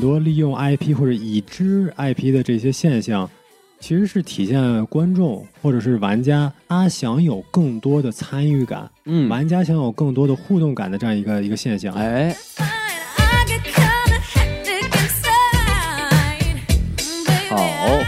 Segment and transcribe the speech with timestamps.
[0.00, 3.28] 多利用 IP 或者已知 IP 的这些现象，
[3.78, 11.94] 其实是体现观众或者是玩家他想有更多的参与感，嗯，玩家想有更多的互动感的这样一个一个现象。
[11.94, 12.34] 哎.
[17.50, 17.58] 好，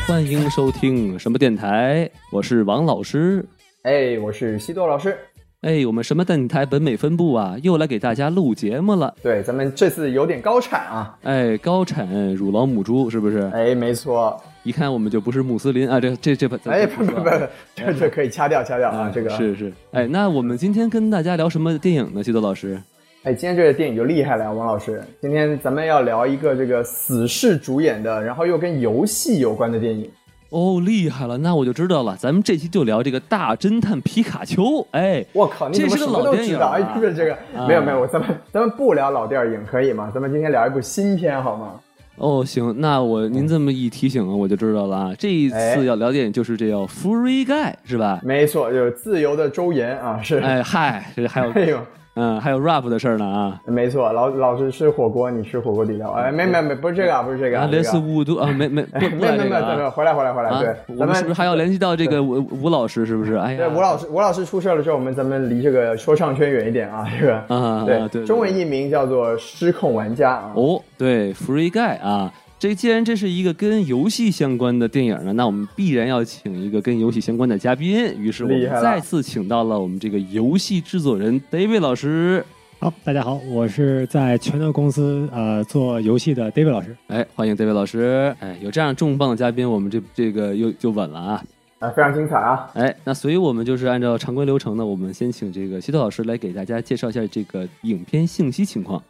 [0.07, 2.11] 欢迎收听什么电台？
[2.31, 3.45] 我是王老师。
[3.83, 5.19] 哎，我是西多老师。
[5.63, 9.15] 哎，我们什么电台本美分部啊，又来给大家录节目了。
[9.23, 11.17] 对，咱们这次有点高产啊。
[11.23, 13.49] 哎，高产乳老母猪是不是？
[13.55, 14.37] 哎，没错。
[14.65, 17.31] 一看我们就不是穆斯林啊，这这这不，咱哎，不不不，
[17.77, 19.73] 这这可以掐掉掐掉啊啊，，这个是是。
[19.93, 22.25] 哎，那我们今天跟大家聊什么电影呢？
[22.25, 22.77] 西多老师？
[23.23, 25.01] 哎，今天这个电影就厉害了，王老师。
[25.21, 30.11] 今天咱们要聊一个这个死侍主演的，然后又跟游戏有关的电影。
[30.53, 32.15] 哦，厉害了，那我就知道了。
[32.15, 34.87] 咱们这期就聊这个大侦探皮卡丘。
[34.91, 36.69] 哎，我靠，你这是个老电影都知道？
[36.69, 40.11] 哎，啊不是这个，啊没有没有，咱们咱们不聊老电影可以吗？
[40.15, 41.81] 咱们今天聊一部新片好吗？
[42.17, 45.13] 哦，行，那我您这么一提醒啊，我就知道了啊。
[45.19, 48.21] 这一哎次要聊电影就是这叫《Free Guy》，是吧？
[48.23, 50.39] 没错，就是自由的周延啊，是。
[50.41, 51.79] 哎嗨，这还有哎呦，
[52.15, 53.61] 嗯，还有 rap 的事儿呢啊。
[53.65, 56.11] 没错，老老师吃火锅，你吃火锅底料。
[56.11, 59.91] 哎，没没没，不是这个啊，不是这个啊，啊，连这个四五度啊，没没不哎，不 没没没来这个没，啊。
[59.91, 63.07] 回来回来回来，啊对，咱我们是不是还要联系到这个吴吴老师？
[63.07, 63.35] 是不是？
[63.37, 70.53] 哎呀，对吴老师，吴老师出事了之后，我们咱们离这个说唱圈远一点啊，这个啊对对中文译名叫做《失控玩家》啊。
[70.55, 72.31] 哦，对，Free Guy 啊，
[72.63, 78.17] 这既然这是一个跟游戏相关的电影呢，那我们必然要请一个跟游戏相关的嘉宾。
[78.17, 82.45] 于是我们再次请到了我们这个游戏制作人 David 老师。
[82.79, 86.97] 好，大家好，我是在拳头公司呃做游戏的 David 老师。
[87.09, 88.33] 哎，欢迎 David 老师。
[88.39, 91.45] 哎，有这样重磅的嘉宾，我们这这个又就稳了啊。
[91.81, 92.71] 啊，非常精彩啊！
[92.75, 99.03] 哎，那所以我们就是按照常规流程呢，我们先请这个西特老师来给大家介绍一下这个影片信息情况。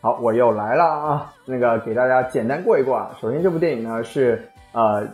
[0.00, 1.32] 好，我又来了啊！
[1.44, 3.10] 那个给大家简单过一过啊。
[3.20, 4.40] 首先，这部电影呢是
[4.72, 5.06] 呃，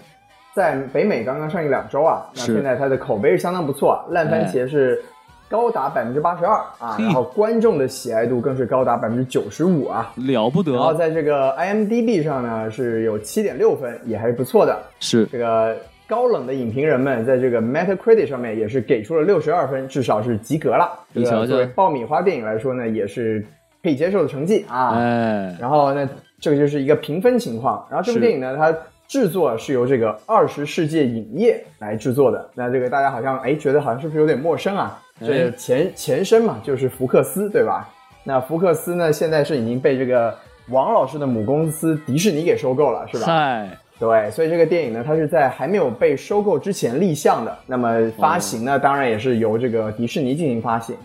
[0.55, 5.03] 在北美刚刚上映两周啊，那现在它的口碑是相当不错啊，烂番茄是
[5.49, 10.13] 高达百分之八十二啊，然后观众的喜爱度更是高达百分之九十五啊。
[10.17, 14.79] 了不得然后，在这个 IMDB 上呢是有七点六分，也还是不错的。
[15.01, 15.77] 是这个
[16.07, 20.99] 高冷的影评人们在这个 Metacritic 上面也是给出了六十二分，至少是及格了。
[21.15, 23.45] 这你瞧瞧个作为爆米花电影来说呢，也是
[23.83, 24.97] 可以接受的成绩啊。
[24.97, 26.09] 哎，然后那，
[26.41, 27.87] 这个就是一个评分情况。
[27.91, 28.75] 然后这部电影呢，它
[29.09, 32.49] 制作是由这个二十世纪影业来制作的。
[32.55, 34.99] 那这个大家好像哎觉得好像是不是有点陌生啊？
[35.21, 37.89] 哎这前前身嘛，就是福克斯，对吧？
[38.25, 40.35] 那福克斯呢，现在是已经被这个
[40.69, 43.27] 王老师的母公司迪士尼给收购了，是吧？
[43.27, 43.69] 嗨，
[43.99, 47.57] 对，所以这个电影呢，它是在还没有被收购之前立项的。
[47.67, 50.97] 那么发行呢，当然也是由这个迪士尼进行发行。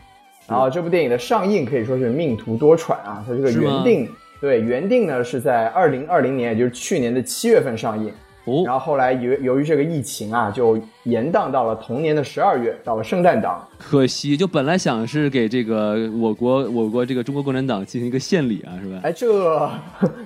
[0.47, 4.09] 然后这部电影的上映可以说是命途多舛啊，它这个原定
[4.39, 8.09] 对原定呢是在二零二零年，也就是去年的七月份上映。
[8.09, 13.61] 哦然哦，后后来由由于这个疫情啊，就延宕到了同年的十二月，到了圣诞档。
[13.77, 19.01] 可惜，就本来想是给这个我国我国这个中国共产党进行一个献礼啊，是吧？
[19.03, 19.27] 哎，这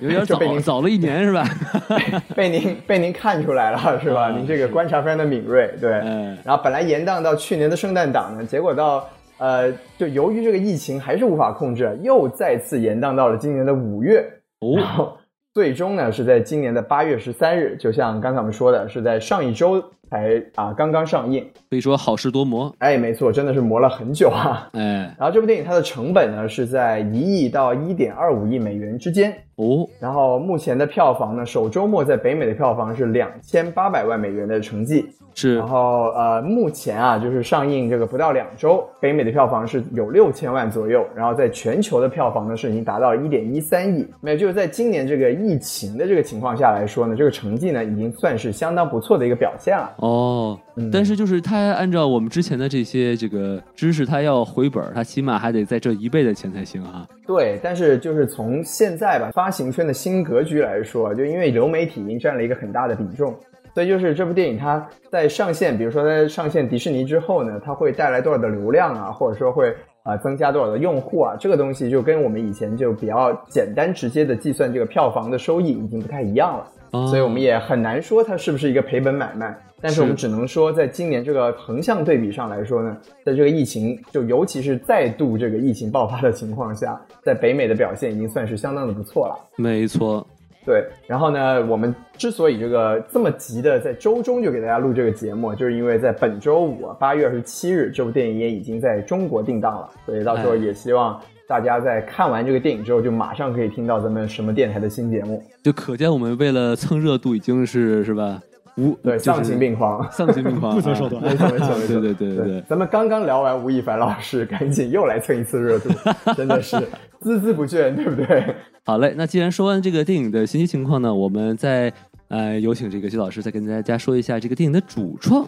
[0.00, 1.44] 有点 早您，早了一年是吧？
[2.36, 4.28] 被您被您看出来了是吧？
[4.28, 5.92] 啊您这个观察非常的敏锐，对。
[5.92, 9.04] 哎，然后本来延宕到去年的圣诞档呢，结果到
[9.42, 14.24] 呃，就由于这个疫情还是无法控制，又再次延宕到了今年的五月。
[14.60, 15.18] 然哦，后
[15.52, 21.42] 最终呢是在今年的八月十三日，就像刚才我们说的，是在上一周才啊刚刚上映。
[21.70, 22.70] 可以说好事多磨。
[22.80, 24.68] 哎，没错，真的是磨了很久啊。
[24.74, 29.34] 哎， 然后这部电影它的成本呢是在一亿到一点二五亿美元之间。
[29.56, 35.06] 哦，然后目前的票房呢，首周末在北美的票房是两千八百万美元的成绩。
[35.34, 44.06] 是然后呃，目前啊，就是上映这个不到两周，北美的票房是有六千万左右，然后在全球的票房呢是已经达到一点一三亿。
[44.20, 49.90] 没有，就是在今年这个疫情的这个情况下来说呢，这个成绩呢已经算是相当不错的一个表现了。
[50.02, 57.06] 哦，嗯但是就是他按照我们之前的这些这个知识，他要回本儿，他起码还得再挣一倍的钱才行啊。
[57.24, 63.32] 对，但是就是从现在吧，发行圈的新格局来说，就因为流媒体已经占了一个很大的比重，
[63.74, 69.72] 所以就是这部电影它在上线，比如说它上线迪士尼之后呢，它会带来多少的流量啊，或者说会
[70.02, 76.66] 啊、增加多少的用户啊，这个东西就跟我们以前就比较简单直接的计算这个票房的收益已经不太一样了。
[76.92, 79.54] 哦所以我们也很难说它是不是一个赔本买卖。
[79.84, 89.36] 但是我们只能说，在今年这个横向对比上来说呢，在这个疫情，就尤其是再度这个疫情爆发的情况下，在北美的表现已经算是相当的不错了。
[89.56, 90.24] 没错。
[90.64, 101.20] 对，然后呢，我们之所以这个这么急的在周中就给大家录这个节目，就是因为在本周五啊，八月二十七日，这部电影也已经在中国定档了，所以到时候哎也希望
[101.52, 105.44] 大家在看完这个电影之后，就马上可以听到咱们什么电台的新节目。
[105.62, 108.40] 就可见我们为了蹭热度已经是是吧？
[108.78, 110.10] 无对，丧心病狂。
[110.10, 112.64] 丧心病狂，不择手段啊没错没错没错，对对对对对。
[112.66, 115.90] 咱们刚刚聊完吴亦凡老师，赶紧又来蹭一次热度，
[116.34, 116.74] 真的是
[117.20, 118.42] 孜孜不倦，对不对？
[118.84, 121.92] 好嘞，那既然说完这个电影的信息情况呢，我们再
[122.28, 125.46] 呃有请这个徐老师再跟大家说一下这个电影的主创。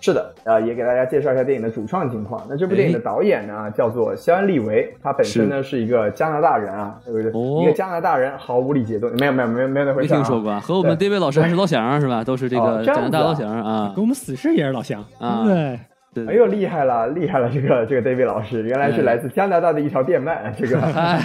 [0.00, 2.40] 是的，呃，也给大家介绍一下电影的主创情况。
[2.48, 7.30] 那这部电影的导演呢，叫做肖恩·利维，他本身呢是一个加拿大人啊，对不对？
[7.32, 12.22] 哦一个加拿大人，毫无理解度，没有没有没有没有那回事、啊，听说过啊，和我们 David 老师还是老乡是吧？
[12.22, 15.42] 都是这个加拿大老乡啊跟我们死侍也是老乡，啊？
[15.44, 15.78] 对
[16.24, 17.50] 哎呦，厉害了，厉害了！
[17.52, 21.18] 这个这个 David 老师，原来是来自加拿大的一条电鳗，这个哎，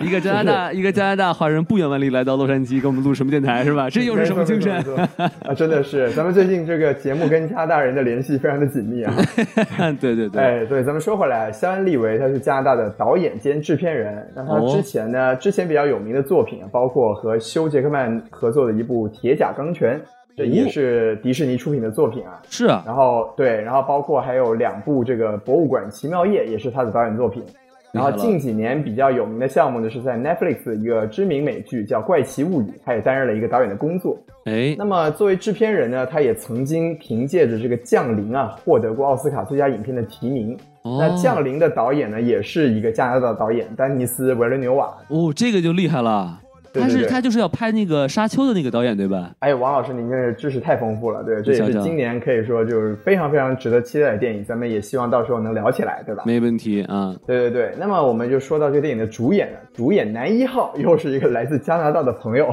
[0.00, 3.88] 一个加拿大 一个加拿大华人不远万里来到洛杉矶，给我们录什么电台是吧？
[3.90, 4.72] 这又是什么精神
[5.44, 9.12] 啊，真的是， 咱们最近这个节目跟加拿大人的联系非常的紧密啊。
[10.00, 14.26] 对对对，哎，对，咱们说回来，肖恩·利维他是加拿大的导演兼制片人。
[14.34, 19.98] 那他哦之前呢，之前比较有名的作品啊，包括和休·杰克曼合作的一部《铁甲钢拳》，
[20.36, 22.40] 这哦也是迪士尼出品的作品啊。
[22.48, 27.42] 是啊，然后对，然后包括还有两部这个《博物馆奇妙夜》也是他的导演作品。
[27.92, 34.18] 然后近几年比较有名的项目呢，是在 Netflix 的一个知名美剧叫《怪奇物语》，他也担任了一个导演的工作。
[34.44, 40.54] 哎那，么作为制片人呢，他也曾经凭借着这个《降临》啊，获得过奥斯卡最佳影片的提名。
[40.82, 44.94] 哦那《降临》的导演呢，也是一个加拿大的导演丹尼斯·维伦纽瓦。
[45.08, 46.38] 哦，这个就厉害了，
[46.80, 49.32] 他是他就是要拍那个沙丘的那个导演对吧？
[49.40, 56.22] 哎，王老师，您这知识太丰富了，对，这也是今年可以说就是非常非常值得期待的电影，咱们也希望到时候能聊起来，对吧？
[56.26, 62.52] 没问题啊，对对对，那么我们就说到这个电影的主演了，主演男一号又是一个来自加拿大的朋友，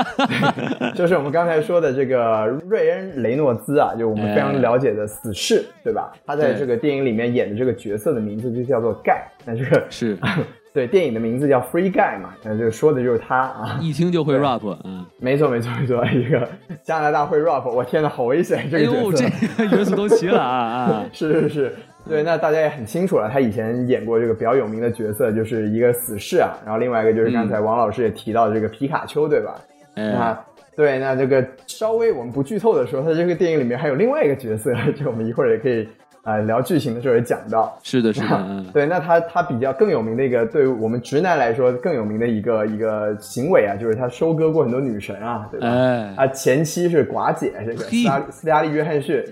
[0.94, 6.12] 就是我们刚才说的这个瑞恩·雷诺兹啊，就我们非常了解的死侍，对吧？
[6.26, 10.16] 他在这个电影里面演的这个角色的名字就叫做盖，那这个是
[10.72, 13.78] 对电影的名字叫 Free Guy 嘛，那就说的就是他啊。
[13.80, 15.04] 一听就会 rap 嗯。
[15.18, 16.48] 没错没错没错，一个
[16.82, 19.24] 加拿大会 rap，我天呐，好危险这哎个角呦，色。
[19.58, 21.04] 这个元素都齐了啊啊！
[21.12, 21.76] 是是是，
[22.08, 29.54] 对，那大家也很清楚了，他以前演过这个比较有名的角色，就是一个死侍啊，然后另外一个就是刚才王老师也提到这个皮卡丘，对吧？
[29.96, 30.44] 嗯，那
[30.76, 35.88] 对，那这个稍微我们不剧透的时候，他这个电影里面还有另外一个角色， 就我们一会儿也可以啊、
[36.22, 37.78] 呃聊剧情的时候也讲到。
[37.82, 45.68] 是的， 是的，嗯，对，那他他比较更有名的一个，对于我们直男来说更有名的一个一个行为啊，就是他收割过很多女神啊，对吧？
[45.68, 49.24] 哎，啊，前妻是寡姐，这个斯嘉斯嘉丽·约翰逊，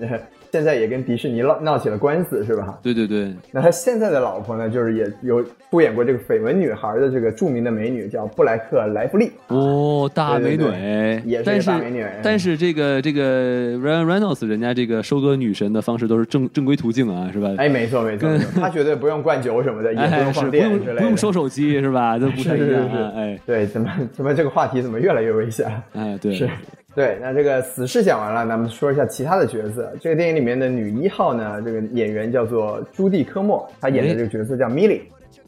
[0.50, 2.78] 现在也跟迪士尼闹闹起了官司，是吧？
[2.82, 9.30] 对对对，那他现在的老婆呢，就是也有出演过这个《绯闻女孩》的这个著名的美女，叫布莱克·莱弗利。
[9.48, 10.64] 哦，大美女
[11.24, 17.48] 也是大美女但是这个这个 Ryan Reynolds 人家这个收割女神的方式都是正正规途径啊，是吧？
[17.58, 21.00] 哎，没错没错，他绝对不用灌酒什么的， 也不哎，用放电之类的。
[21.00, 22.18] 不用收手机是吧？
[22.18, 25.70] 都不太一样啊，哎对，怎么怎么这个话题怎么越来越危险？
[25.92, 26.48] 哎，对，是
[26.98, 29.88] 对，那这个死侍讲完了，咱们说一下其他的角色。
[30.00, 35.02] 这个电影里面的女一号呢，这个演员叫做朱蒂科莫，她演的这个角色叫米莉。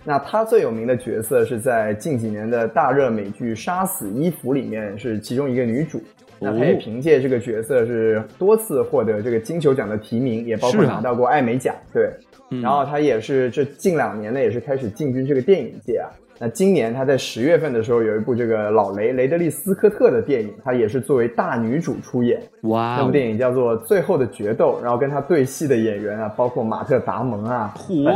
[0.05, 6.01] 那她最有名的角色是在近几年的大热美剧《杀死伊芙》里面是其中一个女主。
[6.39, 11.75] 那她也凭借这个角色是多次获得这个金球奖的提名，也包括拿到过艾美奖。
[11.93, 12.09] 对，
[12.51, 16.07] 嗯然后她也是这近两年呢，也是开始进军这个电影界啊。
[16.43, 22.41] 那今年她在十月份的时候有一部这个老雷雷德利·斯科特的电影，她也是作为大女主出演。
[22.63, 27.75] 哇哦，那部电影叫做《最后的决斗》，然后跟她对戏的演员啊，包括马特·达蒙啊、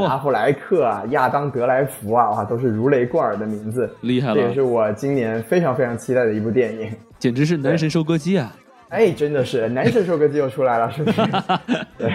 [0.09, 3.91] 阿弗莱克啊、亚当·德莱福啊，哇，都是如雷贯耳的名字。
[4.01, 6.91] 厉害了这也是，我今年非常非常期待的一部电影。
[7.19, 8.57] 简直是男神收割机啊！
[8.89, 11.21] 哎，真的是男神收割机又出来了，是不是？
[11.99, 12.11] 对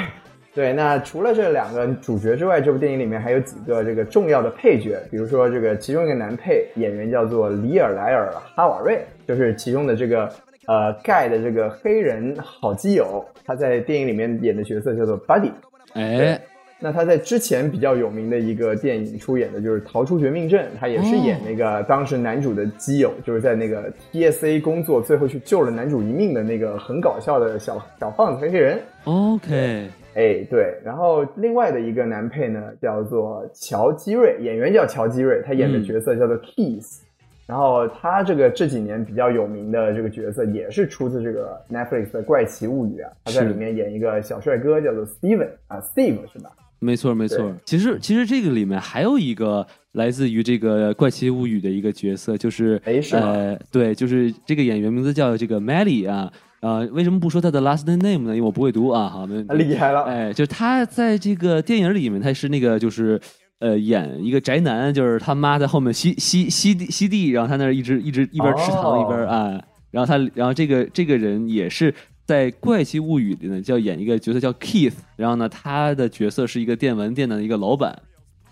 [0.54, 10.30] 对，那除了这两个主角之外，这部电影里面还有几个这个重要的配角，比如说这个其中一个男配演员叫做里尔莱尔哈瓦瑞，就是其中的这个
[10.66, 15.52] 呃盖的这个黑人好基友，他在电影里面演的角色叫做 Buddy。
[15.94, 16.42] 哎，
[16.80, 28.80] 那他在之前比较有名的一个电影出演的就是《逃出绝命镇》，他也是演那个当时男主的基友，就是在那个 TSA 工作，最后去救了男主一命的那个很搞笑的小小胖子黑黑人。
[29.06, 37.02] OK，哎，对，然后另外的一个男配呢，叫做乔基瑞，演员叫乔基瑞，他演的角色叫做 Keys，、
[37.46, 46.50] 然后他这个这几年比较有名的这个角色也是出自这个 Netflix 的《怪奇物语》啊，他在里面演一个小帅哥，叫做 Steven 啊，Steve 是吧？
[46.80, 47.54] 没错没错。
[47.64, 56.32] 其实其实这个里面还有一个来自于这个《怪奇物语》的一个角色，就是呃，对，就是这个演员名字叫这个 Melly 啊。
[56.62, 58.36] 啊、为什么不说他的 last name 呢？
[58.36, 59.08] 因为我不会读啊。
[59.08, 63.20] 好，没问题厉害了，哎，就是他在这个电影里面，他是那个就是
[63.60, 69.62] 呃演一个宅男，就是他妈在后面吸吸吸地吸地，然后他那儿一直一直一边吃糖哦一边啊，
[69.92, 71.94] 然后他然后这个这个人也是
[72.26, 77.98] 在《怪奇物语》里呢，叫演一个角色叫 Keith，然后呢他的角色是一个电玩店的一个老板。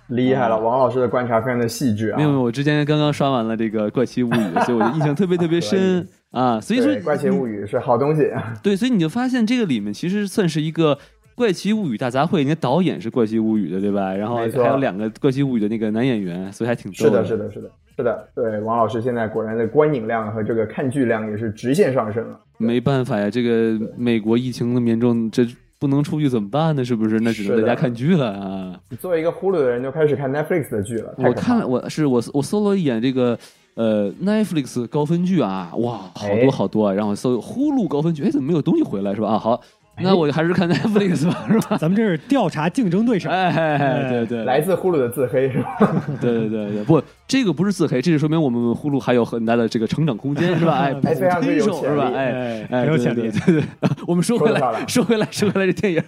[0.07, 0.57] 厉害了！
[0.57, 2.17] 王老师的观察非常的细致啊。
[2.17, 4.31] 没有，没有，我之前刚刚刷完了这个《怪奇物语》，
[4.65, 6.61] 所以我就印象特别 特别深啊。
[6.61, 8.31] 所以说，《怪奇物语》是好东西。
[8.61, 10.97] 对，所以你就发现这个里面其实算是一个
[11.35, 12.39] 怪奇物语大杂烩。
[12.39, 14.13] 你看导演是怪奇物语的，对吧？
[14.13, 18.29] 然后还有两个怪奇物语的那个男演员，所以还挺逗是的，是的，是的，是的。
[18.35, 22.39] 对，王老师现在果然的观影量和这个看剧量也是直线上升了。
[22.57, 25.45] 没办法呀，这个美国疫情那么严重，这
[25.79, 26.83] 不能出去怎么办呢？
[26.83, 27.19] 是不是？
[27.19, 28.79] 那只能在家看剧了啊！
[28.89, 31.13] 你作为一个呼噜的人，就开始看 Netflix 的剧了。
[31.19, 33.37] 太我看了，我是我我搜了一眼这个
[33.77, 36.93] 呃 Netflix 高分剧啊，哇，好哎多好多啊！
[36.93, 39.29] 然后搜呼噜高分剧，哎，怎么没有东西回来是吧？
[39.29, 39.61] 啊，好，
[40.01, 41.77] 那我还是看 Netflix 吧，是吧？
[41.79, 45.77] 咱们这是调查竞争对手，哎，对对，来自呼噜的自黑是吧？
[46.19, 50.73] 对对对对，不，这个不是自黑，这是说明我们呼噜还有很大的这个成长空间，是吧？
[50.79, 52.11] 哎， 哎非常之有手是吧？
[52.15, 56.03] 哎哎哎，对很有潜力对对对对，我们说回来，说回来，说回来，这电影，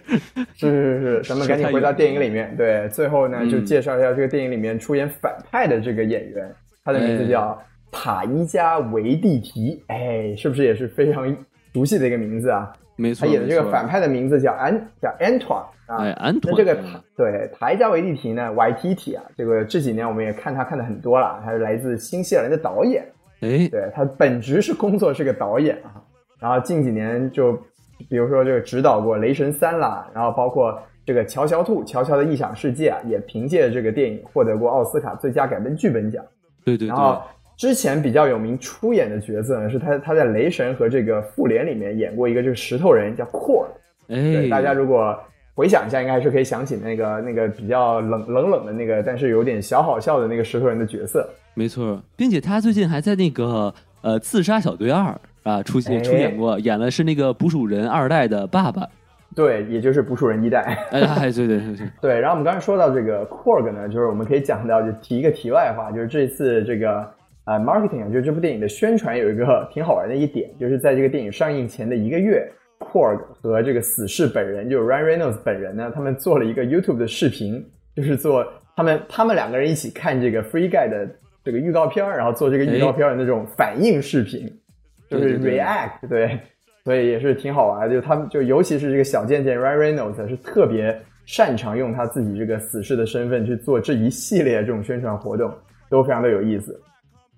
[0.56, 2.52] 是是是，咱们赶紧回到电影里面。
[2.58, 6.52] 对，最后呢，嗯就介绍一下这个电影里面出演反派的这个演员，
[6.92, 7.58] 他的名字叫
[7.92, 9.84] 塔伊加维蒂提。
[9.88, 11.26] 哎，是不是也是非常
[11.74, 12.74] 熟悉的一个名字啊？
[12.96, 16.04] 没错，他演的这个反，派的名字叫安叫 Antoine 啊。
[16.04, 23.04] 哎，安那托，这个塔对塔伊加维蒂提呢，YTT 啊，这个这几年我们也看他看的很多了，他是来自新西兰的导演，
[23.42, 26.04] 哎，对他本职是工作是个导演啊，
[26.40, 27.54] 然后近几年就
[28.10, 36.24] 比如说这个指导过《雷神三》啦，然后包括这个《乔乔兔》《乔乔的异想世界》啊，也凭借这个电影获得过奥斯卡最佳改编剧本奖。
[36.78, 37.22] 对对然后
[37.58, 43.70] 对，之前比较有名出演的角色呢，是他他在《雷神》和这个《复联》里面演过一个就是石头人叫库尔。
[44.08, 45.18] 对，哎，大家如果
[45.56, 51.28] 回想一下，应该还是可以想起那个那个比较冷冷冷的那个，但是有点小好笑的那个石头人的角色。
[51.54, 55.12] 没错，并且他最近还在那个呃《自杀小队二》
[55.50, 58.88] 啊出现哎出演过，演的是那个捕鼠人二代的爸爸。
[59.36, 60.78] 对，也就是捕鼠人一代。
[60.92, 67.08] 对对对对， 对，然后我们刚才说到这个 Korg 呢，就是我们可以讲到，就提一个题外话，就是这次这个
[67.46, 72.46] 呃 marketing 啊，就是这部电影的宣传有一个 挺好玩的一点，就是在这个电影上映前的一个月
[72.80, 77.64] ，Korg 和这个死侍本人，就是 Ryan Reynolds 本人呢，他们做了一个 YouTube 的视频，
[77.96, 78.46] 就是做
[78.76, 81.08] 他们他们两个人一起看这个 Free Guy 的
[81.44, 84.52] 这个预告片儿，然后做这个预告片儿的那种反应视频，
[85.08, 86.40] 就是对对对 react 对。
[86.90, 95.54] 所以也是挺好玩的，就他们就尤其是这个小贱贱 Ryan Reynolds 是特别擅长用他自己这个死侍的身份去做这一系列这种宣传活动，
[95.88, 96.82] 都非常的有意思。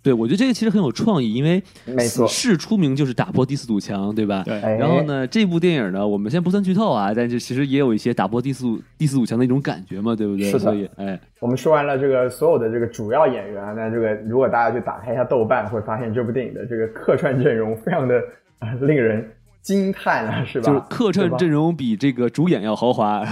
[0.01, 4.41] 对我觉得这个其实很有创意，因为没错死侍出名就是打破第四堵墙，对吧？
[4.45, 8.65] 对哎然后呢，这部电影呢，我们先不算剧透啊，但是其实也有一些打破第四
[8.97, 10.45] 第四堵墙的一种感觉嘛，对不对？
[10.45, 18.15] 是的所以，哎，我们说完了这个所有的这个主要演员，那这个如果大家去打开一下豆瓣，会发现这部电影的这个客串阵容非常的、
[18.59, 19.27] 呃令人
[19.61, 20.65] 惊叹了， 是吧？
[20.65, 23.23] 就是客串阵容比这个主演要豪华。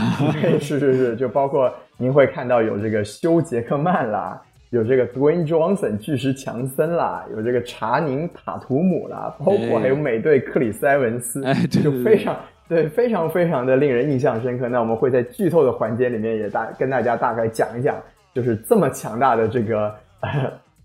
[0.60, 14.70] 是是是，就包括您会看到有这个休·杰克曼啦，有这个 Dwayne Johnson 巨石强森啦，有这个查宁塔图姆啦，包括还有美队克里斯埃文斯，哎对就非常对非常非常的令人印象深刻。
[14.70, 17.96] 那我们会在剧透的环节里面也大跟大家大概讲一讲，
[18.34, 20.30] 就是这么强大的这个、呃、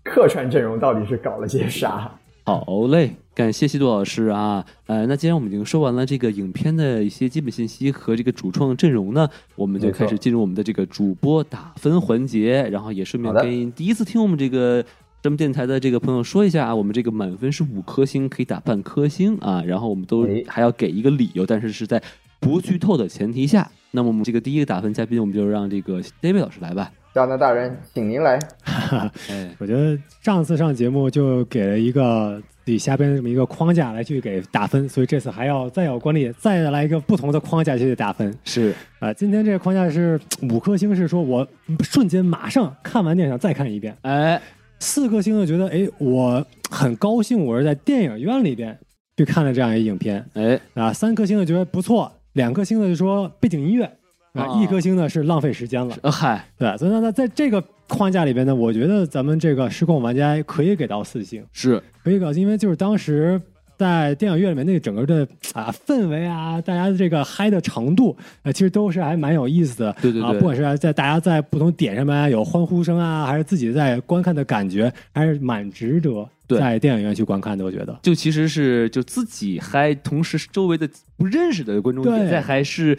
[0.03, 2.09] 客串阵容到底是搞了些啥。
[2.43, 4.65] 好嘞，感谢西渡老师啊。
[4.87, 14.83] 呃，那既然我们已经说完了这个影片的一些基本信息和这个主创阵容呢，我们就开始进入我们的这个主播打分环节，然后也顺便跟第一次听我们这个。
[15.21, 21.99] 咱们电台的这个朋友说一下啊，我们这个满分是五颗星，可以打半颗星啊，然后我们都哎还要给一个理由，但是是在
[22.39, 23.67] 不剧透的前提下。
[23.89, 26.91] 那么我们这个第一个打分嘉宾，我们就让这个 David 老师来吧。
[27.11, 28.37] 加拿大人，请您来。
[29.31, 38.35] 哎，我觉得上次上节目就给了一个自己瞎编的这么一个框架来去给打分，所以这次还要再有管理再来一个不同的框架去打分。
[38.43, 40.19] 是啊、今天这个框架是
[40.51, 41.47] 五颗星，是说我
[41.81, 44.41] 瞬间马上看完电影再看一遍；哎，
[44.79, 48.77] 四颗星的觉得，哎，我很高兴，我是在电影院里边
[49.17, 53.89] 去看了这样一影片哎，啊；三颗星的觉得不错，两颗星的就说背景音乐
[54.35, 55.97] 啊，啊一颗星呢是浪费时间了。
[56.03, 63.41] 呃嗨，对，所以呢，那在这个框架里边呢，我觉得咱们这个失控玩家可以给到四星，是可以给到，因为就是当时
[63.77, 69.91] 在电影院里面那个整个的啊氛围啊，大家的这个嗨的程度，呃，其实都是还蛮有意思的。
[69.91, 77.65] 啊，对对对不管是在大家在不同点上面有欢呼声啊，还是自己在观看的感觉，还是蛮值得对在电影院去观看的。
[77.65, 77.99] 我觉得。
[78.01, 82.97] 就其实是就自己嗨，同时周围的不认识的观众也对在嗨，是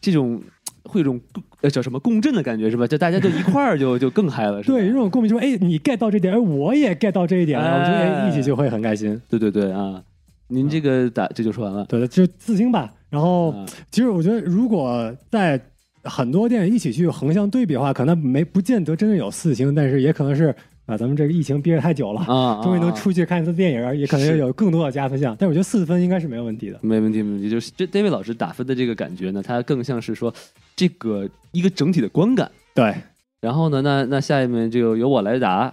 [0.00, 0.40] 这种
[0.84, 2.86] 会有一种共呃叫什么共振的感觉是吧？
[2.86, 9.20] 就大家就一块儿就 就更嗨了，是吧对，这种共鸣说，哎，你 get 到这点，哎，我也 get 到这一点了，我觉得哎哎一起就会很开心。
[9.28, 10.02] 对对对啊！
[10.48, 11.84] 您这个打这就说完了。
[11.86, 12.92] 对的，就四星吧。
[13.08, 15.60] 然后，啊其实我觉得，如果在
[16.04, 20.54] 很多电影一起去横向对比的话，可能没不见得真的有四星，但是也可能是
[20.86, 25.34] 啊，咱们这个疫情憋着太久了，啊， 终于能啊出去看一次电影，也可能是有更多的加分项。
[25.38, 26.78] 但我觉得四分应该是没有问题的。
[26.82, 27.48] 没问题，没问题。
[27.48, 30.32] 就是这 David 老师打分的这个感觉呢，它更像是说
[30.74, 32.50] 这个一个整体的观感。
[32.74, 32.94] 对，
[33.40, 35.72] 然后呢，那那下面就由我来答。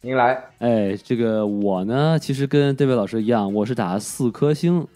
[0.00, 4.86] 您来，哎，这个我呢，其实跟 David 老师一样，我是打四颗星。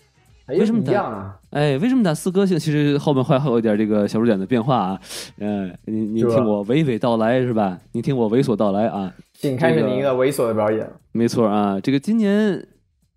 [0.47, 1.37] 哎为什么一样啊？
[1.51, 2.59] 哎，为什么打四颗星？
[2.59, 5.01] 其实后面会还有一点这个小数点的变化啊。
[5.39, 7.79] 嗯、您您是吧听我娓娓道来是吧？
[7.93, 9.13] 您听我猥琐道来啊。
[9.43, 10.89] 请开始这个您的猥琐的表演。
[11.11, 12.65] 没错啊，这个今年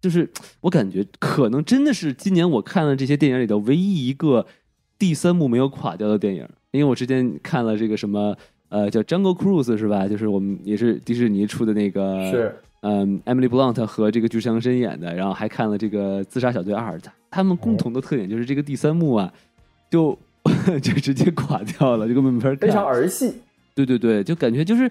[0.01, 0.27] 就是
[0.61, 4.45] 我感觉可能真的是今年我看了这些电影里头唯一一个
[4.97, 8.35] 第三幕没有垮掉的电影，因为我之前看了这个什么
[8.69, 10.07] 呃叫《Jungle Cruise》是吧？
[10.07, 19.31] 就是我们也是迪士尼出的那个是嗯，Emily Blunt 和这个巨石强森演的，然后还看了这个《自杀小队二》，他他们共同的特点就是这个第三幕啊，
[19.91, 20.17] 就
[20.81, 22.57] 就直接垮掉了，就根本没法看。
[22.57, 23.35] 非常儿戏，
[23.73, 24.89] 对对对，就感觉就是，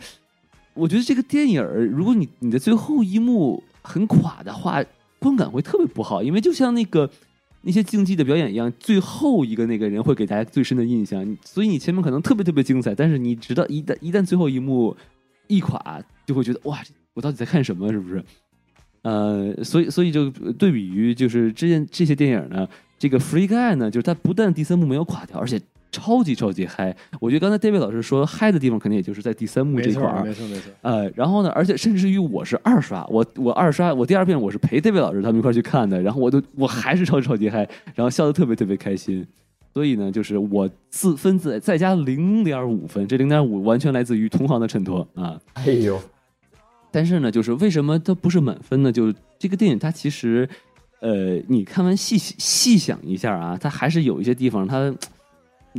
[0.74, 4.84] 我觉得这个电影，如果你你的最后一幕很垮的话，
[5.18, 7.08] 观感会特别不好，因为就像那个
[7.62, 14.96] 那些竞技的表演一样，最后一个那个人会给大家最深的印象，所以你前面可能特别特别精彩，但是你直到一旦一旦最后一幕
[15.46, 16.82] 一垮，就会觉得哇，
[17.14, 17.90] 我到底在看什么？
[17.92, 18.24] 是不是？
[19.02, 22.66] 呃，所以所以就对比于就是这件这些电影呢，
[22.98, 25.60] 这个《Free Guy》呢，就是它不但第三幕没有垮掉，而且
[25.94, 26.94] 超级超级嗨。
[27.20, 30.24] 我觉得刚才 David 老师说嗨的地方，肯定也就是在第三幕这块，儿。
[30.24, 30.72] 没错，没错。
[30.82, 39.26] 呃，然后呢，而且甚至于我是二刷，我我二刷，我第二遍我是陪 David 老师他们一块儿去看的，然后我都我还是超级超级嗨，然后笑得特别特别开心。
[39.72, 45.36] 所以呢，就是我自分自再加零点五分，这零点五完全来自于同行的衬托啊。
[45.54, 46.00] 哎呦，
[46.92, 48.92] 但是呢，就是为什么它不是满分呢？
[48.92, 50.48] 就是这个电影它其实，
[51.00, 54.94] 呃，你看完细细想一下啊，它还是有一些地方它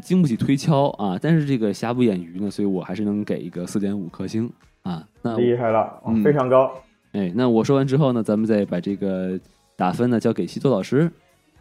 [0.01, 1.17] 经不起推敲啊。
[1.21, 4.51] 但是这个瑕不掩瑜呢，所以我还是能给一个四点五颗星
[4.83, 5.03] 啊。
[5.21, 6.71] 那厉害了，非常高。
[7.13, 9.39] 哎，那我说完之后呢，咱们再把这个
[9.77, 11.09] 打分呢交给西多老师。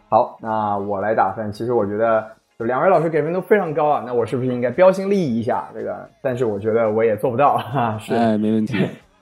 [0.08, 1.50] 好，那我来打分。
[1.52, 2.26] 其实我觉得，
[2.58, 5.68] 就两位老师给分都非常高啊，那我是不是应该标新立异一下？
[5.74, 7.96] 这个，但是我觉得我也做不到哈。
[7.98, 8.76] 是，哎，没问题。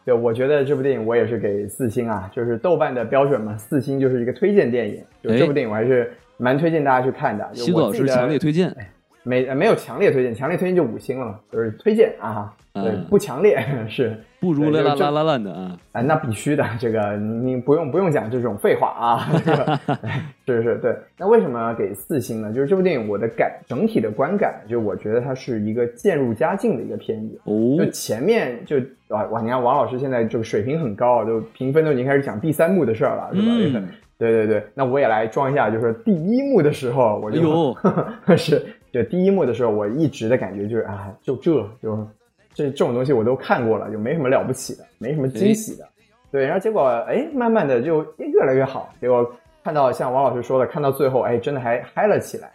[0.05, 5.03] 对，我觉得这部电影我也是给四星啊，就是豆瓣的标准嘛，四星就是一个推荐电影。
[5.23, 7.49] 就哎这部电影我还是蛮推荐大家去看的。
[7.53, 8.75] 就西多老师强烈推荐。
[9.23, 14.17] 没呃没有强烈推荐，强烈推荐就五星了嘛，就是推荐啊，对，嗯不强烈 是。
[14.41, 15.79] 不如对就啦啦啦啦烂的啊！
[15.93, 19.79] 啊，那必须的，这个你你不用不用讲这种废话啊，这个
[20.45, 20.93] 是是对。
[21.17, 22.53] 那为什么要给四星呢？
[22.53, 27.41] 就是这部电影我的感整体的观感，就我觉得它是一个渐入佳境的一个片子。
[27.45, 28.79] 哦就，前面就
[29.11, 33.47] 哇哇，你看王老师现在这个水平很高，就评分都已经开始讲第三幕的事儿了，是吧？
[33.47, 41.53] 嗯对对对，那我也来装一下，就是第一幕的时候，我就、哎呦 是就第一幕的时候，我一直的感觉就是啊，就这
[41.83, 42.09] 就
[42.53, 45.85] 这这种东西我都看过了，就没什么了不起的，没什么惊喜的。
[46.31, 48.95] 对，然后结果哎，慢慢的就越来越好。
[49.01, 49.29] 结果
[49.65, 52.51] 看到像王老师说的，看到最后，哎，真的还嗨了起来。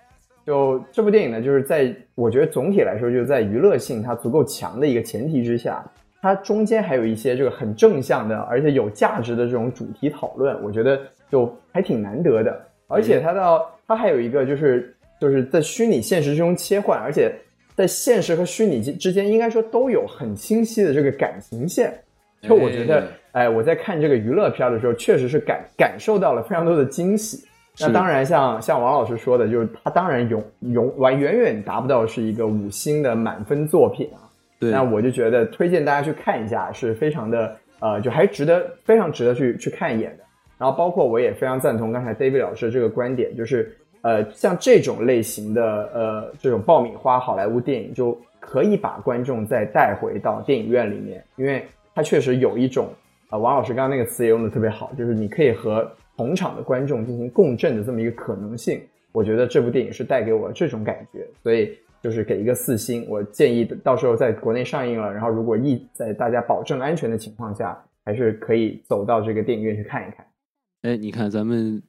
[0.45, 5.83] 就这部电影呢，就是在我觉得总体来说，就是在娱乐性它足够强的一个前提之下，
[6.21, 12.59] 它中间还有一些这个很正向的，而且有价值的这种主题讨论，我觉得就还挺难得的。
[12.87, 17.33] 而且它到它还有一个就是就是在虚拟现实之中切换，而且
[17.75, 21.93] 在现实和虚拟之之间，应该说都有很清晰的这个感情线。
[22.41, 27.45] 就我觉得，哎，我在看这个娱乐片的时候，确实是感感受到了非常多的惊喜。
[27.79, 34.29] 那当然像，像王老师说的，就是它当然永永完远远达不到是一个五星的满分作品啊。
[34.59, 40.23] 对，那我就觉得推荐大家去看一下，是非常的呃，就还值得非常值得去去看一眼的。
[40.57, 52.89] 然后包括我也非常赞同刚才 David 老师这个观点，就是呃，像这种类型的呃这种爆米花好莱坞电影，就可以把观众再带回到电影院里面，因为它确实有一种
[53.29, 58.81] 呃，王老师刚刚那个词也用的特别好，就是你可以和同场的观众进行共振的这么一个可能性。
[59.11, 63.05] 我觉得这部电影是带给我这种感觉，所以就是给一个四星。
[63.09, 70.25] 我建议到时候在国内上映了，然后如果一在大家保证安全的情况下，还是可以走到这个电影院去看一看。
[70.83, 71.81] 哎，你看咱们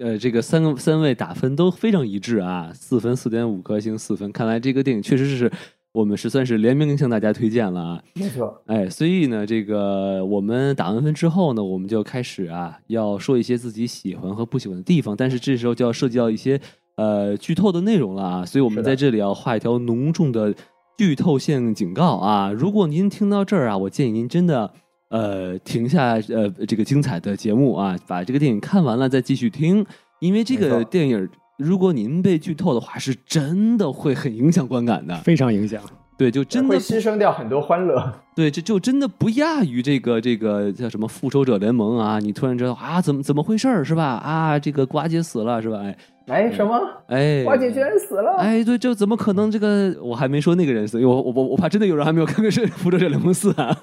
[0.00, 4.32] 呃这个三个三位打分都非常一致啊，四分、四点五颗星、四分。
[4.32, 5.52] 看来这个电影确实是
[5.92, 8.02] 我们是算是联名向大家推荐了啊。
[8.14, 16.60] 没错，哎，所以呢，这个我们打完分之后呢，我们就开始啊，要说一些自己喜欢和不喜欢的地方，但是这时候就要涉及到一些
[16.96, 20.54] 呃剧透的内容了啊，所以我们在这里要画一条浓重的
[20.96, 22.52] 剧透线警告啊！
[22.52, 24.72] 如果您听到这儿啊，我建议您真的
[25.10, 29.84] 呃停下呃这个精彩的节目啊，把这个电影看完了再继续听，
[30.18, 35.14] 因为这个电影如果您被剧透的话，是真的会很影响观感的。
[35.18, 35.82] 非常影响。
[36.16, 38.12] 对，就真的会牺牲掉很多欢乐。
[38.36, 42.18] 对，这就真的不亚于这个这个叫什么复仇者联盟啊！
[42.18, 44.04] 你突然知道啊，怎么怎么回事儿是吧？
[44.04, 45.78] 啊，这个瓜姐死了是吧？
[45.78, 45.96] 哎
[46.30, 46.80] 哎，什么？
[47.08, 48.36] 哎，花姐居然死了！
[48.38, 49.50] 哎，对，这怎么可能？
[49.50, 53.76] 这个我还没说那个人死，因为我我我我怕真的有人还没有看过是《复仇者联盟四》啊。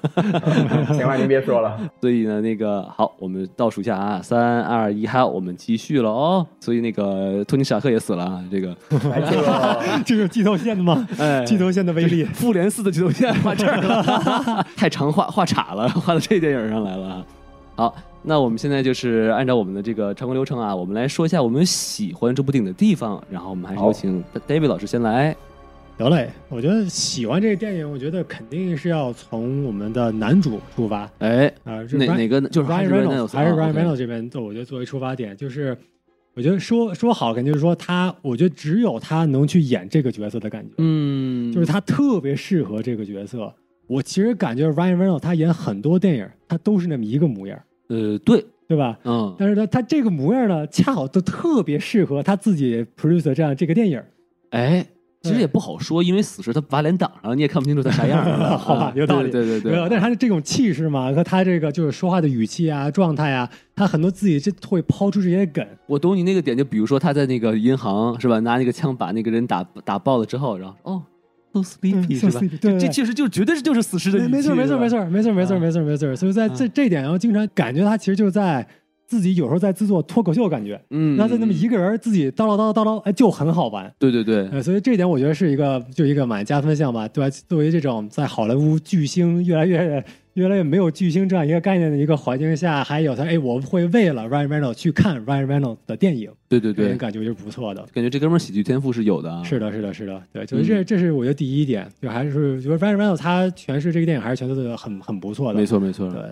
[0.94, 6.46] 行了您别说了， 所以呢，那个好，我们倒数一下啊，三二一，好，我们继续了哦。
[6.60, 8.74] 所以那个托尼史塔克也死了啊，这个
[10.04, 11.06] 就是剧透线的吗？
[11.18, 12.24] 哎，剧透线的威力。
[12.24, 17.24] 复联四的剧透线画这儿了， 太长画画岔了，画到这电影上来了啊。
[17.76, 17.94] 好，
[18.28, 25.34] 那我们现在就是按照我们的这个常规流程啊，我们来说一下我们喜欢这部电影的地方，然后我们还是有请 David 老师先来。
[25.96, 31.82] 得嘞，我觉得喜欢这个电影，我觉得肯定是要从我们的男主出发哎，啊。
[31.84, 32.38] 这哪哪个？
[32.42, 35.74] 就是 Ryan Reynolds 还是 Ryan Reynolds 这边，我觉得作为出发点，就是
[36.34, 43.50] 我觉得说说好，肯定就是说他，我觉得只有他能去演这个角色的感觉，嗯，就是他特别适合这个角色。
[43.86, 47.58] 我其实感觉 Ryan Reynolds 他演很多电影，他都是那么一个模样，
[47.88, 48.98] 呃，对，对吧？
[49.04, 54.02] 嗯，但是他，他这个模样呢，恰好都特别适合他自己 produce 的这样这个电影。
[54.50, 54.86] 哎。
[55.20, 58.24] 其实也不好说，因为死时他把脸挡上了，你也看不清楚他啥样
[58.56, 71.02] 好吧啊有道理对对对对，没有，但是他的这种气势嘛，和他这个就是说话的语气啊、状态啊，他很多自己就会抛出这些梗，我懂你那个点，就比如说他在那个银行是吧，拿那个枪把那个人打打爆了之后，然后哦
[71.52, 76.16] ，so sleepy、嗯是吧对这确实就绝对是就是死尸的语气，没错，没错，没错，没错，没错，啊没错，没错。
[76.16, 78.66] 所以在这这一点，然后经常感觉他其实就在
[79.06, 83.90] 自己有时候在制作脱口秀，感觉，嗯，那在那么一个人自己叨唠叨叨叨叨，哎，就很好玩。
[83.98, 87.30] 对对对，呃，所以这一点我觉得是一个就一个蛮加分项吧，对吧？
[87.48, 90.04] 作为这种在好莱坞巨星越来越
[90.38, 96.94] 越来越没有巨星这样一个概念的一个环境下，还有他，哎，我会为了 Ryan Reynolds 去看 Ryan Reynolds 的电影，对对对。
[96.96, 97.82] 感觉就是不错的。
[97.92, 106.22] 感觉这哥们儿喜剧天赋是有的啊，是的，是的，是的，对，就是这，这是我觉得第一点，就还是就是 Ryan Reynolds 他诠释这个电影还是诠释的很很不错的，没错没错，对。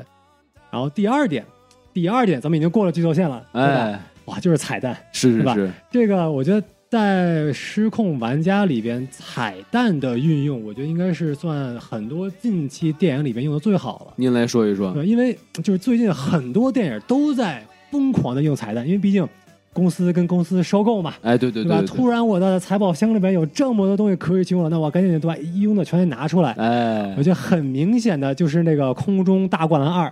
[0.71, 1.45] 然后第二点，
[1.93, 3.45] 第二点咱们已经过了剧透线了？
[3.53, 14.15] 哎，哇，就是彩蛋，是是是是，这个我觉得在《失控玩家》里边彩蛋的运用，我觉得应该是算很多近期电影里边用的最好了。
[14.15, 19.27] 您来说一说，对，因为就是最近很多电影都在疯狂的用彩蛋，因为毕竟
[19.73, 21.79] 公司跟公司收购嘛，哎，对对对吧？
[21.81, 26.53] 对，突然我的财宝箱里边有这么多东西可以去用了，那我赶紧对吧，一用的全给拿出来。
[26.53, 30.07] 哎我，觉得很明显的就是那个《空中大灌篮二》，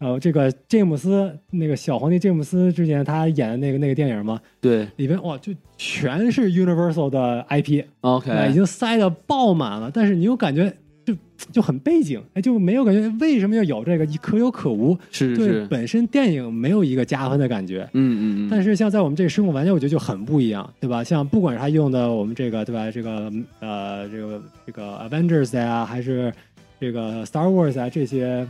[0.00, 11.14] 呃，这个詹姆斯那个小皇帝詹姆斯之前他演的那个那个电影嘛，对里边哇就全是 Universal 的 IP，、，OK，哎已经塞的爆满了，但是你又感觉就
[11.52, 17.86] 就很背景，哎，就没有感觉为什么要有这个，可有可无，对是是，本身电影没有一个加分的感觉。
[17.92, 21.04] 嗯嗯嗯，但是像在我们这个失控玩家，我觉得就很不一样，对吧？
[21.04, 22.90] 像不管是他用的我们这个，对吧？
[22.90, 26.32] 这个呃，这个这个 Avengers 呀、还是
[26.80, 28.46] 这个 Star Wars 啊这些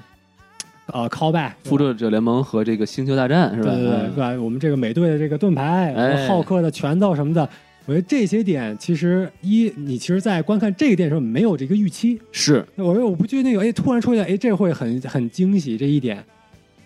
[0.93, 3.71] 呃 callback，复仇者联盟和这个星球大战是吧？
[3.75, 4.39] 对对对？
[4.39, 7.49] 我们这个美队的这个盾牌，哎浩克的拳头什么的，
[7.87, 16.23] 我觉得这些点其实一，你其实，在观看这个电影的时候没有这个预期，是，我我不觉得那个哎突然出现哎这会很很惊喜这一点。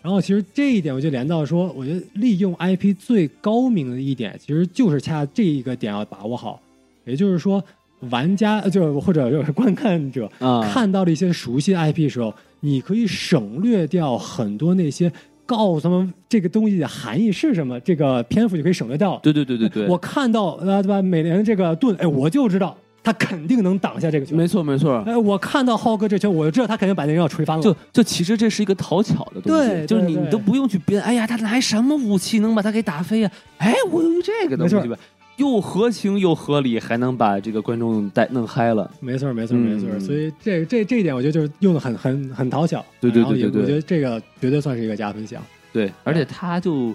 [0.02, 6.60] 然后其实这一点我就连到说，我觉得利用 IP 最高明的一点，其实就是恰这一个点要把握好，
[7.06, 7.64] 也就是说，
[8.10, 12.34] 玩家呃就或者就是观看者啊，看到了一些熟悉的 IP 的时候，
[12.64, 15.12] 你可以省略掉很多那些
[15.44, 19.20] 告诉他们这个东西的含义是什么，这个篇幅就可以省略掉。
[19.22, 24.34] 对对对对对，我看到呃对吧，美联这个盾，哎，我就知道他肯定能挡下这个球。
[24.34, 27.62] 没错没错，哎，我看到浩哥这球，我就知道他肯定把那人要锤翻了。
[27.62, 34.96] 就就其实这是一个讨巧的东西，对就是你你都不用去编，哎呀，他拿什么武器能把他给打飞呀、哎，我有这个东西没吧，
[35.36, 38.90] 又合情又合理，还能把这个观众带弄嗨了。
[39.00, 40.00] 没错，没错，嗯没错。
[40.00, 42.84] 所以这这这一点，我觉得就是用的很很很讨巧。
[43.00, 45.42] 对对对对对我觉得这个绝对算是一个加分项。
[45.72, 46.94] 对，而且他就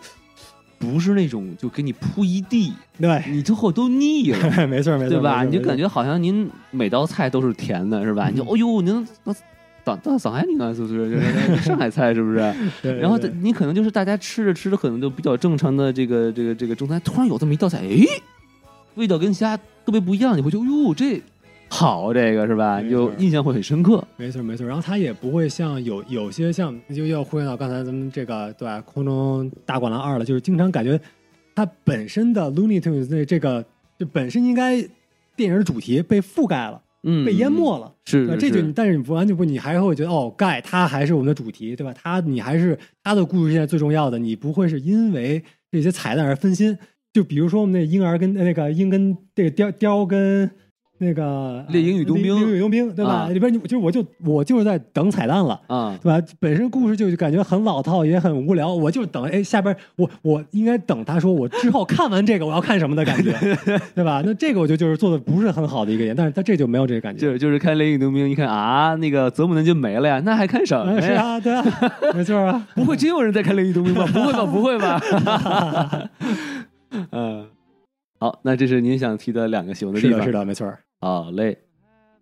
[0.78, 4.38] 不是那种就给你铺一地，对，你最后都腻了。
[4.68, 5.44] 没错，没错，对吧？
[5.44, 8.30] 你就感觉好像您每道菜都是甜的，是吧？
[8.30, 9.36] 你就哦呦，您倒
[9.90, 11.10] 上到上海人啊，是不是？
[11.12, 11.20] 就
[11.56, 12.54] 是上海菜是不是？
[12.82, 18.06] 对然后你可能就是大家吃着吃着，可能就比较正常的这个这个这个中餐，突然有这么一道菜，诶，
[18.96, 21.22] 味道跟其他特别不一样，你会觉得哟，这
[21.72, 22.82] 好，这个是吧？
[22.82, 24.04] 你就印象会很深刻。
[24.18, 28.82] 没错没错，然后它也不会像有有些像就要呼应到刚才咱们这个对吧？
[28.82, 31.00] 空中大灌篮二了，就是经常感觉
[31.56, 33.64] 它本身的 Looney Tunes 那这个
[34.00, 34.82] 就本身应该
[35.36, 37.94] 电影的主题被覆盖了，嗯，被淹没了。
[38.06, 41.94] 是，这就你但是你不完全不，你还会觉得哦，盖它还是我们的主题，对吧？
[41.94, 46.78] 它你还是它的故事现在最重要的，你不会是因为这些彩蛋而分心。
[47.12, 50.50] 就比如说我们那婴儿跟那个鹰跟这个雕雕跟
[51.00, 53.12] 那个猎鹰与冬兵猎鹰与冬兵，对吧？
[53.26, 55.60] 啊里边你就我就我就是在等彩蛋了。
[55.68, 56.26] 啊，对吧？
[56.40, 58.74] 本身故事就感觉很老套，也很无聊。
[58.74, 63.34] 我就等，哎，下边我我应该等他说我之后看完这个我要看什么的感觉，
[63.96, 64.22] 对吧？
[64.26, 67.20] 那这个我觉得就是做的不是很好的一个点，但是他这就没有这个感觉。
[67.20, 71.14] 就是就是看《猎鹰与冬兵》，一看啊，那个泽姆能就没了呀，那还看什么嗯，是？
[71.14, 71.64] 啊，对啊，
[72.14, 72.68] 没错啊。
[72.76, 74.06] 不会真有人在看《猎鹰与冬兵》吧？
[74.12, 74.46] 不会吧？
[74.46, 76.10] 不会吧？
[77.12, 77.46] 嗯，
[78.20, 80.20] 好，那这是您想提的两个喜欢的地方。
[80.20, 80.70] 是的，是的，没错。
[81.00, 81.58] 好嘞，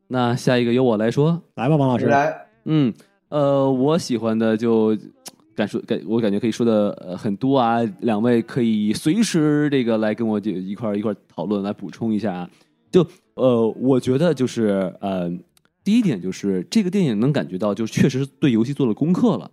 [0.08, 1.42] 那下一个由我来说。
[1.56, 2.06] 来吧，王老师。
[2.06, 2.94] 来，嗯，
[3.30, 4.96] 呃，我喜欢的就
[5.56, 7.80] 感受感，我感觉可以说的呃很多啊。
[8.02, 12.50] 两位可以随时这个来跟我就一块儿一块儿讨论，来补充一下啊。
[12.92, 15.28] 就呃，我觉得就是呃，
[15.84, 19.50] 第一点就是这个电影能感觉到，就是确实对游戏做了功课了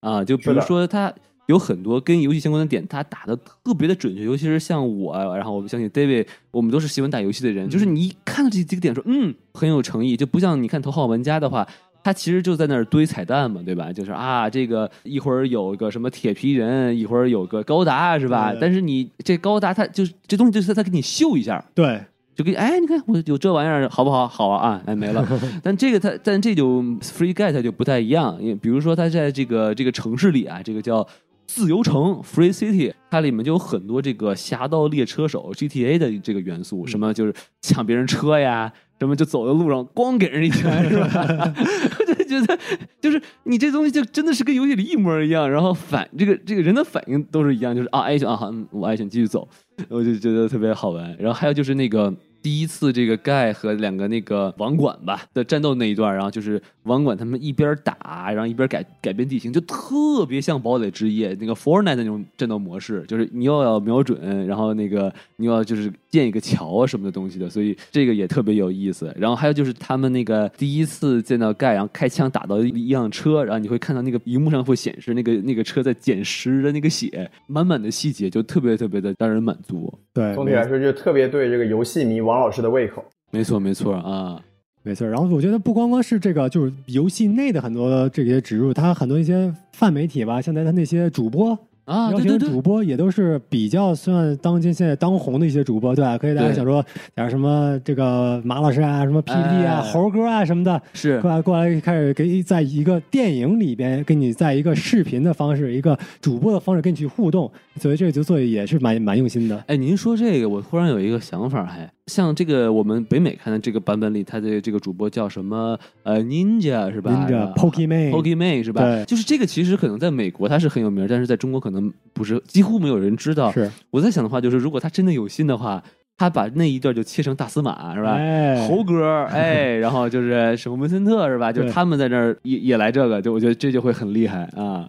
[0.00, 0.24] 啊。
[0.24, 1.12] 就比如的说它。
[1.46, 11.66] 有很多跟游戏相关的点，他打的特别的准确，尤其是像我，然后我相信 David，我们都是喜欢打游戏的人，就是你一看到这几个点说，嗯，很有诚意，就不像你看《头号玩家》的话，
[12.02, 13.92] 他其实就在那儿堆彩蛋嘛，对吧？
[13.92, 18.52] 就是啊，这个一会儿有个什么铁皮人，一会儿有个高达，是吧？
[18.60, 22.00] 但是你这高达，他就是这东西，就是他给你秀一下，对，
[22.34, 24.26] 就给哎，你看我有这玩意儿，好不好？
[24.26, 25.26] 好啊，啊，哎没了。
[25.62, 31.06] 但这个它，但这就 Free get 就不太一样，因为比如说它在这个这个城市里啊，这个叫。
[31.46, 41.54] 自由城 （Free City），它里面就有很多这个侠盗猎车手 （GTA） 的这个元素，什么就是抢别人车呀，什么就走在路上咣给人一拳，是吧？
[41.98, 42.58] 我就觉得，
[43.00, 49.48] 就是你这东西就真的是跟游戏里一模一样，然后反这个这个人的反应都是一样，就是啊挨一拳啊好，嗯我挨一拳继续走，
[49.88, 51.16] 我就觉得特别好玩。
[51.18, 52.12] 然后还有就是那个
[52.46, 69.12] 第一次这个盖和两个那个网管吧的战斗那一段，然后就是网管他们一边打，然后一边改改变地形，就特别像堡垒之夜那个 Fortnite 那种战斗模式，就是你又要瞄准，然后那个你又要就是建一个桥啊什么的东西的，所以这个也特别有意思。
[69.18, 79.92] 然后还有就是他们那个第一次见到盖，然后开枪打到一一辆车，然后你会看到那个 荧幕上会显示那个那个车在捡尸的那个血，满满的细节就特别特别的让人满足。
[80.14, 83.02] 对，总体来说就特别对这个游戏迷王老师的胃口。
[83.30, 84.38] 没错没错啊，
[84.82, 85.08] 没错。
[85.08, 91.58] 然后我觉得不光光是这个，就是游戏内的很多这些植入，它很多一些泛媒体吧，现在它那些主播。
[91.86, 96.18] 啊，邀对对对主，播也都是比较算当今现在当红的一些主播，对吧？
[96.18, 109.56] 可以大家想说点什么这个马老师啊，什么 PPT 啊、哎猴哥啊什么的，是过来过来开始给在一个电影里边跟你在一个视频的方式、一个主播的方式跟你去互动，所以这个就做的也是蛮蛮用心的。
[109.68, 115.76] 哎，您说这个，我忽然有一个想法，还像这个我们北美看的这个版本里，他的这个主播叫什么？
[116.04, 118.82] 呃，Ninja 是吧 Ninja Pokemon Pokemon 是吧？
[118.82, 123.50] 对就是这个，其实可能在美国他是很有名，但是在中国可能不是，几乎没有人知道。
[123.50, 125.82] 是，我在想的话，就是如果他真的有心的话，
[126.16, 128.12] 他把那一段就切成大司马是吧？
[128.12, 131.52] 哎，猴哥，哎，然后就是什么文森特是吧？
[131.52, 134.88] 就是他们在那儿也也来这个，就我觉得这就会很厉害啊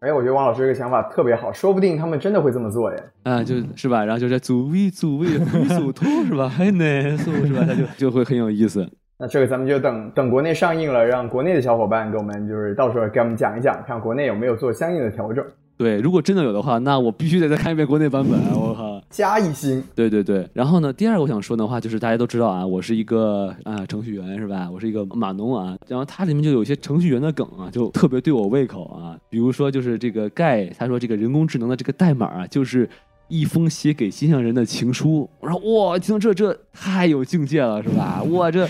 [0.00, 3.04] 哎，我觉得王老师这个想法特别好，说不定他们真的会这么做耶。
[3.24, 4.02] 啊，就是吧？
[4.02, 6.48] 然后就是组位组位回手托是吧？
[6.48, 7.66] 还难受是吧？
[7.68, 8.88] 他就就会很有意思。
[9.18, 15.44] 那这个咱们就等等国内上映了，让国内的小伙伴给我们就是到时候给我们讲一讲，看国内有没有做相应的调整，
[15.80, 18.38] 对，如果真的有的话，那我必须得再看一遍国内版本。
[18.52, 19.02] 我靠！
[19.08, 19.82] 加一星。
[19.94, 24.68] 对对对，然后呢，第二个我想说的话就是大家都知道啊，我是一个啊、程序员是吧？
[24.70, 29.16] 我是一个码农啊，然后它里面就有一些程序员的梗啊，就特别对我胃口啊。
[29.30, 32.86] 比如说就是这个盖，他说这个人工智能的这个代码啊，就是
[33.28, 35.26] 一封写给心上人的情书。
[35.40, 35.56] 我说
[35.88, 38.22] 哇，听这这太有境界了是吧？
[38.32, 38.68] 哇，这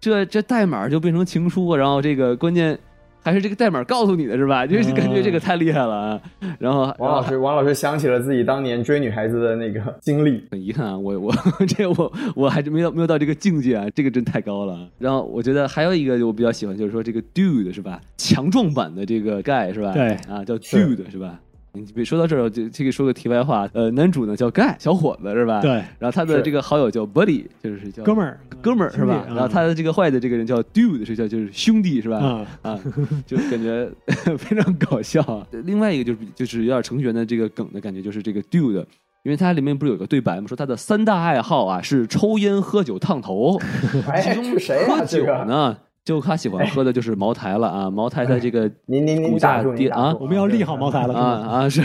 [0.00, 2.78] 这这代码就变成情书，然后这个关键。
[3.26, 4.64] 还是这个代码告诉你的是吧？
[4.64, 6.20] 就是感觉这个太厉害了啊！
[6.60, 10.44] 然后王老师，王老师想起了自己当年追女孩子的那个经历。
[10.52, 11.34] 很遗憾啊，我 我
[11.66, 14.88] 这我我还是没有没有到这个境界啊，这个真太高了。
[14.98, 18.00] 然后我觉得还有一个我比较喜欢，就是说这个 dude 是吧？
[18.16, 19.90] 强壮版的这个 guy 是吧？
[19.92, 21.40] 对啊，叫 dude 是吧？
[21.80, 25.60] 你别说到这儿，就这个说个题外话，呃，男主呢叫盖，小伙子是吧？。
[25.60, 29.24] 对，然后他的这个好友叫 Buddy，就是叫哥们儿，哥们儿是吧？
[29.28, 32.18] 然后他的这个坏的这个人叫 Dude，是叫就是兄弟是吧？
[32.18, 32.80] 啊，啊，
[33.26, 33.88] 就感觉
[34.38, 35.46] 非常搞笑啊。
[35.64, 38.84] 另外一个就是就是有点程序员的这个梗的感觉，就是这个 Dude。
[39.22, 40.46] 因为它里面不是有个对白吗？
[40.46, 43.58] 说他的三大爱好啊是抽烟、喝酒、烫头，
[44.06, 44.98] 哎，其中是谁啊？
[44.98, 47.90] 喝酒这个呢，就他喜欢喝的就是茅台了啊。
[47.90, 51.24] 茅台在这个您您您股价打住，您跌啊打住，我们要利好茅台了，啊？
[51.48, 51.82] 啊是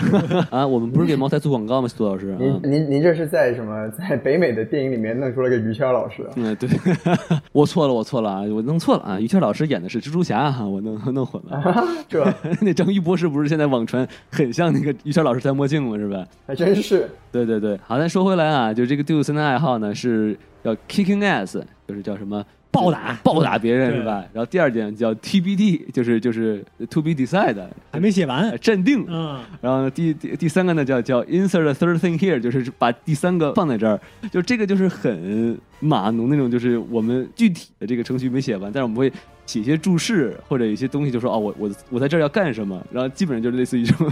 [0.51, 1.87] 啊，我们不是给茅台做广告吗？
[1.87, 3.89] 苏老师啊，您您您这是在什么？
[3.89, 6.29] 在北美的电影里面弄出了个于谦老师啊？
[6.35, 6.69] 嗯，对，
[7.51, 9.19] 我错了，我错了啊，我弄错了啊。
[9.19, 11.83] 于谦老师演的是蜘蛛侠哈，我弄弄混了。
[12.07, 12.23] 这
[12.61, 15.97] 那张一博士不是现在网传很像那个于谦老师戴墨镜吗？
[15.97, 16.23] 是吧？
[16.45, 17.09] 还真是。
[17.31, 24.23] 对对对，好，咱说回来啊，就这个 Dude 三大爱好呢是叫 kicking ass，就是叫什么暴打暴打别人是吧？
[24.33, 29.05] 然后第二点叫 TBD，就是就是 to be decided，还没写完呃，镇定。
[29.09, 33.99] 嗯，然后，第第第三个呢叫叫 insert a third thing here，就是把第三个放在这儿，
[34.31, 39.11] 就这个就是很码农那种，就是我们具体的这个程序没写完，但是我们会
[39.45, 44.11] 写一些注释或者一些东西，就说哦，我我我在这儿要干什么，然后基本上就是类似于这种。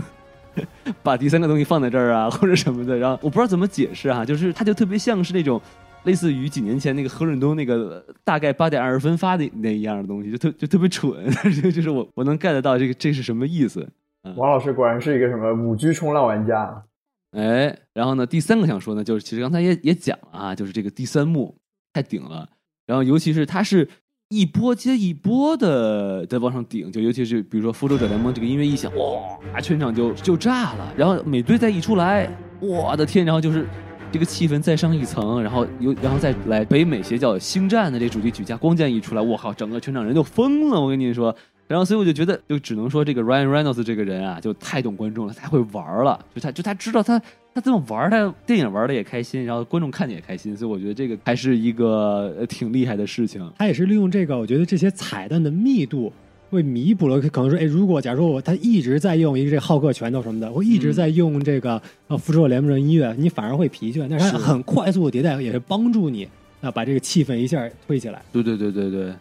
[1.03, 5.61] 把第三个东西放在这儿啊，或者什么的，然后我不知道怎么解释哈、就是它就特别像是那种
[6.03, 11.29] 类似于几年前那个何润东那个大概八点二十分发的那一样的东西，就特就特别蠢，
[11.71, 13.87] 就是我我能 get 到这个这是什么意思。
[14.35, 16.83] 王老师果然是一个什么五 G 冲浪玩家。
[17.31, 21.55] 哎，然后呢，第三个想说呢，就是其实刚才也也讲了啊，就是这个第三幕
[21.93, 22.49] 太顶了，
[22.85, 23.87] 然后尤其是它是
[24.29, 33.67] 一波接一波的在往上顶，就尤其是比如说《复仇者联盟》这个音乐一响，哇，全场就就炸了，然后美队再一出来，我的天，然后就是。
[34.11, 41.35] 这个气氛再上一层，然后又，然后再来北美邪教星战的这主题曲加光剑一出来，我靠，整个全场人就疯了，我跟你说。
[41.67, 46.19] 然后，所以我就觉得，就只能说这个 Ryan Reynolds 这个人啊，就太懂观众了，太会玩了。
[46.33, 47.21] 就他，就他知道他
[47.53, 53.47] 他这么玩，他电影玩的也开心，然后观众看的也开心，所以我觉得这个还是一个挺厉害的事情。
[53.59, 56.11] 他也是利用这个，我觉得这些彩蛋的密度。
[56.49, 64.07] 会弥补了，可能说，哎，如果假如说我他一直在用一个这浩克拳头什么的，我一直在用这个呃复仇者联盟的音乐，你反而会疲倦。
[64.09, 66.27] 但是它很快速的迭代，也是帮助你
[66.61, 68.21] 啊把这个气氛一下推起来。
[68.31, 69.13] 对对对对对，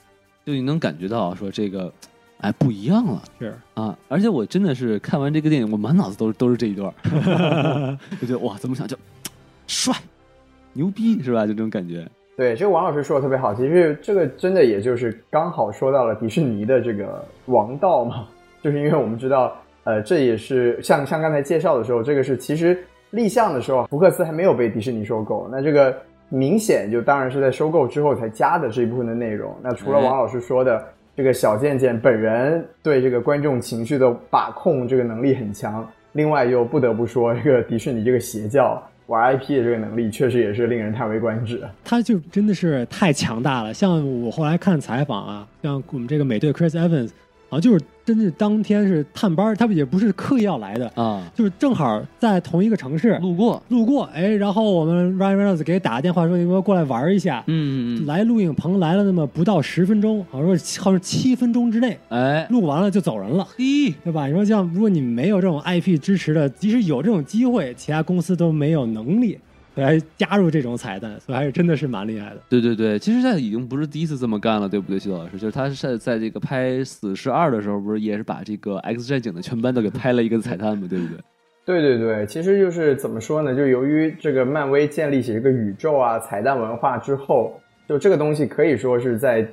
[0.47, 1.93] 就你能感觉到说这个，
[2.39, 3.23] 哎，不一样了。
[3.39, 3.97] 是，啊！
[4.09, 8.97] 而且我真的是看完这个电影，我满脑子都是都是这一段儿， 就觉得哇，怎么想就
[9.67, 9.95] 帅、
[10.73, 11.47] 牛逼是吧？
[11.47, 12.09] 就这种感觉。
[12.39, 13.53] 对，这个王老师说的特别好。
[13.53, 18.29] 其实这个真的也就是刚好说到了迪士尼的这个王道嘛，
[18.63, 22.79] 就是因为我们知道，呃，这也是像像刚才介绍的时候，这个是其实
[23.11, 25.93] 立项的时候，福克斯还没有被迪士尼收购，那这个
[26.29, 29.53] 明显就当然是在收购之后才加的这一部分的内容。
[29.61, 30.81] 那除了哎王老师说的，
[31.17, 41.63] 这个小贱贱本人对这个观众情绪的把控这个能力很强，另外又不得不说，这个迪士尼这个邪教玩 IP 的这个能力，确实也是令人叹为观止。
[41.83, 43.73] 他就真的是太强大了。
[43.73, 47.11] 像我后来看采访啊，像我们这个美队 Chris Evans，
[47.49, 57.43] 好像就是真是当天是探班，他们也不是刻意要来的，啊，就是正好在同一个城市路过，路过，哎，然后我们 Ryan Reynolds 给打个电话说，你给我过来玩一下。
[57.47, 64.27] 嗯嗯嗯，来录影棚来了那么不到十分钟，好像说好像七分钟之内哎，录完了就走人了，嘿，对吧？
[64.27, 69.39] 你说像如果你没有这种 IP 支持的，即使有这种机会，其他公司都没有能力
[69.83, 72.37] 来加入这种彩蛋，所以还是真的是蛮厉害的。
[72.49, 75.33] 对对对，其实现在已经不是第一次这么干了，对不对，徐老师？
[75.39, 80.87] 就是他是在这个拍《死侍二》的时候，不是也是把这个 X 战警的全班都给拍了一个彩蛋吗？
[80.89, 81.19] 对不对？
[81.65, 83.55] 对对对，其实就是怎么说呢？
[83.55, 89.47] 就由于这个漫威建立起这个宇宙啊、彩蛋文化之后，就这个东西可以说是在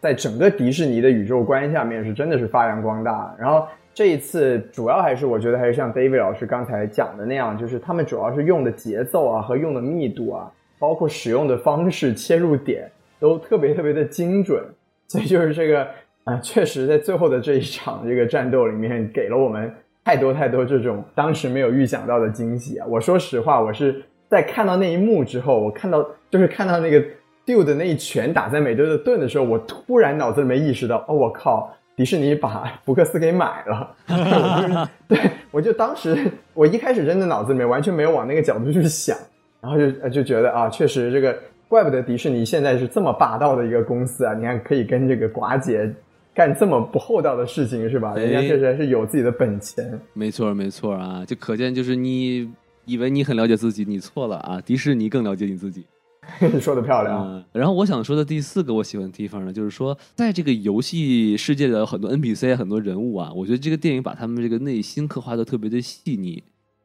[0.00, 3.32] 在整个迪士尼的宇宙观下面是真的是发扬光大。
[3.38, 3.68] 然后
[4.00, 14.64] 这一次主要还是我觉得还是像 David 老师刚才讲的那样，就是他们主要是用的节奏啊和用的密度啊，包括使用的方式、 切入点都特别特别的精准。
[15.06, 15.86] 所以就是这个
[16.24, 19.70] 啊、确实在最后的这一场这个战斗里面，给了我们
[20.02, 22.86] 太多太多这种当时没有预想到的惊喜啊！
[22.88, 27.04] 我说实话，我是在看到那一幕之后，我看到就是看到那个
[27.44, 31.70] Dude 的那一拳打在美队的盾的时候，我突然脑子里面意识到，哦，我靠！
[32.00, 39.14] 迪士尼把福克斯给买了， 我就是对我就当时我一开始真的脑子里面完全没有往那个角度去想，
[39.60, 44.32] 然后就呃就觉得啊，确实这个怪不得迪士尼现在是这么霸道的一个公司啊！
[44.32, 45.94] 你看可以跟这个寡姐
[46.34, 48.14] 干这么不厚道的事情是吧？
[48.16, 50.00] 哎人家确实还是有自己的本钱。
[50.14, 52.50] 没错没错啊，就可见就是你
[52.86, 54.58] 以为你很了解自己，你错了啊！
[54.64, 55.84] 迪士尼更了解你自己。
[56.60, 57.44] 说的漂亮。
[57.52, 66.42] 然后我想说的第四个我喜欢的地方呢，就是说，在这个游戏世界的很多 NPC、很多人物啊，我觉得这个电影把他们这个内心刻画的特别的细腻。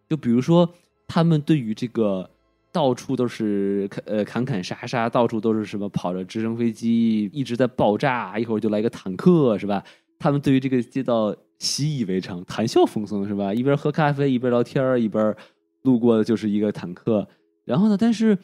[0.09, 0.69] 就比如说，
[1.07, 2.29] 他们对于这个
[2.71, 9.83] 到处都是呃砍砍杀杀，到处都是什么跑着直升飞机一直在爆炸，一会儿就来个坦克，是吧？
[10.17, 13.53] 他们对于这个街道习以为常，谈笑风生，是吧？
[13.53, 15.35] 一边喝咖啡，一边聊天，一边
[15.83, 17.27] 路过的就是一个坦克。
[17.65, 18.37] 然后呢，但是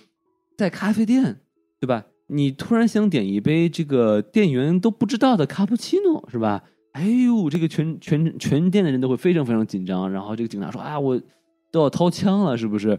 [0.57, 1.39] 在咖啡店，
[1.79, 2.05] 对吧？
[2.27, 6.63] 你突然想点一杯这个店员都不知道的卡布奇诺，是吧？
[6.93, 10.11] 哎呦，这个全全全店的人都会非常非常紧张。
[10.11, 11.21] 然后这个警察说：“啊，我
[11.71, 12.97] 都要掏枪了，是不是？”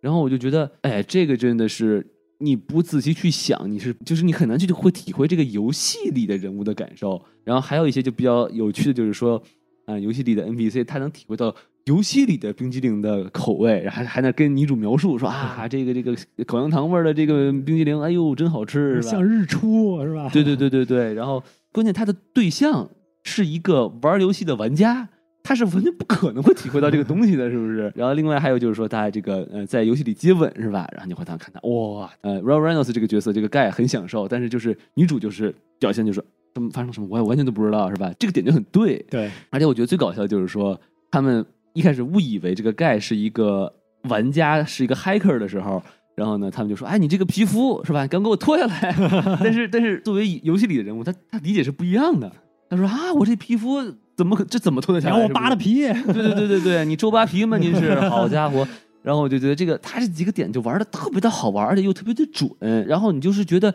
[0.00, 2.06] 然后我就觉得，哎，这个真的是
[2.38, 7.20] 你不仔细去想，你是就是你很难去会体会这个游戏里的人物的感受。
[7.44, 9.42] 然后还有一些就比较有趣的，就是说，
[9.84, 11.54] 啊、游戏里的 NPC 他能体会到
[11.86, 16.14] 游戏里的冰激凌的口味，然后还还能跟女主描述说啊，这个这个
[16.44, 19.00] 口香糖味的这个冰激凌，哎呦，真好吃？
[19.02, 20.28] 像日出是吧？
[20.32, 22.88] 对对对对对，然后关键他的对象
[23.24, 25.08] 是一个玩游戏的玩家，
[25.42, 27.90] 他是完全不可能会体会到这个东西的，是不是？
[27.96, 30.86] 然后另外还有就是说，大家这个呃在游戏里接吻是吧？
[30.92, 36.22] 然后你回头看他，哇，呃 r a r e n o s 这个角色，这个 Guy 很享受，但是就是女主就是表现就是
[36.54, 38.12] 他们发生什么，我也完全都不知道是吧？
[38.18, 40.78] 这个点就很对，对而且我觉得最搞笑的就是说，
[41.10, 43.72] 他们一开始误以为这个盖是一个
[44.04, 45.82] 玩家，是一个 hacker 的时候，
[46.14, 48.02] 然后呢，他们就说：“哎，你这个皮肤是吧？
[48.02, 48.94] 你刚给我脱下来。
[49.42, 52.30] ”但是，但是作为游戏里的人物，他他理解是不一样的。
[52.68, 53.82] 他说：“啊，我这皮肤
[54.16, 55.16] 怎么可这怎么脱得下来？
[55.16, 57.56] 然后我扒了皮，对对对对对，你周扒皮吗？
[57.56, 58.66] 您是 好家伙。”
[59.02, 62.50] 然后我就觉得这个他这几个点就玩的特别的好玩，而且又特别的准。
[62.86, 63.74] 然后你就是觉得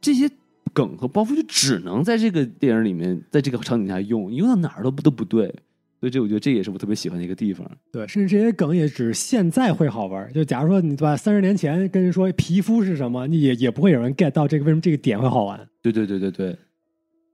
[0.00, 0.28] 这些
[0.72, 5.54] 梗和包袱就只能在这个电影里面，在这个场景下用，你用到哪儿都不都不对。
[6.04, 7.66] 所以这我觉得这也是我特别喜欢的一个地方。
[7.90, 10.30] 对，甚至这些梗也只现在会好玩。
[10.34, 15.66] 就假如说你对吧，三十年前跟人说皮肤是什么，你也也不会有人 get 到这个为什么这个点会好玩。
[15.80, 16.54] 对对对对对。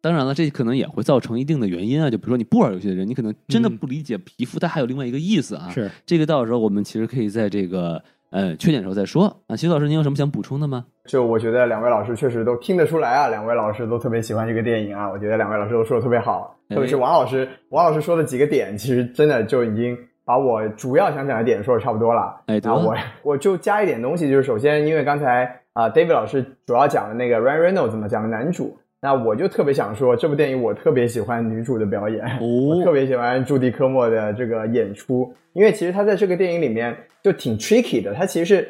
[0.00, 2.08] 当然了，这可能也会造成一定的原因啊。
[2.08, 5.68] 就比如说你不玩游戏的人，你可能真的嗯不理解皮肤，它还有另外一个意思啊。
[5.68, 8.00] 是，这个到时候我们其实可以在这个
[8.30, 9.56] 呃缺点的时候再说啊。
[9.56, 10.84] 徐老师，您有什么想补充的吗？
[11.06, 15.10] 就我觉得两位老师确实都听得出来啊，两位老师都特别喜欢这个电影啊。
[15.10, 22.40] 我觉得两位老师都说的特别好，哎特别是王老师，王老师说的几个点，其实真的就已经把我主要想讲的点说的差不多了。
[22.46, 38.68] 哎，后我我就加一点东西，就是首先因为刚才啊、David 老师主要讲的那个 Ryan Reynolds 嘛，讲的男主，那我就特别想说，这部电影我特别喜欢女主的表演，我特哦，别喜欢朱迪科莫的这个演出，因为其实她在这个电影里面就挺 tricky 的，她其实是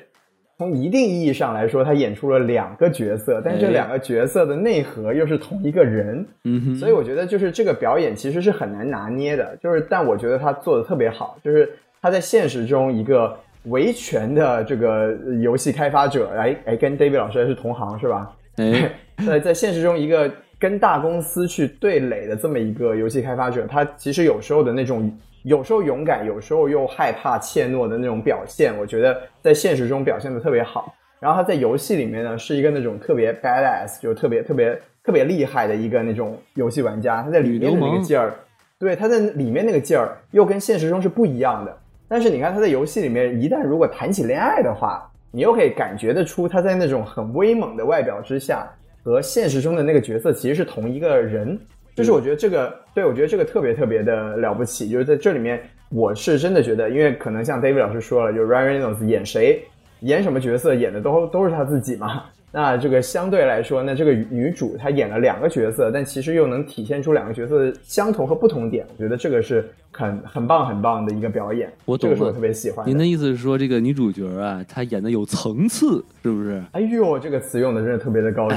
[0.57, 11.69] 从一定意义上来说，她演出了两个角色，但是这哎两个角色的内核又是同一个人，嗯哼，所以我觉得就是这个表演其实是很难拿捏的，就是但我觉得她做的特别好，就是
[12.01, 15.13] 她在现实中一个维权的这个
[15.43, 18.31] 游戏开发者，哎哎，跟 David 老师还是同行是吧？
[18.61, 18.93] 哎，
[19.27, 25.11] 在在现实中一个跟大公司去对垒的这么一个游戏开发者，他其实有时候的那种，
[25.45, 30.95] 有时候勇敢，有时候又害怕怯懦的那种表现，我觉得在现实中表现的特别好。
[31.19, 37.23] 然后他在游戏里面呢，是一个那种特别 badass，就特别特别特别厉害的一个那种游戏玩家。
[37.23, 38.35] 他在里面的那个劲儿，
[38.79, 41.77] 对他在里面那个劲儿，又跟现实中是不一样的。
[42.09, 48.69] 但是你看他在游戏里面，一旦如果谈起恋爱的话，你又可以感觉得出他在那种很威猛的外表之下，
[49.03, 51.59] 和现实中的那个角色其实是同一个人。
[51.95, 54.89] 就是我觉得这个，对我觉得这个特别特别的了不起。
[54.89, 55.61] 就是在这里面，
[55.91, 59.63] 我是真的觉得，因为可能像 David 老师说了，就 Ryan Reynolds 演谁
[60.01, 62.25] 演什么角色，演的都都是他自己嘛。
[62.53, 68.85] 那这个相对来说，那这个女主她演了两个角色，但其实又能体现出两个角色的相同和不同点。
[68.97, 71.73] 我觉得这个是很很棒很棒的一个表演。
[71.85, 72.89] 我懂了这个是我特别喜欢。
[72.89, 76.61] 您的意思是说这个女主角啊，她演的有层次，是不是？
[76.73, 78.57] 哎呦，这个词用的真的特别的高级，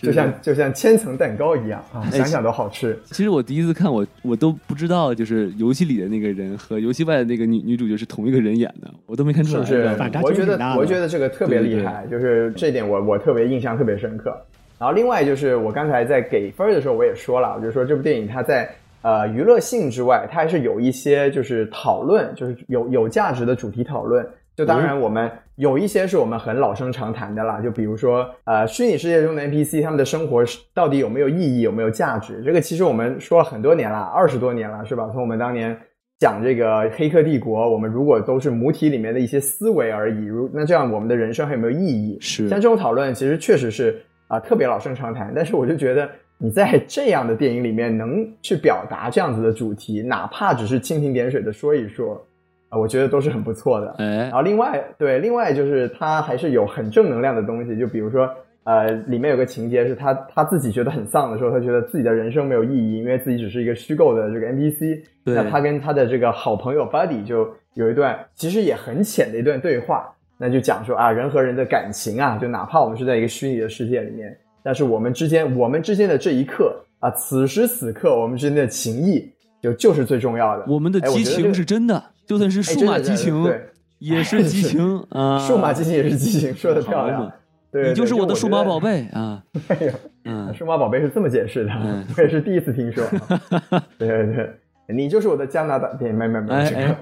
[0.02, 2.98] 就像就像千层蛋糕一样啊，哎想想都好吃。
[3.04, 9.64] 其实我第一次看我我都不知道，就是游戏里的那个人和游戏外的那个女女主角是同一个人演的，我都没看出来。
[9.64, 10.20] 是不是反差？
[10.22, 14.36] 我觉得我觉得这个特别厉害，就是这点我我特别印象特别深刻。
[14.78, 18.68] 然后另外就是我刚才在给分的时候我也说了，我就说这部电影它在
[19.02, 24.26] 呃娱乐性之外，它还是有一些就是讨论，就是有有价值的主题讨论。
[24.56, 32.40] 就当然我们有一些是我们很老生常谈的啦，就比如说呃虚拟世界中的 NPC 他们的生活到底有没有意义，有没有价值？
[32.44, 35.08] 这个其实我们说了很多年了，二十多年了，是吧？
[35.12, 35.76] 从我们当年
[36.24, 42.16] 讲这个《黑客帝国》，我们如果都是母体里面的一些思维而已，如那这样我们的人生还有没有意义？
[42.18, 45.30] 是像这种讨论，其实确实是啊、特别老生常谈。
[45.36, 46.08] 但是我就觉得
[46.38, 52.26] 你在 这样的电影里面能去表达这样子的主题，哪怕只是蜻蜓点水的说一说，
[52.70, 53.94] 啊，我觉得都是很不错的。
[53.98, 58.26] 哎然，后另外对，另外就是它还是有很正能量的东西，就比如说
[58.64, 65.02] 呃，里面有个情节是他他自己觉得很丧的时候，他觉得自己的人生没有意义，因为自己只是一个虚构的这个 NPC。
[65.24, 80.64] 对那他跟他的这个好朋友 Buddy 就有一段其实也很浅的一段对话，那就讲说啊，人和人的感情啊，就哪怕我们是在一个虚拟的世界里面，但是我们之间我们之间的这一刻啊，此时此刻我们之间的情谊就就是最重要的。
[80.68, 83.60] 我们的激情是真的，就算是哎数码激情，对，
[83.98, 85.38] 也是激情 啊。
[85.38, 87.30] 数码激情也是激情，说的漂亮。
[87.74, 88.78] 对，你就是我的数码宝。
[88.78, 89.42] 贝 啊！
[89.66, 89.92] 哎呦，
[90.26, 93.04] 嗯，数码宝贝是这么解释的，嗯 我也是第一次听说。
[93.98, 94.50] 对对对，
[94.94, 96.96] 你就是我的加拿大，对，没没没，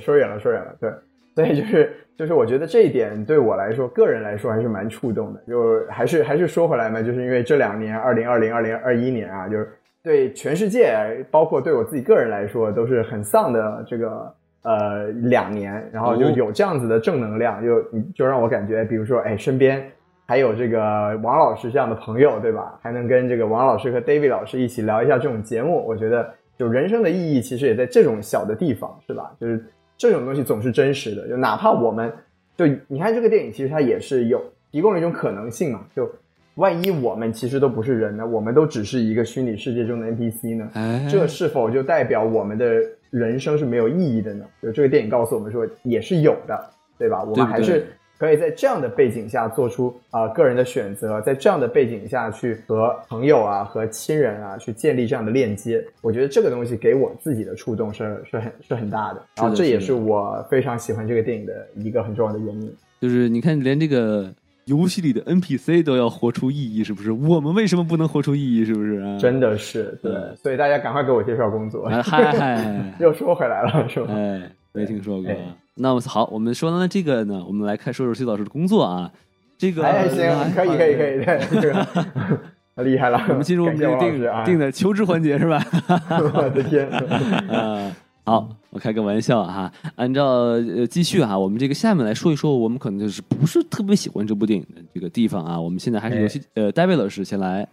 [0.00, 0.90] 说远了说远了，对，
[1.34, 5.40] 所以就是就是我觉得这一点对我来说，个人来说还是蛮触动的。
[5.46, 9.68] 就还是还是说回来嘛，就是因为这两年，二零二零、二零二一年啊，就是
[10.02, 10.96] 对全世界，
[11.30, 17.82] 包括对我自己个人来说，都是很丧的这个呃两年，然后就哦有这样子的正能量，就
[18.14, 19.86] 就让我感觉，比如说哎身边。
[20.26, 22.78] 还有这个王老师这样的朋友，对吧？
[22.82, 29.32] 还能跟这个王老师和 David 老师一起聊一下这种节目，我觉得就人生的意义其实也在这种小的地方，是吧？
[29.40, 29.64] 就是
[29.96, 32.12] 这种东西总是真实的，就哪怕我们
[32.56, 36.10] 就你看这个电影，其实它也是有提供了一种可能性嘛，就
[36.56, 44.44] 万一我们其实都不是人呢，我们都只是一个虚拟世界中的 NPC 呢，哎，这是否就代表我们的人生是没有意义的呢？
[44.62, 47.22] 就这个电影告诉我们说，也是有的，对吧？
[47.22, 47.86] 我们还是
[48.18, 55.84] 可以在这样的背景下做出啊、呃个人的选择，在这样的背景下去和朋友啊、和亲人啊去建立这样的链接。
[56.00, 62.74] 我觉得这个东西给我自己的触动是是很是很大的，然后这也是我非常喜欢这个电影的一个很重要的原因。
[63.00, 64.32] 就是你看，连这个
[64.64, 67.12] 游戏里的 NPC 都要活出意义，是不是？
[67.12, 68.64] 我们为什么不能活出意义？
[68.64, 69.18] 是不是啊？
[69.18, 71.84] 真的是对嗯，所以大家赶快给我介绍工作。
[71.86, 74.06] 哎嗨嗨， 又说回来了，是吧？
[74.14, 75.36] 哎，没听说过哎。
[75.76, 79.10] 那么好，我们说完了这个呢，我们来看说说崔老师的工作啊。
[79.58, 81.72] 这个哎，行，可以，可以，可以，对，这
[82.76, 83.18] 个厉害了。
[83.28, 85.64] 我们进入我们这个感谢王老师啊定定的求职环节是吧？
[86.34, 86.86] 我的天，
[87.48, 87.90] 啊，
[88.24, 89.72] 好，我开个玩笑哈。
[89.94, 95.58] 按照呃继续哈，我们这个下面来说一说，我们可能就是不是特别喜欢这部电影的这个地方啊。
[95.58, 97.66] 我们现在还是由戏呃戴维老师先来。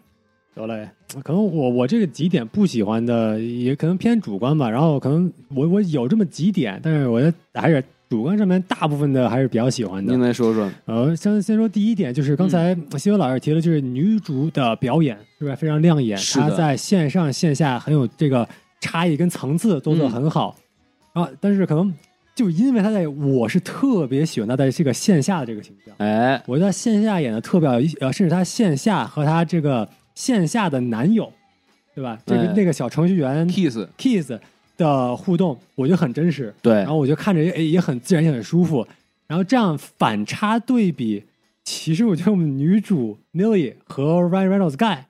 [0.56, 0.90] 得嘞，
[1.24, 4.70] 可能我我这个几点不喜欢的，也可能偏主观吧。
[4.70, 10.22] 然后可能我我有这么几点，但是我觉得还是主观上面大部分的还是比较喜欢的您。
[10.22, 10.70] 来说说。
[10.86, 16.18] 呃，先先说第一点，就是刚才西文老师提的，就是女主的表演是不是非常亮眼？
[16.34, 18.48] 她在线上线下很有这个
[18.80, 20.56] 差异跟层次都做的很好、
[21.14, 21.28] 啊。
[21.42, 21.92] 但是可能
[22.36, 25.96] 就因为她在，我是特别喜欢她在这个线下的这个形象。
[25.98, 31.32] 哎，我在线下演的特别好，呃，甚至她线下和她这个线下的男友，
[31.96, 32.20] 对吧？
[32.26, 34.34] 这个、哎那个小程序员 kiss，Kiss
[34.78, 36.54] 的互动，我觉得很真实。
[36.62, 38.88] 对然后我就看着也也很自然，也很舒服。
[39.28, 41.24] 然后这样反差对比，
[41.64, 45.06] 其实我觉得我们女主 Millie 和 Ryan Reynolds Guy，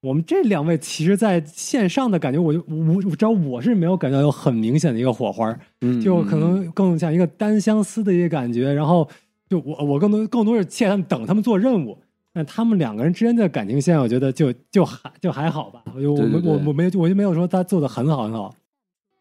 [0.00, 8.72] 我们这两位其实在线上的感觉，我就我我知道我是没有感觉到有很明显的一个火花，嗯，就可能更像一个单相思的一个感觉。
[8.72, 9.08] 然后
[9.48, 11.96] 就我我更多更多是期待他们等他们做任务。
[12.34, 15.80] 但他们两个人之间的感情线，我觉得就就还就还好吧。
[15.94, 18.52] 我就我我我没有我就没有说他做的很好很好。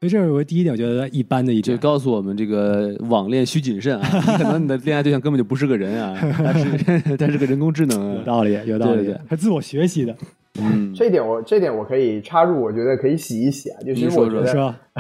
[0.01, 1.77] 所以这是我第一点，我觉得一般的一点。
[1.77, 8.15] 就告诉我们这个网恋需谨慎啊，你可能你的恋爱对象根本就不是个人啊，他是 他是个人工智能啊。
[8.17, 10.13] 有道理，有道理对对，他自我学习的，
[10.59, 13.79] 嗯，这一点我这点我可以插入，我觉得可以洗一洗啊。
[13.85, 14.53] 就其您说说实我觉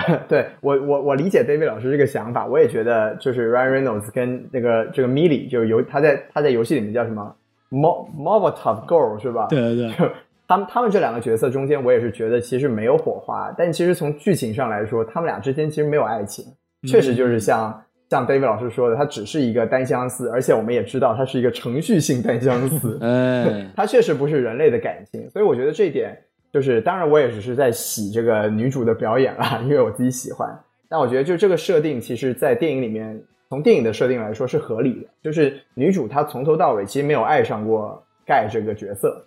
[0.05, 0.19] 得？
[0.29, 7.35] 对我我我理解 David 老师这个想法，我也觉得就是 Ryan Reynolds 跟那个这个 Millie 就游他在他在游戏里面叫什么
[7.73, 9.47] Mo Molotov Girl 是吧？
[9.49, 10.11] 对对对，
[10.47, 16.45] 他们他们这两个角色中间，我也是觉得其实没有火花，但其实从剧情上来说，他们俩之间其实没有爱情，
[16.87, 26.15] 确实就是像像 David 老师说的，它只是一个单相思，而且我们也知道它是一个程序性单相思， 哎，它确实不是人类的感情，所以我觉得这一点
[26.51, 30.47] 就是，当然我也只是在洗这个女主的表演啦，因为我自己喜欢。
[30.87, 33.19] 但我觉得就这个设定，其实在电影里面，
[33.53, 39.23] 从电影的设定来说是合理的，就是女主她从头到尾其实没有爱上过盖这个角色，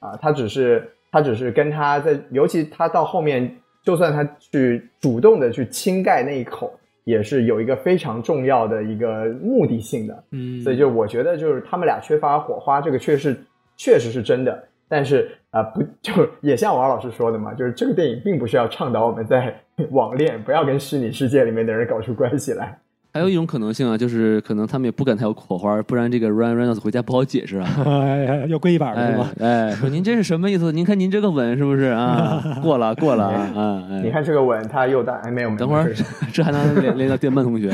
[0.00, 3.48] 啊，她只是她只是跟他在，尤其她到后面，
[3.84, 13.40] 就算她去主动的去亲盖那一口，也是有一个非常重要的一个目的性的，嗯，所以就我觉得就是他们俩缺乏火花，这个确实
[13.76, 14.64] 确实是真的。
[14.88, 19.54] 但是啊、呃不就也像王老师说的嘛，就是这个电影并不是要倡导我们在
[19.92, 22.76] 网恋不要跟虚拟世界里面的人搞出关系来，
[23.12, 27.68] 还有一种可能性啊，就是可能他们也不敢太有火花，不然这个 Ryan Reynolds 回家不好解释啊。
[27.84, 29.30] 哎又跪一板是吗？
[29.40, 30.70] 哎，说您这是什么意思？
[30.70, 32.60] 您看您这个吻是不是啊？
[32.62, 35.92] 过了 过了啊你看这个吻，他又大，哎，没有没有，等会儿
[36.32, 37.70] 这还能连连到电鳗同学？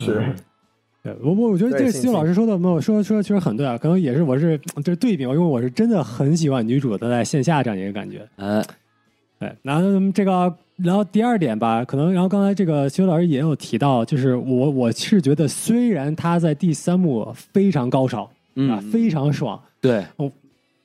[0.00, 0.22] 是
[1.02, 8.28] 对我我我觉得这西老师说的没有说说确实很对啊，可能也是我是这对比，因为我是真的很喜欢女主的在线下这样一个感觉。
[8.36, 8.62] 哎，
[9.38, 10.52] 对，然后这个，
[10.82, 20.30] 然后第二点吧，可能然后刚才这个修老师也有提到，就是我我是觉得虽然他在第三幕非常高潮啊嗯，，非常爽，对，我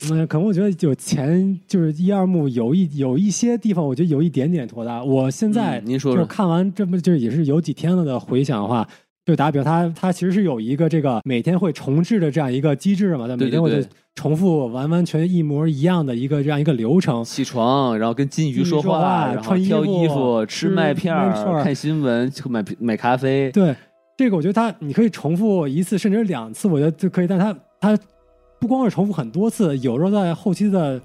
[0.10, 5.04] 嗯，可能我觉得有前就是一二幕有一有一些地方，我觉得有一点点拖沓。
[5.04, 6.18] 我现在嗯您说说。
[6.18, 8.88] 就是看完这不就是也是有几天了的回想的话，
[9.26, 17.24] 就打比方，它它其实是有一个这个每天会重置的这样一个机制嘛，每天会就重复完完全一模一样的一个这样一个流程。
[17.24, 23.50] 起床，然后跟金鱼说话，然后穿衣挑衣服服，吃吃麦片，麦片看新闻，买买咖啡。
[23.52, 23.74] 对，
[24.18, 27.28] 这个我觉得它你可以重复一次甚至两次，我觉得就可以。
[27.28, 27.98] 但它它
[28.60, 31.02] 不光是重复很多次，有时候在后期的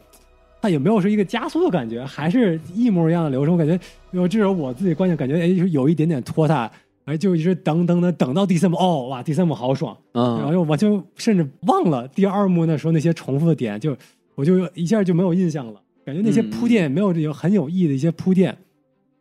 [0.60, 3.54] 它也没有是一个加速的感觉，还是一模一样的流程。
[3.54, 3.78] 我感觉
[4.10, 6.68] 有这种我自己观点，感觉哎，有一点点拖沓。
[7.08, 13.96] 哎，就一直等等等等到第三幕，哦哇，第三幕好爽，然后我就甚至忘了第二幕那时候那些重复的点，就
[14.34, 18.54] 我就一下就没有印象了，感觉那些嗯铺垫没有有很有意义的一些铺垫，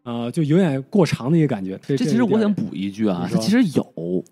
[0.04, 1.80] 啊、就有点过长的一个感觉。
[1.82, 4.26] 这这其实我想补一句啊，它其实有，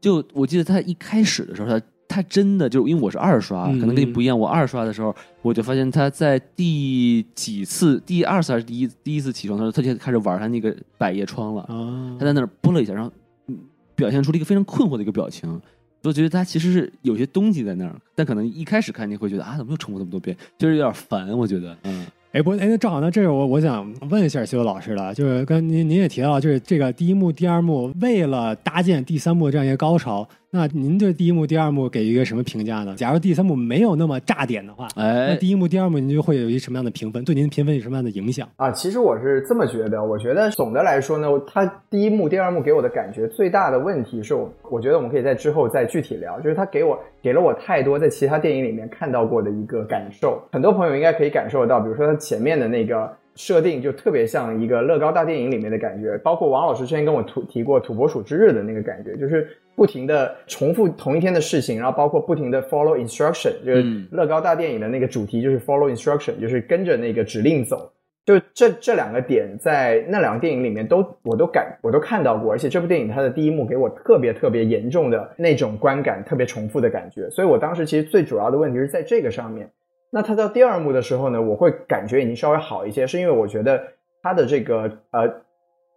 [0.00, 4.36] 就我记得他一开始的时候，他他真的就因为我是二刷，嗯可能跟你不一样。
[4.36, 11.62] 我二刷的时候，我就发现他在第几次，第二次还是第一第一次起床的时候，他就开始玩他那个百叶窗了。
[11.62, 13.12] 啊他在那儿拨了一下，然后
[13.46, 13.56] 嗯
[13.94, 15.60] 表现出了一个非常困惑的一个表情。
[16.04, 21.28] 我觉得他其实是有些东西在那儿，但可能一开始看你会觉得啊，怎么又重复这么多遍，就是有点烦。
[21.36, 32.94] 我觉得，嗯，哎，不，哎，那正好呢，这个我我想问一下修老师了，就是跟您您也提到，就是这个第一幕、第二幕为了搭建第三幕这样一个高潮，那您对第一幕、第二幕给一个什么评价呢？
[32.96, 37.22] 假如第三幕没有那么炸点的话，哎那哎，第一幕、第二幕您就会有一什么样的评分？
[37.22, 38.48] 对您的评分有什么样的影响？
[38.56, 59.46] 啊，其实我是这么觉得，我觉得总的来说呢，它第一幕、第二幕给我的感觉最大的问题是我，我觉得我们可以在之后再具体聊，就是它给我给了我太多在其他电影里面看到过的一个感受，很多朋友应该可以感受到，比如说它前面的那个设定就特别像一个乐高大电影里面的感觉，包括王老师之前跟我吐提过土拨鼠之日的那个感觉，就是
[59.78, 67.88] 不停的重复同一天的事情，然后包括不停的 follow instruction，就是嗯乐高大电影的那个主题就是 follow instruction，就是跟着那个指令走。
[68.26, 79.70] 就这这两个点，在那两个电影里面都我都感我都看到过，而且这部电影它的第一幕给我特别特别严重的那种观感，特别重复的感觉，所以我当时其实最主要的问题是在这个上面。
[80.10, 83.80] 那它到第二幕的时候呢，我会感觉已经稍微好一些，是因为我觉得
[84.22, 85.30] 它的这个呃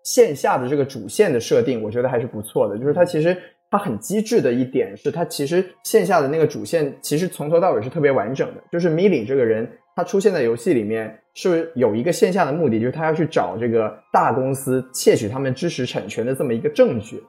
[0.03, 2.77] 线下的这个主线的设定，我觉得还是不错的。
[2.77, 3.37] 就是它其实
[3.71, 8.61] 它很机智的一点是，它其实线下的那个主线其实从头到尾是特别完整的。
[8.71, 17.23] 就是米里这个人，他出现在游戏里面是有一个线下的目的，就是他要去找这个大公司窃取他们知识产权的这么一个证据。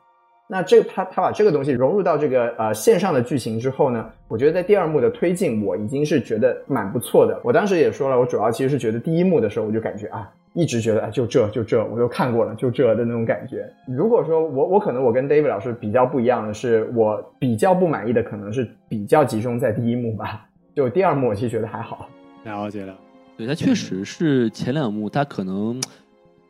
[0.49, 7.40] 那这他他把这个东西融入到这个呃线上的剧情之后呢，我觉得在第二幕的推进，我已经是觉得蛮不错的。
[7.43, 13.67] 我当时也说了，我主要其实是觉得第一幕的时候，我就感觉啊，一直觉得啊就这就这，我都看过了，就这的那种感觉。
[13.87, 22.09] 如果说我我可能我跟 David 老师比较不一样的是，我比较不满意的可能是比较集中在第一幕吧，就第二幕我其实觉得还好。
[22.45, 22.95] 了解了，
[23.37, 25.81] 对，它确实是前两幕，它可能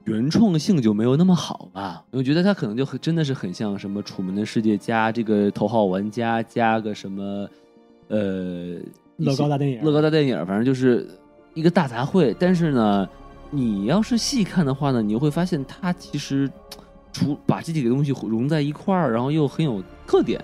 [0.04, 2.02] 原创性就没有那么好吧。
[2.10, 7.48] 我觉得他可能就很真的是很像什么《楚门的世界》加这个《头号玩家》加个什么
[8.08, 8.80] 呃
[9.18, 11.06] 乐高大电影，乐高大电影，反正就是
[11.54, 12.34] 一个大杂烩。
[12.36, 13.08] 但是呢，
[13.54, 16.50] 你要是细看的话呢，你会发现它其实
[17.12, 20.42] 除把这几个东西融在一块儿，然后又很有特点，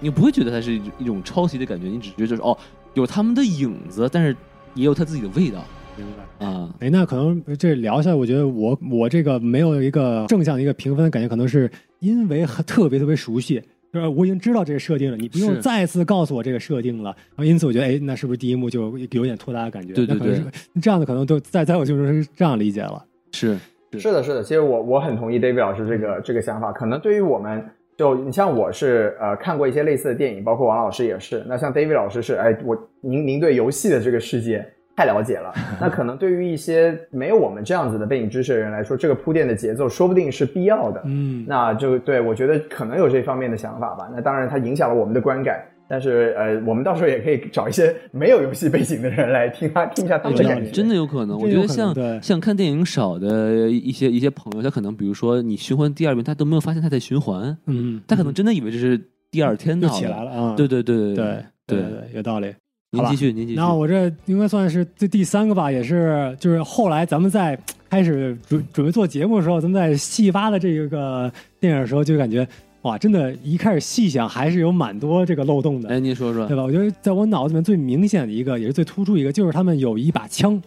[0.00, 2.58] 你不会觉得它是一种抄袭的感觉，你只觉得就是哦，
[2.94, 4.36] 有他们的影子，但是
[4.74, 5.64] 也有它自己的味道
[5.96, 6.46] 明白。
[6.46, 6.74] 啊。
[6.80, 13.62] 哎，那可能这聊下来，我觉得我我这个没有一个正向的一个评分的，感觉可能是因为很特别特别熟悉，
[13.98, 19.92] 就是我已经知道这个设定了，你不用再次告诉我这个设定了，然后因此我觉得，哎，那是不是第一幕就有点拖沓的感觉？
[19.92, 20.42] 对对那可能是
[20.80, 23.04] 这样的，可能都在在我心中是这样理解了。
[23.32, 23.56] 是
[23.92, 26.70] 是是的，是的，其实我我很同意 David 老师这个这个想法。
[26.72, 27.64] 可能对于我们，
[27.96, 31.42] 就你像我是呃看过一些类似的电影，包括王老师也是。
[31.48, 34.64] 那像 David 老师是，哎，我您您对游戏的这个世界
[34.98, 35.54] 太了解了。
[35.80, 41.00] 那可能对于一些没有我们这样子的背景知识的人来说，这个铺垫的节奏说不定是必要的。
[41.04, 44.10] 嗯，那就对我觉得可能有这方面的想法吧。
[44.12, 45.64] 那当然，它影响了我们的观感。
[45.90, 50.70] 但是呃，我们到时候也可以找一些没有游戏背景的人来听他听一下他们的感觉。
[50.72, 61.24] 真的有可能，我觉得像像看电影少的一些一些朋友，他可能比如说你循环第二遍，他都没有发现他在循环，嗯，他可能真的以为这是第二天闹的起来了啊，对对对对
[61.66, 62.52] 对对对，有道理。
[62.90, 63.56] 您继续，您继续。
[63.56, 67.58] 那我这应该算是这第三个吧，也是就是后来咱们在
[67.90, 71.30] 开始准准备做节目的时候，咱们在细挖的这个
[71.60, 72.48] 电影的时候，就感觉
[72.82, 76.62] 哇，真的，一开始细想还是有蛮多这个漏洞的，哎，您说说对，吧？
[76.62, 80.58] 我觉得在我脑子里面最明显的一个，也是最突出一个，就是他们有一把枪，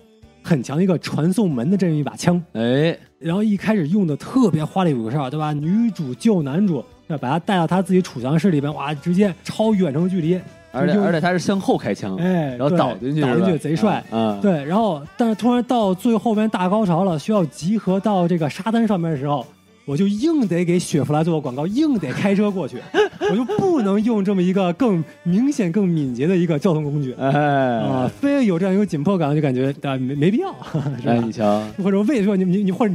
[0.44, 5.54] 很强的一个传送门的这么一把枪，哎，然后一开始用的特别花里胡哨，对吧？
[5.54, 10.40] 女主救男主，要，把他带到他自己储藏室里边，哇，直接超远程距离，就
[10.72, 14.04] 而且而且他是向后开枪，哎，然后倒进去，倒进去贼帅。
[14.10, 14.40] 啊！
[14.42, 19.46] 对，然后但是突然到最后边大高潮了，需要集合到这个沙滩上面的时候，
[19.86, 22.78] 我就硬得给雪佛兰做个广告，硬得开车过去，
[23.32, 30.54] 我就不能用这么一个更明显、更敏捷的一个交通工具哎啊、哎，非有这样一个紧迫感，就感觉啊没没必要，
[31.02, 31.14] 是吧？
[31.14, 32.94] 哎，你瞧，或者为什么你你你或者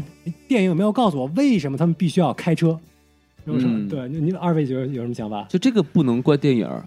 [0.49, 2.79] 电影有没有告诉我为什么他们必须要开车？
[3.45, 3.79] 有什么？
[3.79, 5.45] 嗯对，你你二位觉得有什么想法？
[5.49, 6.85] 就这个不能怪电影儿，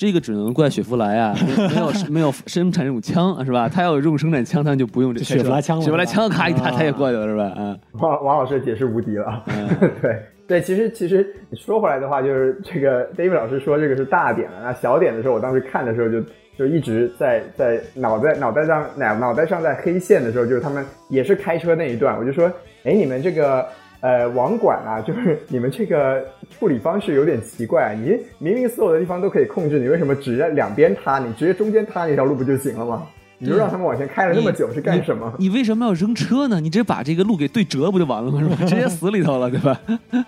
[0.00, 3.68] 这个只能怪雪佛兰啊，没 没有没有生产这种枪是吧？
[3.68, 7.52] 他要有这种生产枪，他就不用这就雪佛兰枪了雪佛兰枪咔一打，啊他也过去了是吧？
[7.58, 9.44] 嗯王王老师解释无敌了。
[9.48, 9.68] 嗯，
[10.00, 10.16] 对
[10.48, 16.22] 对，其实其实你说回来的话，就是这个 David 老师说这个是大点了，那小点的时候，我当时看的时候就
[16.58, 22.50] 就一直在在脑袋脑袋上脑脑袋上在黑线的时候，就是他们也是开车那一段，我就说，
[22.84, 23.66] 哎，你们这个
[24.00, 33.06] 呃网管啊，就是你们这个处理方式有点奇怪，你明明所有的地方都可以控制，你为什么只在两边塌，你直接中间塌那条路不就行了吗？
[33.42, 35.32] 你就让他们往前开了那么久是干什么？
[35.38, 36.60] 你为什么要扔车呢？
[36.60, 38.38] 你直接把这个路给对折不就完了吗？
[38.38, 38.56] 是吧？
[38.66, 39.80] 直接死里头了，对吧？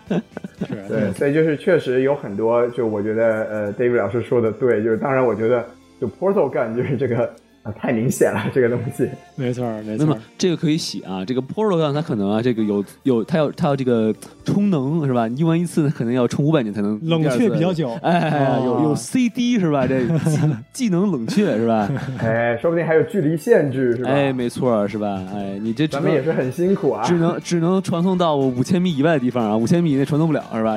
[0.67, 5.63] 是对，所以就是确实有很多，就我觉得呃，David 老师说的对，就是当然我觉得
[6.01, 7.31] 就 Portal Gun 就是这个
[7.63, 9.09] 啊、太明显了，这个东西。
[9.37, 10.19] 没错没错那么。
[10.37, 14.13] 这个可以洗啊，这个 Portal Gun 它可能啊，这个有有它要它要这个
[14.45, 15.29] 充能是吧？
[15.29, 19.87] 你用完一次可能要充五百年才能冷却比较久哎，有有哦 CD 是吧？
[19.87, 20.39] 这技
[20.73, 21.89] 技能冷却是吧？
[22.19, 24.11] 哎，说不定还有距离限制，是吧？
[24.11, 25.23] 哎，没错是吧？
[25.33, 27.05] 哎，你这咱们也是很辛苦啊。
[27.05, 30.77] 只能只能传送到五千米以外的地方啊，五千米以内传送不了是吧？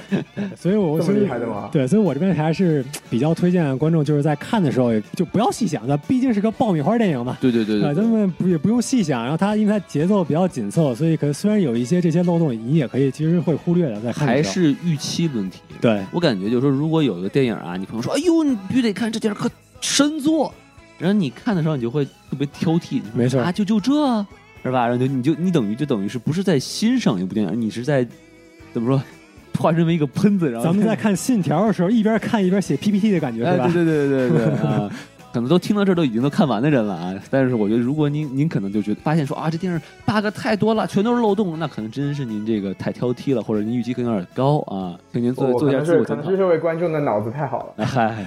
[0.56, 7.36] 所以我这么厉害的吗对，所以我这边还是比较推荐观众，就是在看的时候也就不要细想，那毕竟是个爆米花电影嘛。
[7.40, 15.60] 对对对啊，咱们不也不用细想，然后它因为它节奏比较紧凑，所以可虽然有一些这些漏洞，你也可以其实会忽略的，在看还是预期问题。
[15.80, 19.50] 对我感觉就是说，如果有一个电影啊，你朋友说，哎呦，你必须得看这电影可
[19.80, 20.54] 神作，
[20.98, 23.92] 然后你看的时候，你就会特别挑剔，没错啊，就就这
[24.62, 24.86] 是吧？
[24.86, 28.06] 然后就你就你等于就等于是不是在欣赏一部电影，你是在
[28.72, 29.02] 怎么说，
[29.58, 33.70] 化身为一个喷子，然后咱们在看《信条》的时候，一边看一边写 PPT 的感觉哎，是吧？
[33.72, 34.90] 对对对对对对啊。
[35.32, 46.30] 可能都听到这儿都已经都看完的人了啊，但是我觉得如果您您可能就觉得发现说啊这电视 bug 太多了，全都是漏洞，那可能真是您这个太挑剔了，或者您预期可能有点高啊，请您做做一下自我检讨。
[46.30, 47.72] 是这位观众的脑子太好了。
[47.78, 48.26] 哎 嗨，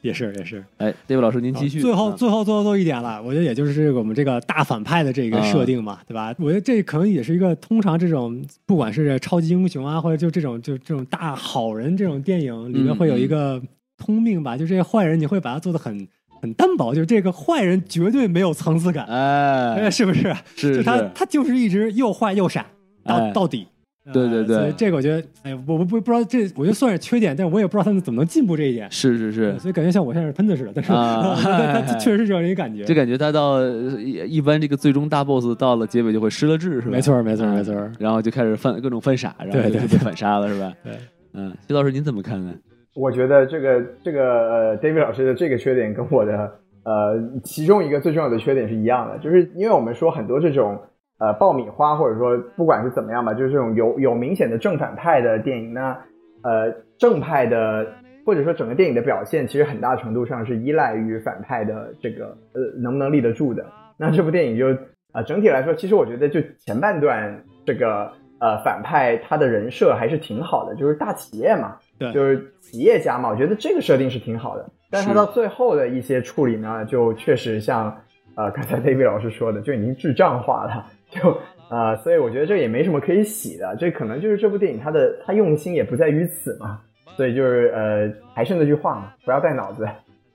[0.00, 0.64] 也是也是。
[0.78, 1.80] 哎，David 老师您继续。
[1.80, 6.34] 最后啊最后最后最后一点了，我觉得也就是这个我们这个大反派的这个设定嘛，对吧？
[6.38, 13.60] 我觉得这可能也是一个通常这种不管是超级英雄啊，或者就这种就这种大好人这种电影里面嗯会有一个
[13.98, 16.06] 通病吧，就这些坏人你会把他做的很
[16.40, 20.34] 很单薄，就是这个坏人绝对没有层次感，哎，哎，是不是？
[20.56, 22.66] 是就他他就是一直又坏又傻
[23.04, 23.66] 到、哎到底。
[24.10, 28.90] 对对对呃所以这个我觉得，哎，我不不不知道这，我觉得算是缺点，但是我也不知道他们怎么能进步这一点。
[28.90, 32.84] 是是是，所以感觉像我现在是喷子似的，但是、啊 他他 确实是这样一个感觉。
[32.86, 33.70] 就感觉他到呃
[34.00, 36.92] 一一般这个最终大 boss 到了结尾就会失了智，是吧？
[36.92, 40.72] 没错没错啊没错然后就开始犯各种犯傻，然后就被反杀了，是吧？
[40.82, 40.92] 对，
[41.34, 42.54] 嗯，徐老师您怎么看呢？
[42.98, 46.52] 我觉得这个这个呃，David 老师的这个缺点跟我的
[46.84, 50.76] 呃其中一个最重要的缺点是一样的，就是因为我们说很多这种
[51.18, 55.96] 呃爆米花或者说不管是怎么样吧，就是这种有有明显的正反派的电影呢，
[56.42, 57.86] 呃正派的
[58.26, 63.64] 或者说整个电影的表现，其实很大程度上是依赖于反派的这个呃能不能立得住的。
[63.96, 64.66] 那这部电影就
[65.12, 72.12] 啊、整体来说，其实我觉得就前半段这个呃反派他的人设还是挺好的，就是大企业嘛，对。
[72.12, 74.70] 就是企业家嘛，我觉得这个设定是挺好的。
[74.90, 77.94] 但是他到最后的一些处理呢，就确实像
[78.36, 81.38] 呃刚才 David 老师说的，就已经智障化了， 就
[81.70, 86.80] 呃，所以我觉得这也没什么可以洗的，这可能就是这部电影它的它用心也不在于此嘛，
[87.16, 89.86] 所以就是呃还是那句话嘛，不要带脑子。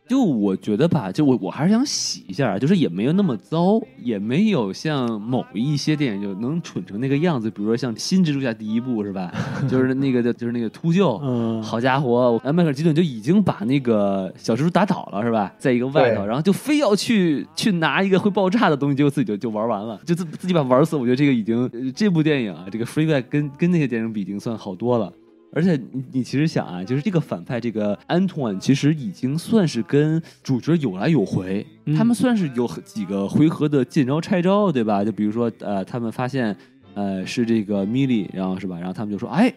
[0.07, 9.33] 就我觉得吧，就我我还是想洗一下，就是也没有那么糟，也没有像某一些电影就能蠢成那个样子，比如说像《新蜘蛛侠》第一部是吧？
[9.69, 15.51] 就是那个就是那个秃鹫，嗯，好家伙，我迈克尔基顿就已经把那个小蜘蛛打倒了是吧？
[15.57, 20.95] 在一个外头，然后就非要去去拿一个会爆炸的东西，结果自己就就玩完了，就自自己把玩死。
[20.97, 25.11] 我觉得这个已经、呃这部电影啊，这个 Free Guy 跟跟那些电影比已经算好多了。
[25.55, 35.05] 而且你你其实想啊，就是这个反派这个安托万，其实已经算是跟主角有来有回，嗯他们算是有几个回合的见招拆招，对吧？
[35.05, 36.55] 就比如说呃，他们发现
[36.95, 38.77] 呃是这个米莉，然后是吧？
[38.77, 39.53] 然后他们就说，哎，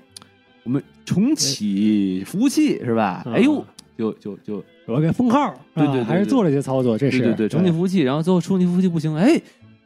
[0.64, 3.22] 我们重启服务器是吧？
[3.24, 3.64] 嗯哎呦，
[3.96, 9.40] 就就就我给封号，对对还是做了一些操作，这是对对对，重启服务器，然后最后重启服务器不行，哎，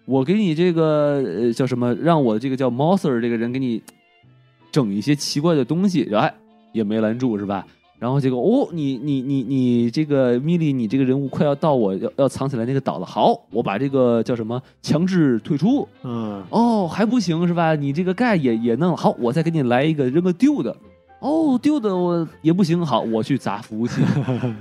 [0.07, 3.81] 我给你这个呃叫什么，让我这个叫 Mother 这个人给你
[4.71, 6.35] 整一些奇怪的东西，然后哎
[6.73, 7.67] 也没拦住是吧？
[7.99, 17.75] 然后结果哦，你你你你这个米莉，你这个人物快要到我要要藏起来那个岛了，好，我把这个叫什么强制退出，嗯，哦还不行是吧？
[17.75, 20.75] 你这个盖也也弄了，好，我再给你来一个扔个丢的。
[21.19, 24.01] 哦，丢的我也不行，好，我去砸服务器，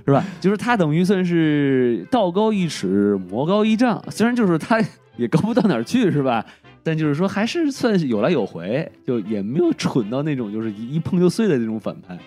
[0.06, 0.22] 是吧？
[0.42, 4.04] 就是他等于算是道高一尺，魔高一丈。
[4.10, 4.84] 虽然就是他
[5.16, 6.46] 也高不到哪儿去，是吧？
[6.84, 12.18] 但就是说还是算是有来有回，就也没有蠢到那种就是一一碰就碎的那种反派。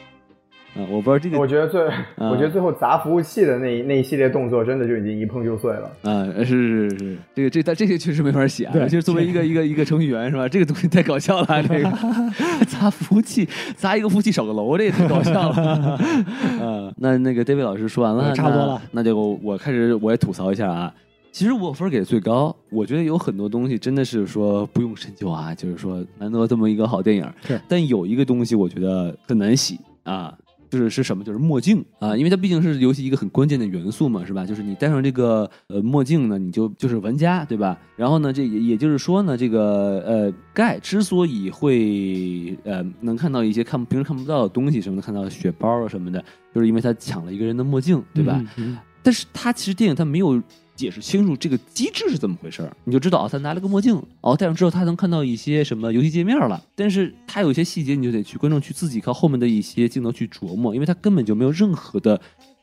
[0.74, 1.82] 啊、我不知道这个我觉得最，
[2.16, 5.90] 嗯我觉得最后砸服务器的那一那一系列动作，真的就已经一碰就碎了。
[6.00, 8.72] 啊，是是是是，这个这但这些确实没法写啊。
[8.72, 10.48] 对尤其是作为一个一个一个程序员是吧？
[10.48, 11.90] 这个东西太搞笑了，这个
[12.66, 13.46] 砸服务器，
[13.76, 15.98] 砸一个服务器少个楼，这也太搞笑了。
[16.58, 20.90] 啊，那那个 David 老师说完了，差不多了那就我开始我也吐槽一下啊。
[21.32, 30.36] 其实我分给的最高，我觉得有很多东西真的是说不用深究啊，就是说难得这么一个好电影，是但有一个东西我觉得很难洗啊，
[30.68, 31.24] 就是是什么？
[31.24, 34.44] 就是墨镜啊，因为它毕竟是游戏一个很关键的元素嘛，是吧？
[34.44, 37.78] 就是你戴上这个呃墨镜呢，你就就是玩家，对吧？
[37.96, 46.22] 然后呢，这也也就是说呢，这个呃盖之所以会呃能看到一些看平时看不到的东西，什么能，看到血包啊什么的，
[46.54, 48.34] 就是因为他抢了一个人的墨镜，对吧？
[48.56, 48.72] 嗯？
[48.72, 50.40] 嗯但是他其实电影他没有
[50.82, 62.20] 解释清楚这个机制是怎么回事儿，你就知道啊，他拿了个墨镜，哦，戴上之后他能看到一些什么游戏界面了，但是他有一些细节你就得去观众去自己靠后面的一些镜头去琢磨，因为他根本就没有任何的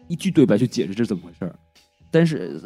[0.07, 1.55] 一句对白去解释这是怎么回事儿。
[2.11, 2.59] 但是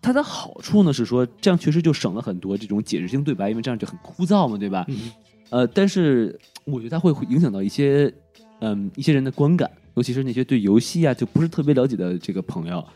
[0.00, 4.84] 它的好处呢是说，这样确实就省了很多这种解释性对白，因为这样就很枯燥嘛，对吧？
[4.88, 5.10] 嗯
[5.50, 8.12] 呃，但是我觉得它会会影响到一些
[8.60, 12.86] 嗯一些人的观感，尤其是那些对游戏啊就不是特别了解的这个朋友，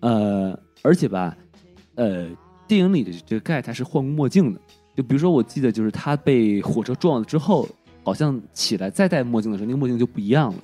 [0.00, 1.36] 呃，而且吧，
[1.96, 2.28] 呃，
[2.66, 4.60] 电影里的这个盖他是换过墨镜的，
[4.96, 7.68] 就比如说我记得就是他被火车撞了之后，
[8.02, 10.58] 好像起来再戴墨镜的时候，那个墨镜就不一样了，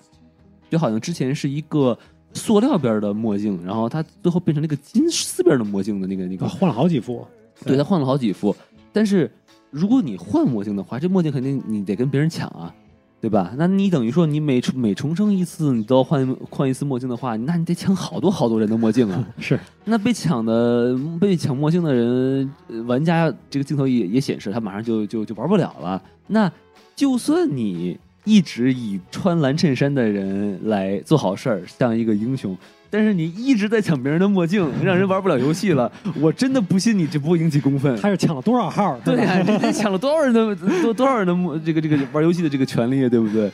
[0.69, 1.97] 就好像之前是一个
[2.33, 7.27] 塑料边的墨镜，然后他最后变成了一个金丝边的墨镜的那个那个啊换了好几副，
[7.65, 8.55] 对他换了好几副，
[8.93, 9.31] 但是
[9.71, 12.75] 如果你换墨镜的话，这墨镜肯定你得跟别人抢啊，
[13.21, 13.53] 对吧？
[13.59, 19.27] 那你等于说你每重每重生一次，你都要换换一次墨镜的话，那你得抢好多好多人的墨镜啊。
[19.39, 26.03] 是那被抢的被抢墨镜的人，呃玩家这个镜头也也显示他马上就就就玩不了了。
[26.27, 26.51] 那
[26.97, 32.57] 就算你一直以穿蓝衬衫的人来做好事儿，像一个英雄。
[32.91, 35.91] 但是你一直在抢别人的墨镜， 让人玩不了游戏了。
[36.21, 37.97] 我真的不信你这不会引起公愤。
[38.01, 38.99] 他是抢了多少号？
[39.05, 43.51] 对呀、吧 你这抢了多少人的多多少人的墨这个这个玩游戏的这个权利，对不对？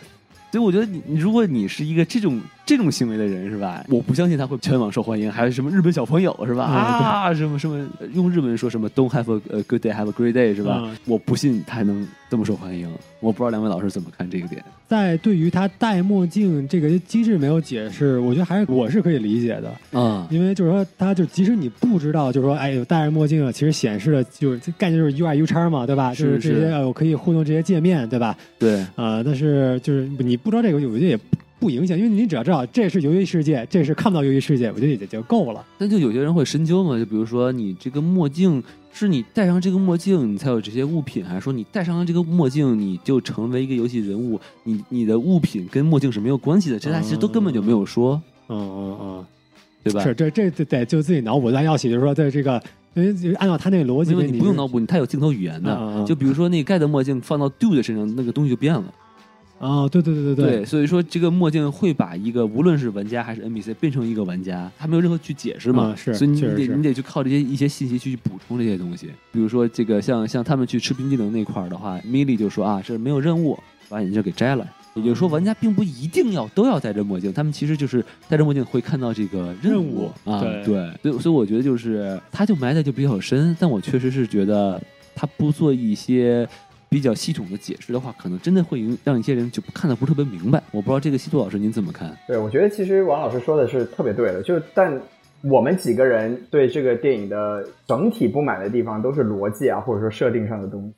[0.53, 3.85] 所以我觉得你，你如果你是一个这种这种行为的人，是吧？
[3.91, 5.31] 我不相信他会全网受欢迎。
[5.31, 6.65] 还有什么日本小朋友是吧？
[6.65, 10.81] 啊啊，什么什么用日文说什么 “Don't have a, good day, have a great day” 是吧？
[10.83, 12.89] 嗯我不信他还能这么受欢迎。
[13.21, 14.63] 我不知道两位老师怎么看这个点。
[14.89, 26.15] 在对于他戴墨镜这个机制没有解释，我觉得还是我是可以理解的，啊，因为就是说，他就即使你不知道，就是说，哎，有戴着墨镜了，其实显示的就是概念就是 UI U 叉嘛，对吧？
[26.15, 28.37] 是就是这是些呃，我可以互动这些界面，对吧？
[28.59, 35.65] 对，啊、但是就是你不知道这个，我觉得也不不影响，因为你只要知道这是游戏世界，这是看不到游戏世界，我觉得也就够了。
[35.79, 38.63] 那就有些人会深究嘛，就比如说你这个墨镜
[38.99, 44.41] 是你戴上这个墨镜，你才有这些物品，还是说你戴上了这个墨镜，你就成为一个游戏人物？
[44.65, 49.27] 你你的物品跟墨镜是没有关系的，这他其实都根本就没有说，嗯嗯嗯，
[49.85, 50.03] 对吧？
[50.03, 52.63] 是这这这得就自己脑补，咱要写就是说，在这个
[52.95, 56.05] 因为按照他那个逻辑，因为你不用脑补补，你它有镜头语言的。
[56.07, 58.85] 就比如说那个盖的墨镜放到 Do 的身上，那个东西就变了。
[59.59, 69.09] 啊，对对对对对，所以说这个墨镜会把一个无论是玩家还是 NPC 变成一个玩家，他没有任何去解释嘛，嗯是所以你得你得去靠这些一些信息去补充这些东西。
[69.33, 74.67] 比如说这个像像他们去吃冰激凌那块儿的话，米莉就说啊，这没有任务，把眼镜给摘了。
[74.95, 84.83] 也就是说，玩家并不一定要都要戴着墨镜，他们其实就是戴着墨镜会看到这个任任务务啊，对对，所以所以我觉得就是他就埋的就比较深，但我确实是觉得
[85.15, 86.49] 他不做一些
[86.89, 90.63] 比较系统的解释的话，可能真的会让一些人就看的不是特别明白。
[90.73, 92.17] 我不知道这个西多老师您怎么看？
[92.27, 95.01] 对，我觉得其实王老师说的是特别对的，就但
[95.43, 100.95] 我们几个人对这个电影的整体不满的地方都是逻辑啊，或者说设定上的东西。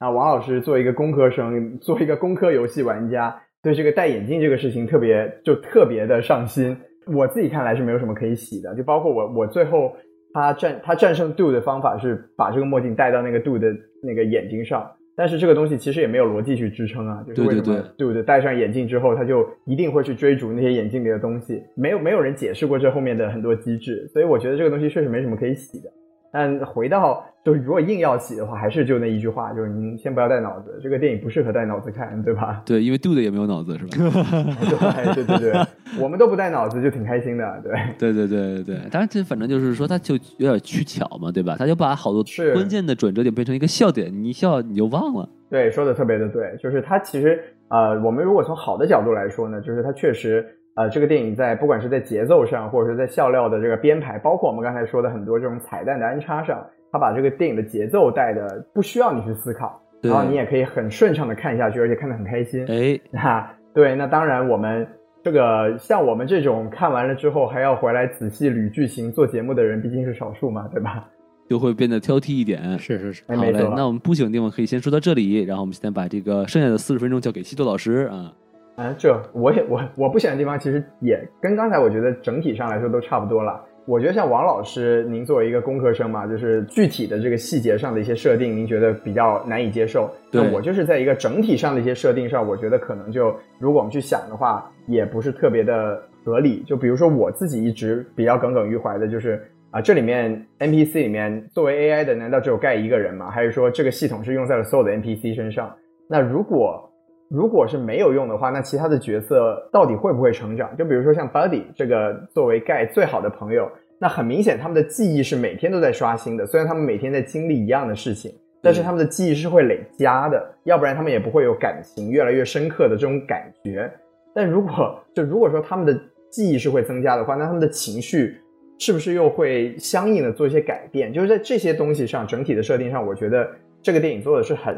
[0.00, 6.76] 那王老师作为一个工科生，作为一个工科游戏玩家，对这个戴眼镜这个事情特别就特别的上心。
[7.06, 9.96] 我自己看来是没有什么可以洗的，就包括我我最后
[10.34, 13.68] 他战他战胜 Do 的方法是把这个墨镜戴到那个 Do 的
[14.02, 25.90] 那个眼睛上，但是这个东西其实也没有逻辑去支撑啊，就是为什么对对对戴上眼镜之后，他就一定会去追逐那些眼镜里的东西，没有没有人解释过这后面的很多机制，所以我觉得这个东西确实没什么可以洗的。
[26.30, 32.62] 但回到就是如果硬要洗的话，还是就那一句话，就是您先不要带脑子，这个电影不适合带脑子看，对吧？
[32.66, 33.92] 对，因为的也没有脑子是吧？
[35.14, 35.66] 对对对对，
[36.00, 37.72] 我们都不带脑子就挺开心的，对。
[37.98, 41.56] 对对对对对，当然这反正就是说，他就有点取巧嘛，对吧？
[41.58, 45.28] 他就把好多是关键的转折点变成一个笑点，你一笑你就忘了。
[45.48, 50.46] 对，说的特别的对，就是他其实呃，我们如果从好的角度来说呢，就是他确实
[50.78, 62.64] 呃，这个电影在不管是在节奏上，或者是在笑料的这个编排，包括我们刚才说的很多这种彩蛋的安插上，他把这个电影的节奏带的不需要你去思考，然后你也可以很顺畅的看下去，而且看得很开心。
[62.68, 64.86] 哎，那对，那当然我们。
[65.20, 71.06] 这个像我们这种看完了之后还要回来仔细捋剧情做节目的人，毕竟是少数嘛，对吧？
[71.50, 72.78] 就会变得挑剔一点。
[72.78, 73.74] 是是是，哎，好嘞没错，。
[73.76, 78.32] 那我们不行的地方可以先说到这里，然后我们现在把这个剩下的四十分钟交给西多老师啊。
[78.78, 83.60] 啊，这我也我我不喜欢的地方，其实也跟刚才我觉得整体上来说都差不多了。
[83.86, 90.08] 我觉得像王老师，您作为一个工科生嘛，就是具体的这个细节上的一些设定，您觉得比较难以接受。
[90.30, 96.62] 对那我就是在一个整体上的一些设定上，我觉得可能就如果我们去想的话，也不是特别的合理。
[96.64, 103.28] 就比如说我自己一直比较耿耿于怀的就是啊，这里面 NPC 里面作为 AI 的，难道只有盖一个人吗？
[103.28, 105.74] 还是说这个系统是用在了所有的 NPC 身上？
[106.08, 106.87] 那如果
[107.28, 110.74] 如果是没有用的话，那其他的角色到底会不会成长？
[110.76, 116.46] 就比如说像 Buddy 这个作为盖最好的朋友，那很明显他们的记忆是每天都在刷新的。
[116.46, 123.90] 虽然他们每天在经历一样的事情，但是他们的记忆是会累加的，要不然他们也不会有感情越来越深刻的这种感觉。
[124.34, 126.00] 但如果就如果说他们的
[126.30, 128.40] 记忆是会增加的话，那他们的情绪
[128.78, 131.12] 是不是又会相应的做一些改变？
[131.12, 133.50] 就是在这些东西上，整体的设定上，我觉得
[133.82, 134.76] 这个电影做的是很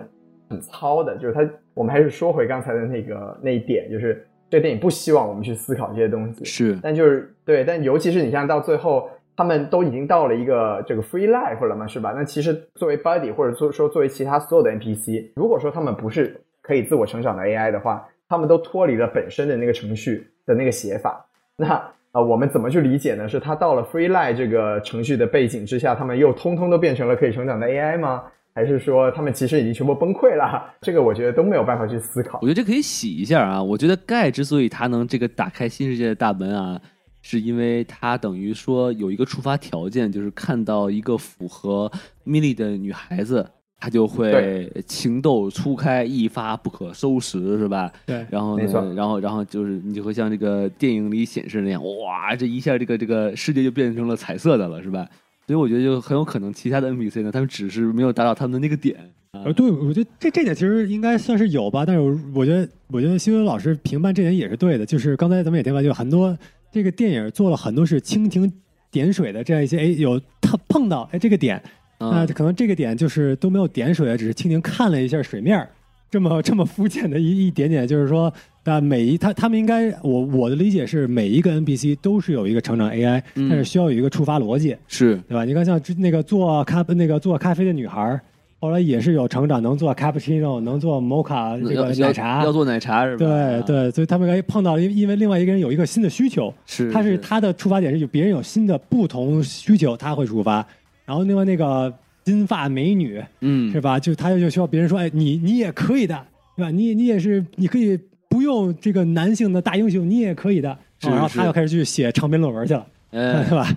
[0.50, 1.16] 很糙的。
[1.16, 6.44] 就是他，我们还是说回刚才的那个那一点，就是这个电影不希望我们去思考这些东西。
[6.44, 12.12] 是，但就是对，但尤其是你像到最后，他们都已经到了一个这个 free life 了嘛，是吧？
[12.14, 21.24] 那其实作为 buddy 或者说说作为其他所有的 NPC，如果说他们不是可以自我成长的 AI 的话，他们都脱离了本身的那个程序的那个写法。
[21.56, 23.28] 那啊、呃我们怎么去理解呢？
[23.28, 28.24] 是他到了 free life 这个程序的背景之下，他们又通通都变成了可以成长的 AI 吗？
[28.60, 30.62] 还是说他们其实已经全部崩溃了？
[30.82, 32.46] 这个我觉得都没有办法去思考我。
[32.46, 33.62] 觉得这可以洗一下啊。
[33.62, 36.78] 我觉得盖之所以他能这个打开新世界的大门啊，
[37.22, 41.90] 是因为他等于说有一个触发条件，就是看到一个符合
[42.24, 43.48] 米莉的女孩子，
[43.78, 47.90] 他就会情窦初开，一发不可收拾，是吧？
[48.04, 55.08] 对，然后没错呢，然后然后就是你就会像这个电影里显示那样，哇，这一下这个这个世界就变成了彩色的了，是吧？
[55.50, 58.96] 所以我觉得就很有可能其他的 NPC 呢，他们只是没有达到他们的那个点
[59.32, 59.52] 啊呃，。
[59.52, 66.38] 对，我觉得这这点其实应该算是有吧，但是我我觉得，我觉得新闻老师评判这点也是对的，就是刚才咱们也提到，就很多
[66.70, 68.52] 这个电影做了很多是蜻蜓
[68.92, 71.60] 点水的这样一些，哎，有他碰到哎这个点，
[71.98, 75.68] 那啊可能这个点就是都没有点水，只是蜻蜓看了一下水面儿，
[76.08, 78.32] 这么这么肤浅的一一点点，就是说，
[78.64, 85.44] 那每一他他们应该，我我的理解是每一个 NPC 都是有一个成长 AI，、嗯但是需要有一个触发逻辑，是对吧？
[85.44, 88.20] 你看像之那个做咖那个做咖啡的女孩，
[88.60, 92.52] 后来也是有成长，能做 cappuccino，能做 mocha 这要要个奶茶要。
[92.52, 93.24] 做奶茶是吧？
[93.24, 100.64] 对啊，对，所以他们该碰到了，因因为另外一个人有一个新的需求，是他是他的出发点是有别人有新的不同需求，他会触发。
[101.06, 101.92] 然后另外那个
[102.24, 103.98] 金发美女嗯是吧？
[103.98, 106.22] 就他就需要别人说，哎，你你也可以的，
[106.56, 106.70] 对吧？
[106.70, 107.98] 你你也是，你可以
[108.30, 110.78] 不用这个男性的大英雄，你也可以的。
[111.00, 112.86] 然后他又开始去写长篇论文去了。
[113.10, 113.76] 哎 对吧？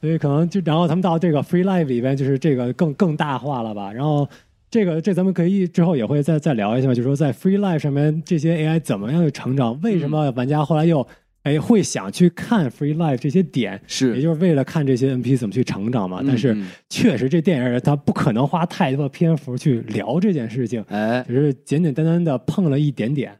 [0.00, 3.90] 所以可能就然后他们到这个 free live 里边，就是这个更更大化了吧？
[3.90, 4.28] 然后
[4.70, 9.80] 这个这咱们可以之后也会再再聊一下，就是说在 free live 上面这些 AI 怎么样去成长？
[9.82, 11.06] 为什么玩家后来又
[11.44, 13.80] 哎会想去看 free live 这些点？
[13.86, 16.22] 是也就是为了看这些 NP 怎么去成长嘛。
[16.26, 23.32] 但是嗯嗯确实这电影它不可能花太多的篇幅去聊这件事情，哎只是简简单单的碰了一点点。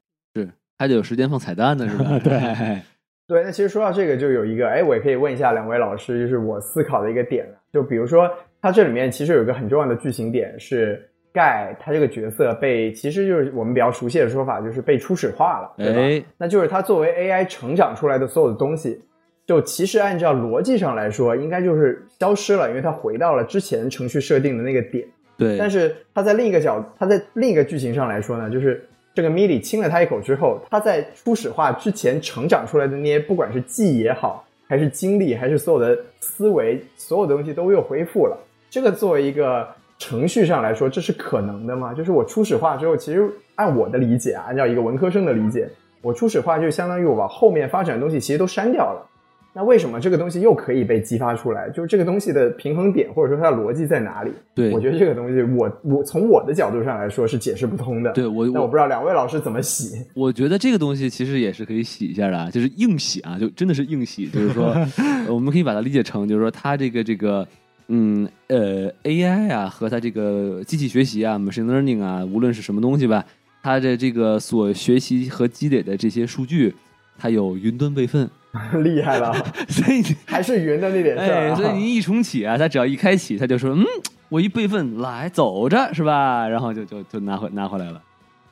[0.78, 2.18] 是还得有时间放彩蛋呢，是吧？
[2.22, 2.82] 对哎
[3.26, 11.02] 对，那其实说到这个，就有一个，哎，我也可以问一下两位老师，就是我思考的一个点，就比如说，它这里面其实有一个很重要的剧情点是
[11.32, 16.00] 盖他这个角色被，其实就是我们比较熟悉的说法，就是被初始化了，对吧？
[16.00, 19.00] 哎，那就是他作为 AI 成长出来的所有的东西，
[19.46, 25.02] 就其实按照逻辑上来说，应该就是消失了，因为它回到了之前程序设定的那个点。
[25.38, 38.36] 对，但是他在另一个角，他在另一个剧情上来说呢，就是这个米莉亲了他一口之后，他在初始化之前成长出来的那些，不管是记忆也好，还是经历，还是所有的思维，所有的东西都又恢复了。
[38.68, 39.68] 这个作为一个
[40.00, 41.94] 程序上来说，这是可能的吗？
[41.94, 45.68] 就是我初始化之后，其实按我的理解啊，按照一个文科生的理解，
[46.02, 49.10] 我初始化就相当于我把后面发展的东西其实都删掉了。
[49.57, 51.70] 那为什么这个东西又可以被激发出来？
[51.70, 54.32] 就是这个东西的平衡点，或者说它的逻辑在哪里？
[54.52, 58.12] 对我觉得这个东西我，我从我的角度上来说是解释不通的。
[58.12, 60.05] 对我我那我不知道两位老师怎么洗。
[60.14, 64.74] 我觉得这个东西其实也是可以洗一下的啊，就是硬洗啊，就真的是硬洗，就是说，
[65.26, 67.46] 呃我们可以把它理解成，就是说它这个这个，
[67.86, 73.24] 嗯呃，AI 啊和它这个机器学习啊，machine learning 啊，无论是什么东西吧，
[73.62, 76.74] 它的这个所学习和积累的这些数据，
[77.16, 78.28] 它有云端备份，
[78.82, 79.32] 厉害了，
[79.68, 81.55] 所以 还是云的那点事儿、哎，啊。
[81.55, 83.84] 所以您一重启啊，它只要一开启，它就说，嗯，
[84.28, 86.48] 我一备份来走着是吧？
[86.48, 88.02] 然后就就就拿回拿回来了。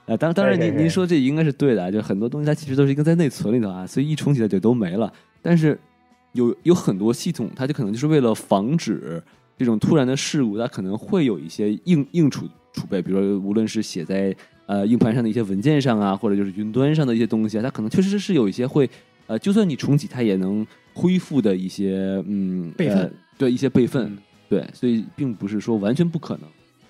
[0.07, 5.12] 呃，当当然您您说这应该是对的啊，就很多东西它其实都是一个在内存里头啊，所以一重启它就都没了。
[5.40, 5.78] 但是
[6.32, 9.22] 有有很多系统，它就可能就是为了防止
[9.57, 14.34] 这种突然的事故，它可能会有一些硬硬储储备，比如说无论是写在
[14.66, 18.90] 呃硬盘上的一些文件上啊，或者就是云端上的一些东西啊，它可能确实是有一些会
[19.33, 24.14] 呃，就算你重启它也能恢复的一些嗯备份呃对一些备份，
[24.47, 26.43] 对，所以并不是说完全不可能。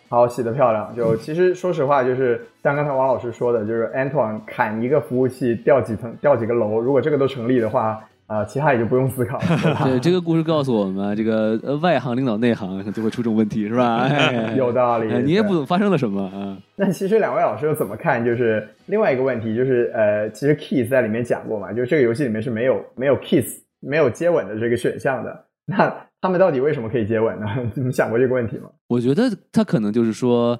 [0.08, 0.92] 好，洗得漂亮。
[0.96, 9.44] 就其实说实话，就是像刚才王老师说的，就是 Anton 砍一个服务器掉几层、掉几个楼，如果这个都成立的话，啊、其他也就不用思考了。
[9.84, 13.96] 对，这个故事告诉我们啊，这个呃外行领导内行就会出这种问题，是吧？
[14.08, 16.56] 哎有道理哎你也不懂发生了什么啊。
[16.76, 18.24] 那其实两位老师又怎么看？
[18.24, 25.44] 就是另外一个问题，就是呃，其实 kiss 在里面讲过嘛，就是这个游戏里面是没有没有 kiss 没有接吻的这个选项的。
[25.66, 27.46] 那他们到底为什么可以接吻呢？
[27.74, 28.70] 你们想过这个问题吗？
[28.88, 30.58] 我觉得他可能就是说，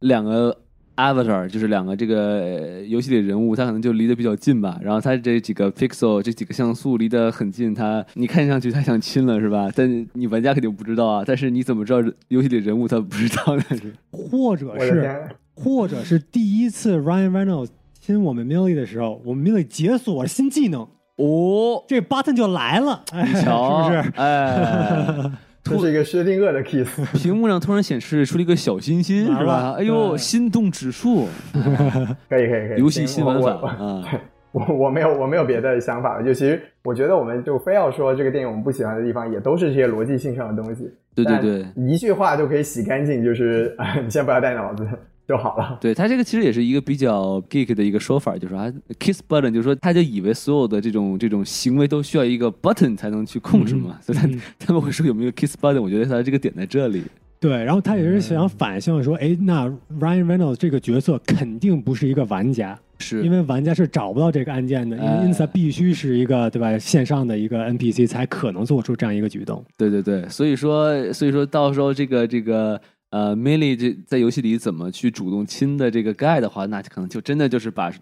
[0.00, 0.56] 两个
[0.96, 4.78] avatar 就是两个这个呃游戏里人物，他可能就离得比较近吧。
[4.82, 9.70] 然后他这几个 pixel 这几个像素离得很近，他你看上去他想亲了是吧？
[9.74, 11.24] 但你玩家肯定不知道啊。
[11.26, 13.62] 但是你怎么知道游戏里人物他不知道呢？
[14.10, 17.68] 或者是，或者是第一次 Ryan Reynolds
[18.00, 20.82] 亲我们 Millie 的时候，我们 Millie 解锁了新技能，
[21.16, 24.12] 哦，这 button 就来了，哎，是瞧，不是？
[24.16, 25.30] 哎，
[25.62, 27.00] 这是一个薛定谔的 kiss。
[27.14, 29.76] 屏幕上突然显示出了一个小心心， 是吧？
[29.78, 31.28] 哎呦，心动指数，
[32.28, 34.20] 可以可以可以，游戏新玩法我我啊，
[34.52, 40.92] 我我没有我没有别的想法了，就其实我觉得我们就非要说这个电影我们不喜欢的地方，也都是这些逻辑性上的东西。
[41.14, 41.66] 对对对。
[41.76, 44.86] 但一句话就可以洗干净，就是啊，你先不要带脑子
[45.32, 45.78] 就好了。
[45.80, 57.02] 对他这个其实也是一个比较 geek 的一个说法，就是说啊，kiss button，就是说他就以为所有的这种这种行为都需要一个 button 才能去控制嘛，所以他嗯他们会说有没有 kiss button，我觉得他这个点在这里。
[57.40, 59.66] 对，然后他也是想反向说，哎，那
[59.98, 69.64] Ryan Reynolds 这个角色肯定不是一个玩家，是因为玩家是找不到这个按键的，因哎为因此他必须是一个对吧线上的一个 NPC 才可能做出这样一个举动。
[69.76, 72.80] 对对对，所以说所以说到时候这个这个
[73.12, 77.92] 呃 Millie 这在游戏里怎么去主动亲的这个 guy 的话，那可能就真的就是把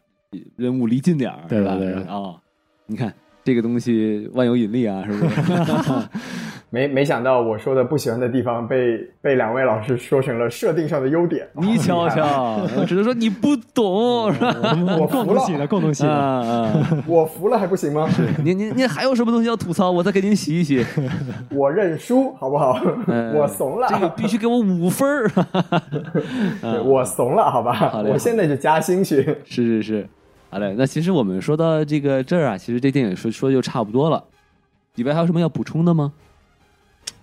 [0.56, 1.76] 人物离近点儿，对吧？
[1.76, 2.40] 对哦，
[2.86, 3.12] 你看
[3.44, 5.40] 这个东西万有引力啊，是不是？
[6.72, 11.44] 没没想到我说的不喜欢的地方被被两位老师说成了设定上的优点。
[11.54, 14.78] 你瞧瞧，我只能说你不懂， 是吧？
[15.00, 16.48] 我共同洗的，共同洗啊的。
[16.48, 17.04] 啊！
[17.08, 18.08] 我服了还不行吗？
[18.44, 19.90] 您您您还有什么东西要吐槽？
[19.90, 20.86] 我再给您洗一洗。
[21.50, 22.80] 我认输好不好？
[23.08, 25.28] 嗯我怂了，这个必须给我五分儿。
[26.62, 27.72] 对我怂了，好吧？
[27.72, 29.22] 好嘞我现在就加薪去。
[29.44, 30.08] 是是是，
[30.50, 30.72] 好嘞。
[30.78, 34.22] 那其实我们说到这个这儿啊，其实这电影说说的就差不多了。
[34.94, 36.12] 里边还有什么要补充的吗？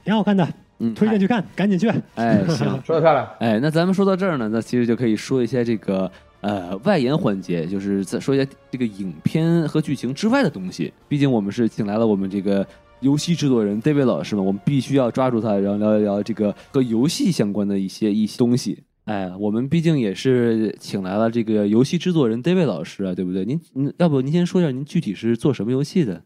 [0.08, 0.48] 挺好看的，
[0.80, 1.92] 嗯，推荐去看，赶紧去。
[2.16, 10.94] 哎， 行，说的漂亮，哎，那咱们说到这儿呢，那其实就可以说一些这个呃外延环节，就是再说一下这个影片和剧情之外的东西。
[11.10, 12.66] 毕竟我们是请来了我们这个
[13.02, 18.82] 游戏制作人 David 老师嘛，我们必须要抓住他，然后聊一聊这个和游戏相关的一些一些东西。
[19.04, 23.44] 哎，我们毕竟也是请来了这个游戏制作人 David 老师啊，对不对？
[23.44, 26.24] 您您要不您先说一下您具体是做什么游戏的？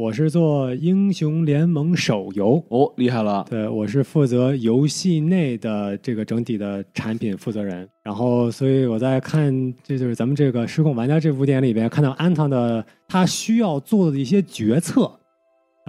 [0.00, 7.86] 我是做英雄联盟手游，哦，厉害了，对我是负责游戏内的这个整体的产品负责人。
[8.02, 9.52] 然后，所以我在看，
[9.84, 15.19] 这就是咱们这个《失控玩家》这部电影里边看到安堂的他需要做的一些决策。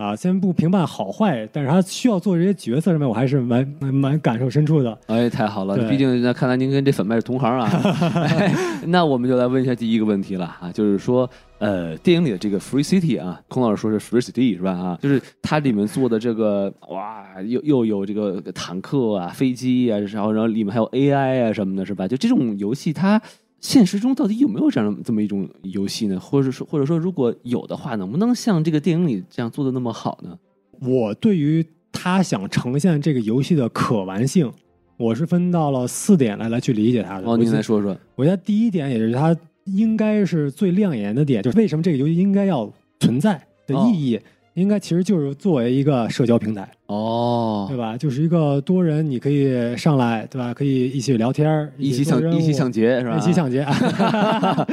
[0.01, 4.97] 啊，先不评判好坏，但是他需要做这些角色上面，我还是蛮蛮蛮感受深处的。
[5.05, 5.77] 哎，太好了！
[5.87, 7.69] 毕竟那看来您跟这粉麦是同行啊。
[8.15, 8.51] 哎
[8.87, 11.29] 那我们就来问一下第一个问题了啊，就是说，
[11.59, 14.71] 呃，电影里的这个 Free City 啊，孔老师说是 Free City 是吧？
[14.71, 22.07] 啊，就是它里面做的这个，哇，又又有这个坦克啊、飞机啊，然后然后里面还有 AI 啊什么的，是吧？
[22.07, 23.21] 就这种游戏，它
[23.61, 26.19] 现实中到底有没有这样这么一种游戏呢？
[26.19, 30.37] 或者说，或者说，如果有的话，能不能像这个电影里这样做的那么好呢？
[30.81, 34.51] 我对于他想呈现这个游戏的可玩性，
[34.97, 37.27] 我是分到了四点来来去理解它的。
[37.27, 37.95] 哦，我觉您来说说。
[38.15, 42.67] 我觉得第一点，也是它应该是最亮眼的点，就是为什么这个游戏应该要
[42.99, 44.19] 存在的意义，
[44.55, 47.95] 应该其实就是作为一个社交平台，哦对，吧？
[47.97, 50.53] 就是一个多人你可以上来，对吧？
[50.53, 53.17] 可以一起聊天儿，一起抢一起抢劫是吧？
[53.17, 53.61] 一起抢劫。
[53.71, 54.65] 啊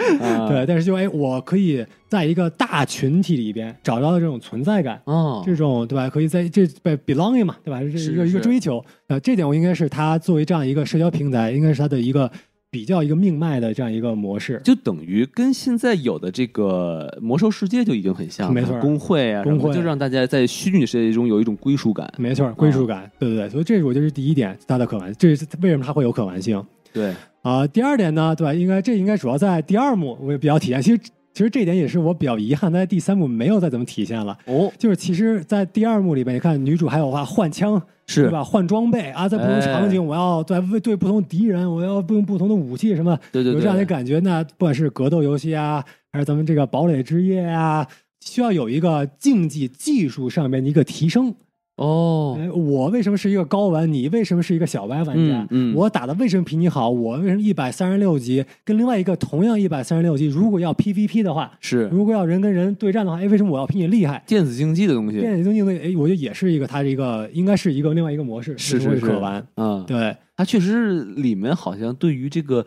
[0.49, 6.09] 对，但是就哎，我可以在一个大群体里边找到这种存在感，哦，这种对吧？
[6.11, 7.81] 可以在这被 belonging 嘛，对吧？
[7.81, 12.31] 这是一个一个追求，呃，这点我应该是他作为这样一个社交平台，应该是他的一个
[12.71, 14.61] 比较一个命脉的这样一个模式。
[14.65, 22.13] 就等于跟现在有的这个魔兽世界就已经很像了，没错工会啊，工会就让大家在虚拟世界中有一种归属感。
[22.19, 26.63] 没错，归属感，对对对，所以这是我觉得是第一点，它的可玩，这是为什么它会有可玩性
[26.93, 28.53] 对，啊、第二点呢，对吧？
[28.53, 30.81] 应该这应该主要在第二幕我也比较体现。
[30.81, 31.01] 其实
[31.39, 34.37] 其实这点也是我比较遗憾，在第三幕没有再怎么体现了。
[34.47, 38.43] 哦，就是其实，在第二幕里边，你看女主还有话换枪，是对吧？
[38.43, 44.19] 换装备啊，在不同场景，我要对对不同敌人，我要用不同的武器什么，对对对，有这样的感觉。
[44.19, 47.87] 那不管是格斗游戏啊，还是咱们这个堡垒之夜啊，
[48.21, 51.33] 需要有一个竞技技术上面的一个提升。
[51.79, 53.91] 哦，哎，我为什么是一个高玩？
[53.91, 55.47] 你为什么是一个小歪玩家？
[55.51, 56.91] 嗯嗯我打的为什么比你好？
[56.91, 64.23] 我为什么一百三十六级跟另外一个同样一百三十六级，如果要 PVP 的话，是如果要人跟人对战的话，哎，为什么我要比你厉害？
[64.27, 69.47] 电子竞技的东西，电子竞技的，哎，我觉得也是一个，它是一个，应该是一个另外一个模式，是是是可玩。
[69.57, 72.67] 嗯，对，它确实里面好像对于这个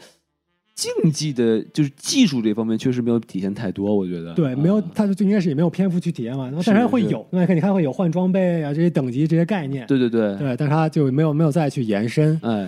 [0.76, 4.34] 竞技的，就是技术这方面确实没有体现太多，我觉得。
[4.34, 12.40] 对，没有嗯，它就应该是也没有篇幅去体验嘛，但是它会有，那看你看会有换装备啊这些等级这些概念，对对对，对，但是他就没有没有再去延伸。
[12.42, 12.68] 哎，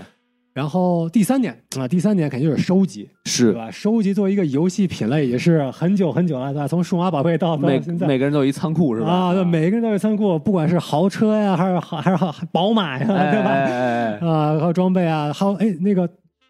[0.53, 3.71] 然后第三点啊，第三点肯定就是收集，对是吧？
[3.71, 6.67] 收集作为一个游戏品类也是很久很久了，对吧？
[6.67, 9.07] 从数码宝贝到到每每个人都有一仓库是吧？
[9.07, 13.49] 啊，对，每个人都有仓库，不管是豪车呀，还是还是宝马呀，哎对吧？
[14.29, 16.07] 啊，还有装备啊，还有哎那个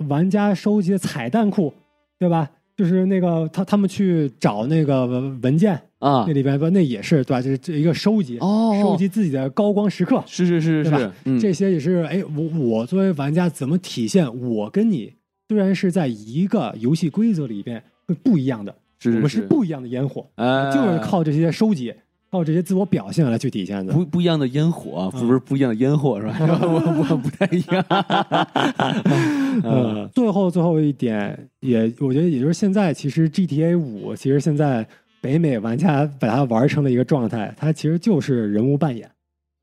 [0.07, 1.73] 玩家收集的彩蛋库，
[2.19, 2.49] 对吧？
[2.75, 6.25] 就是那个他他们去找那个文文件，啊。
[6.25, 7.41] 那，里边不那也是对吧？
[7.41, 15.13] 就是这一个收集，哦，收集自己的高光时刻，是是是是对吧，嗯，这些也是哎，我我作为玩家怎么体现我跟你
[15.47, 19.13] 虽然是在一个游戏规则里边会不一样的，是。
[19.13, 21.93] 我们是不一样的烟火，哎，就是靠这些收集，
[22.33, 23.93] 靠这些自我表现来去体现的。
[23.93, 26.35] 不不一样的烟火不是不一样的烟火是吧？
[26.65, 27.85] 我我不太一样。
[29.63, 34.85] 嗯，最后最后一点也，我觉得也就是现在，其实 GTA 五，其实现在
[35.21, 39.07] 北美玩家把它玩成的一个状态，它其实就是人物扮演。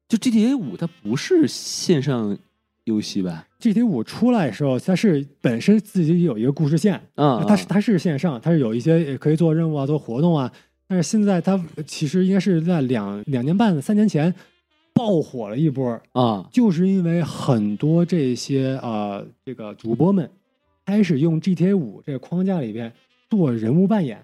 [0.09, 2.39] 就 GTA 五它不是线上
[2.85, 10.51] 游戏吧？GTA 五出来的时候，它是本身自己有一个故事线，嗯，它是它是线上，它是有一些也可以做任务啊、做活动啊。
[10.91, 11.57] 但是现在它
[11.87, 14.35] 其实应该是在两两年半、三年前
[14.93, 20.29] 爆火了一波，啊，就是因为很多这些呃这个主播们
[20.85, 22.93] 开始用 GTA 五这个框架里边
[23.29, 24.17] 做人物扮演。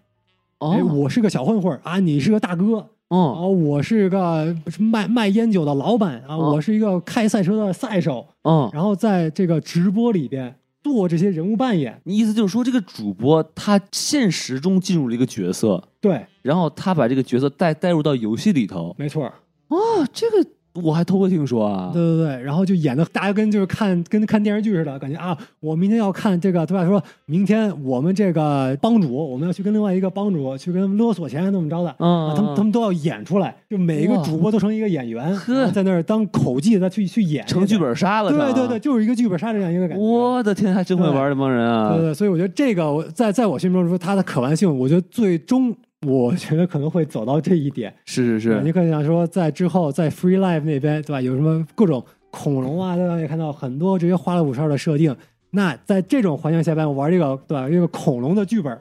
[0.59, 6.55] 哎，哦，我是个小混混儿啊，你是个大哥啊，哦我是个卖卖烟酒的老板啊，哦。
[6.55, 8.27] 我是一个开赛车的赛手。
[8.43, 10.53] 哦，然后在这个直播里边
[10.83, 18.95] 做这些人物扮演，你意思就是说，这个主播他现实中进入了一个角色，对，然后他把这个角色带带入到游戏里头。
[18.97, 19.33] 没错儿，
[19.69, 20.37] 哦，这个
[20.83, 21.91] 我还头回听说啊。
[21.93, 26.85] 对对对，然后就演的大家跟就是看跟看电视剧似的，感觉啊，我明天要看这个，对吧？
[26.87, 37.79] 说明天我们这个帮主，我们要去跟另外一个帮主去跟勒索钱怎么着的，嗯，啊，他们他们都要演出来，就每一个主播都成一个演员，呵在那儿当口技的去去演成剧。
[37.79, 38.31] 本杀了。
[38.31, 40.03] 对对对，，就是一个剧本杀这样一个感觉。
[40.03, 42.03] 我的天，还真会玩这帮人啊对！
[42.03, 45.75] 对，所以我觉得这个我在在我心中说它的可玩性，我觉得最终
[46.07, 47.93] 我觉得可能会走到这一点。
[48.05, 51.21] 是是是，你可能想说，在之后在 Free Live 那边，对吧？
[51.21, 53.19] 有什么各种恐龙啊，对吧？
[53.19, 55.15] 也看到很多这些花里胡哨的设定。
[55.51, 57.69] 那在这种环境下边，我玩这个对吧？
[57.69, 58.79] 这个恐龙的剧本，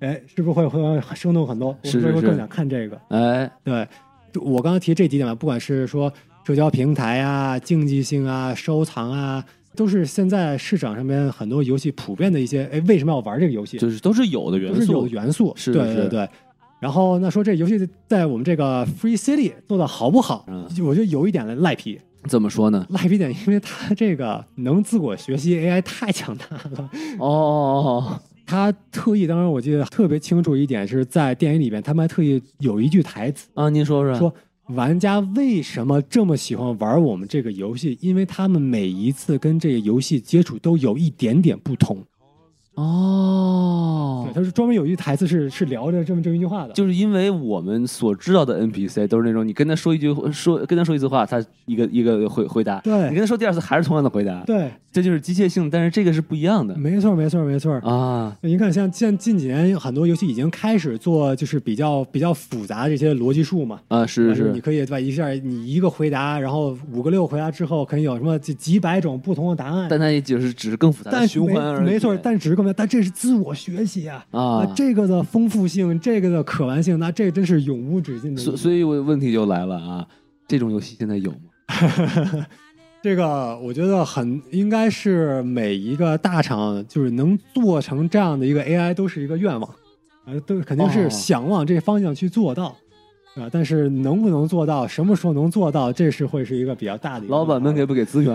[0.00, 1.76] 哎，是不是会会生动很多？
[1.82, 2.98] 是是是我会更想看这个。
[3.08, 3.86] 哎，对，
[4.40, 6.12] 我刚刚提这几点吧，不管是说
[6.46, 9.44] 社交平台啊、竞技性啊、收藏啊，
[9.74, 13.76] 都是现在市场上面很多游戏普遍的一些，哎，为什么要玩这个游戏？
[13.76, 16.28] 就是都是有的元素都是有的，元素，是是对对对。
[16.86, 17.76] 然后那说这游戏
[18.06, 20.44] 在我们这个 Free City 做的好不好？
[20.46, 21.98] 嗯我觉得有一点的赖皮，
[22.28, 22.86] 怎么说呢？
[22.90, 26.88] 赖皮点，因为它这个能自我学习 AI 太强大了。
[27.18, 34.32] 哦哦哦，他特意，当时我记得特别清楚一点是在电影里边，他们还特意有一句台词啊，您说说，说。
[34.68, 37.98] 玩家为什么这么喜欢玩我们这个游戏？
[38.00, 41.98] 因为他们每一次跟这个游戏接触都有一点点不同。
[42.76, 46.72] 哦对，，他是专门有一句台词是是聊着这么这么一句话的。
[46.72, 57.74] 就是因为我们所知道的 NPC 都是那种，你跟他说一句说跟他说一次话，他一个一个回回答，对你跟他说第二次还是同样的回答，对，这就是机械性，但是这个是不一样的没错，没错，没错。
[57.76, 63.80] 啊，你看，像像近几年很多游戏已经开始做，就是比较比较复杂的这些逻辑树嘛。
[63.88, 65.00] 啊，是就是你，可以对吧？
[65.00, 69.86] 一下你一个回答，然后五个六个回答之后，可能有什么几几百种不同的答案。
[69.88, 78.40] 但它也就是只是更复杂循环而已，没没错，但只是更但这是自我学习啊啊这个的丰富性，这个的可玩性，那这真是永无止境的。
[78.40, 80.06] 所所以我问题就来了啊，
[80.48, 81.38] 这种游戏现在有吗？
[83.02, 89.70] 这个我觉得很应该是每一个大厂就是能做成这样的一个 AI 都是一个愿望，
[90.24, 92.76] 呃，都肯定是哦想往这方向去做到。
[93.36, 98.34] 啊，但是能不能做到，什么时候能做到，这是会是一个比较大的老板们给不给资源？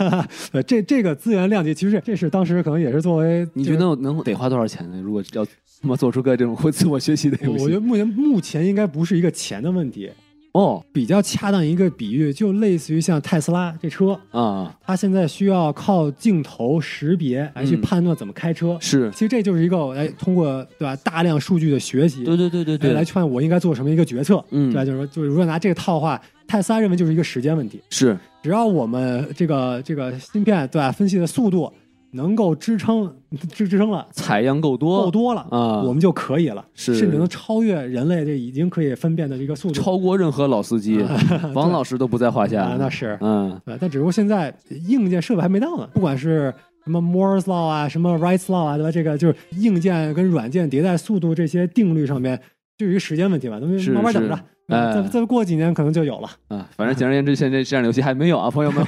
[0.52, 5.00] 呃，这这个资源量级，其实这是当时可能也是作为你觉得我能得花多少钱呢？
[5.00, 5.46] 如果要
[5.80, 10.10] 那么做出个这种会自我学习的游戏，我我觉得目前目前应该不是一个钱的问题，
[10.52, 18.76] 哦比较恰当一个比喻，就类似于像特斯拉这车，啊，它现在需要靠镜头识别来去嗯判断怎么开车。
[18.80, 19.10] 是。
[19.12, 24.70] 其实这就是一个哎，通过对吧大量数据的学习，对对对对对，哎来去判我应该做什么一个决策，嗯。
[24.70, 24.84] 对吧？
[24.84, 28.16] 就是说，就是如果拿这个套话，特斯拉认为就是一个时间问题，是。
[28.42, 31.72] 只要我们这个这个芯片对吧分析的速度
[32.12, 33.12] 能够支撑
[33.50, 39.74] 支支撑了采样够多，够多了啊我们就可以了，是甚至能超越人类这已经可以分辨的这个速度。
[39.74, 41.04] 超过任何老司机，
[41.54, 42.76] 王老师都不在话下啊，。
[42.78, 44.54] 那是，嗯，对，但只不过现在
[44.88, 46.52] 硬件设备还没到呢，不管是
[46.84, 48.90] 什么 Moore's law 啊，什么 Wright's law 啊，对吧？
[48.90, 52.38] 这个就是硬件跟软件迭代速度这些定律上面，
[52.76, 56.28] 就有一个时间问题吧，咱们慢慢等着再再过几年可能就有了。
[56.48, 58.84] 啊，反正简而言之，现在这样的游戏还没有啊，朋友们，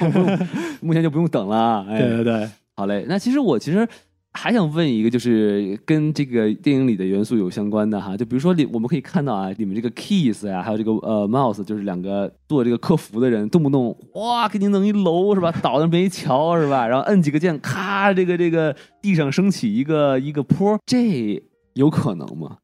[0.81, 1.87] 目前就不用等了啊。
[1.89, 3.87] 哎，对对对，好嘞，那其实我其实
[4.33, 21.41] 还想问一个，就是跟这个电影里的元素有相关的哈，就比如说里我们可以看到啊，你们这个 keys 呀、还有这个呃 mouse，就是两个做这个客服的人，动不动哇给你弄一楼是吧，倒那边一桥是吧，然后摁几个键，咔，这个这个地上升起一个一个坡，这
[21.75, 22.59] 有可能吗？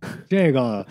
[0.28, 0.86] 这个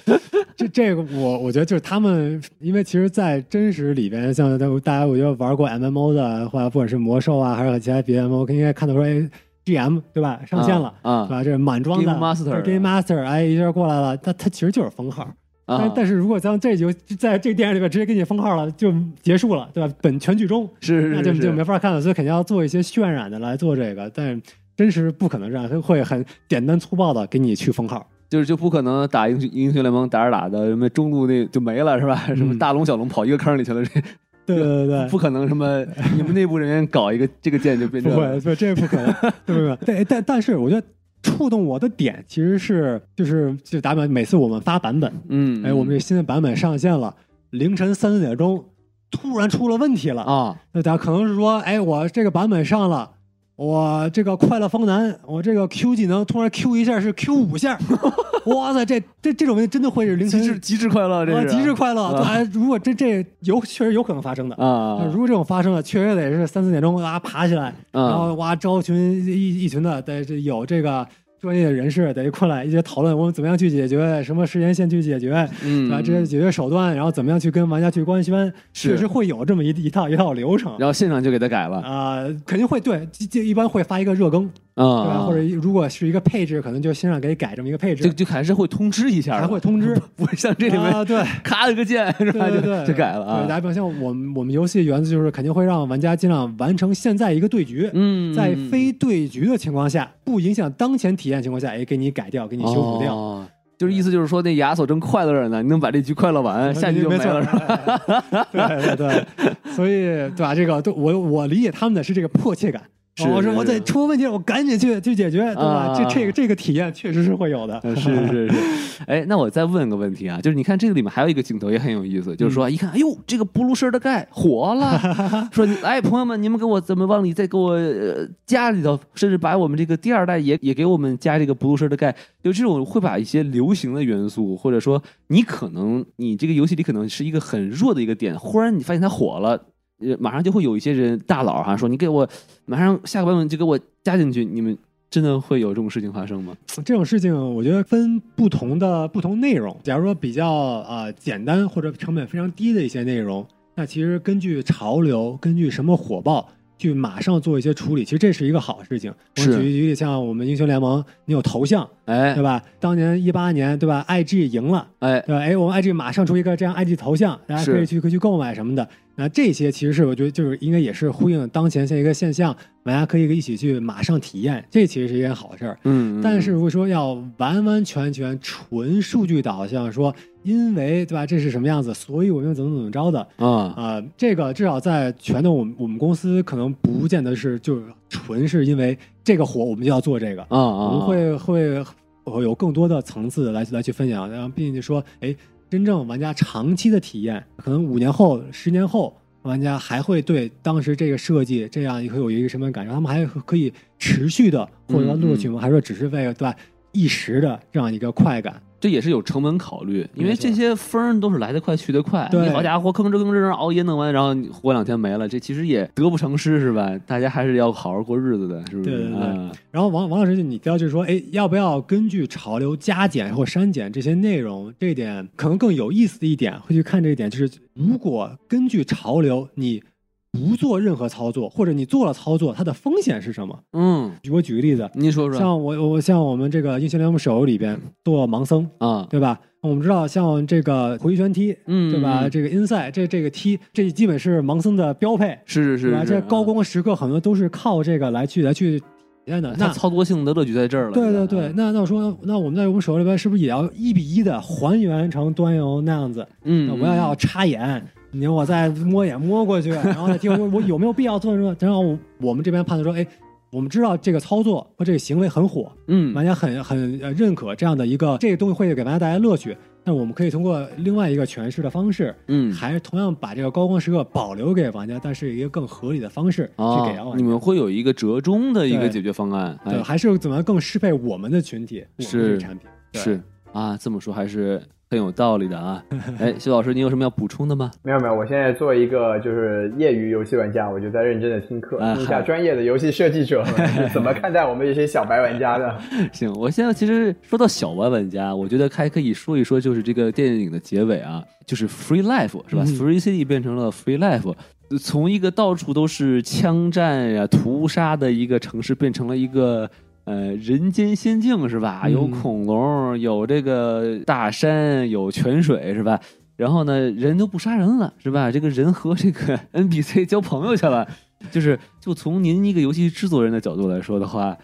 [0.55, 9.29] 这这个我我觉得就是他们，因为其实，在真实里边，像大家我觉得玩过 MMO 的，或者不管是魔兽啊，还是其他别的 MMO，应该看到说，哎
[9.65, 10.93] ，GM 对吧，上线了。
[11.01, 11.43] 啊对吧？
[11.43, 15.27] 这满装的 Game Master 哎，一下过来了，他他其实就是封号，
[15.65, 19.93] 但啊，但是如果像这就在这个电影里边直接给你封号了，就结束了，对吧？
[20.01, 24.39] 本全剧终，是是是那就就没，法看了，所以肯定要做一些渲染的来做这个，但
[24.75, 28.07] 真实不可能这样，它会很简单粗暴的给你去封号。
[28.29, 32.15] 就是就不可能打英雄英雄联盟打着打的，什么中路那就没了是吧？
[32.35, 34.01] 什么大龙小龙跑一个坑里去了，这
[34.45, 35.83] 对对对对，不可能什么
[36.15, 39.13] 你们内部人员搞一个这个键就变成不会，不，这不可能，
[39.45, 39.77] 对不对？
[39.85, 40.87] 但但但是，我觉得
[41.21, 47.15] 触动我的点其实是，就是就打比方，每次我们发版本，嗯，哎，我们这新的版本上线了，
[47.49, 48.63] 凌晨三四点钟
[49.11, 53.11] 突然出了问题了，啊那大家可能是说，哎，我这个版本上了。
[53.59, 57.77] 我这个快乐方男，我这个 Q 技能突然 Q 一下是 Q 五下，
[58.47, 62.03] 哇塞，这这这种问题真的会是凌晨极致极致快乐，这极致快乐。
[62.03, 62.23] 啊。
[62.23, 68.07] 对，如果这这有确实有可能发生的，啊如果这种发生了，确实得是三四点钟啊爬起来，啊。
[68.07, 68.95] 然后哇招群
[69.25, 71.05] 一一群的，得这有这个
[71.41, 76.01] 专业人士得过来一些讨论我们怎么样去解决，什么时间线去解决，嗯对吧？
[76.01, 80.75] 这些解决手段，然后怎么样去跟玩家去官宣，确实会有这么一一套一套流程。
[80.79, 84.45] 然后现场就给他改了啊、肯定会对，这这一般会发一个热更
[84.75, 85.13] 啊，对吧？
[85.13, 89.95] 啊，或者如果是一个配置，可能就线上给改这么一个配置就，就还是会通知一下的，还会通知。
[90.15, 92.49] 不会像这里面啊，对， 咔了个键是吧？
[92.49, 103.15] 就对对对，就改了对，大家，比方像我们我们游戏原则就是肯定会让玩家尽量完成现在一个对局，嗯，在嗯非对局的情况下，不影响当前体验情况下，哎，给你改掉，给你修补掉。
[103.15, 103.45] 哦
[103.79, 108.45] 就是意思就是说，那亚索正快乐着呢，你能把这局快乐完， 下局就没了是吧？
[108.51, 109.25] 对对对，
[109.71, 110.01] 所以
[110.35, 110.53] 对吧？
[110.53, 112.89] 这个对我我理解他们的是这个迫切感，是
[113.25, 115.61] 我说我是是得出问题了，我赶紧去去解决，对吧？
[115.61, 117.79] 啊这这个这个体验确实是会有的。
[117.79, 124.99] 呃是是是， 哎，那我再问个问题啊，就是你看这个里面还有一个镜头也很有意思，就是说一看，哎呦，这个布鲁舍的盖火了，
[125.51, 139.65] 说哎，朋友们，你们给我怎么往里再给我、呃、加里头，甚至把我们这个第二代也也给我们加这个布鲁舍的盖，就这种会把一些流行的元素，或者说你可能你这个游戏里可能是一个很弱的一个点，忽然你发现它火了。
[139.99, 142.27] 呃，马上就会有一些人大佬哈说你给我
[142.65, 144.77] 马上下个版本就给我加进去，你们
[145.09, 146.55] 真的会有这种事情发生吗？
[146.85, 149.75] 这种事情，我觉得分不同的不同内容。
[149.83, 150.49] 假如说比较
[150.87, 153.45] 呃简单或者成本非常低的一些内容，
[153.75, 156.47] 那其实根据潮流，根据什么火爆，
[156.77, 159.11] 去马上做一些处理，其实这是一个好事情。
[159.35, 162.63] 我是举举例，像我们英雄联盟，你有头像，哎对吧？
[162.79, 165.41] 当年一八年，对吧？IG 赢了，哎，对吧？
[165.41, 168.87] 哎，我们 IG 马上出一个这样 IG 头像，大家可以去可以去购买什么的。
[169.19, 175.77] 那这些其实是我觉得就是应该也是呼应当前现一个现象，玩家可以一起去马上体验，这其实是一件好事儿。
[175.83, 191.83] 嗯，但是如果说要完完全全纯数据导向，说因为对吧，这是什么样子，所以我们怎么怎么着的啊，啊、这个至少在全的我们我们公司可能不见得是就是纯是因为这个火我们就要做这个，啊啊，我们会会
[192.23, 195.35] 会有更多的层次来来去分享，然后并且说，哎，
[195.69, 205.59] 真正玩家长期的体验，可能五年后、十年后，玩家还会对当时这个设计这样会有一个什么感受，他们还可以持续的获得乐趣吗？
[205.61, 206.55] 还是说只是为了对吧
[206.91, 208.61] 一时的这样一个快感？
[208.79, 212.27] 这也是有成本考虑，因为这些风儿都是来得快去得快。
[212.31, 216.97] 对你好家伙，吭哧吭哧熬夜弄完，然后你活两天没了，这其实也得不偿失，是吧？
[217.05, 218.89] 大家还是要好好过日子的，是不是？
[218.89, 224.73] 对对对啊然后王王老师，你提到就是说，哎，要不要根据潮流加减或删减这些内容？
[224.79, 229.83] 这一点可能更有意思的一点，会去看这一点，就是如果根据潮流，你
[230.31, 233.59] 不做任何操作，或者你做了操作，它的风险是什么？
[233.73, 239.39] 嗯，我举个例子，您说说像我我像我们这个英雄联盟手游里边做盲僧，啊，对吧？
[239.61, 242.21] 我们知道像这个回旋踢，嗯，对吧？
[242.23, 246.41] 嗯这个 inside 这这个踢，这基本是盲僧的标配，是是是，这高。
[246.41, 248.85] 啊光时刻很多都是靠这个来去来去体
[249.25, 249.53] 验的。
[249.59, 250.93] 那操作性的乐趣在这儿了。
[250.93, 256.25] 对对对，，那那我说，那我们在我们手游里边是不是也要一比一的还原成端游那样子？
[256.45, 261.55] 嗯，那我要要插眼，你我再摸眼摸过去， 然后再听我我有没有必要做什么？
[261.59, 263.05] 然后我我们这边判断说，哎，
[263.51, 269.55] 我们知道这个操作和这个行为很火，嗯，玩家很很呃认可这样的一个这个东西会给玩家带来乐趣。
[269.85, 277.17] 那我们可以通过另外一个诠释的方式，嗯，还是同样把这个高光时刻保留给玩家，但是一个更合理的方式去哦给到玩家。
[277.17, 282.67] 你们会有一个折中的一个解决方案，哎对，还是怎么更适配我们的群体，我们是这个产品。
[282.91, 283.21] 对是
[283.53, 284.61] 啊，这么说还是
[284.91, 285.83] 很有道理的啊。
[286.19, 287.69] 哎， 徐老师，你有什么要补充的吗？
[287.83, 295.79] 没有没有，我现在作为一个就是业余游戏玩家，我就在认真的听课，哎听一下专业的游戏设计者们是怎么看待我们这些小白玩家的。
[296.11, 304.33] 行，我现在其实说到小白玩家，我觉得还可以说一说，就是这个电影的结尾啊，就是 free life 是吧、嗯 f r e e city 变成了 free life，
[304.79, 309.69] 从一个到处都是枪战呀、屠杀的一个城市，变成了一个。
[310.09, 311.81] 呃，人间仙境是吧？
[311.83, 315.99] 嗯有恐龙，有这个大山，有泉水是吧？
[316.35, 318.31] 然后呢，人都不杀人了是吧？
[318.31, 320.87] 这个人和这个 NPC 交朋友去了，
[321.29, 324.35] 就是就从您一个游戏制作人的角度来说的话，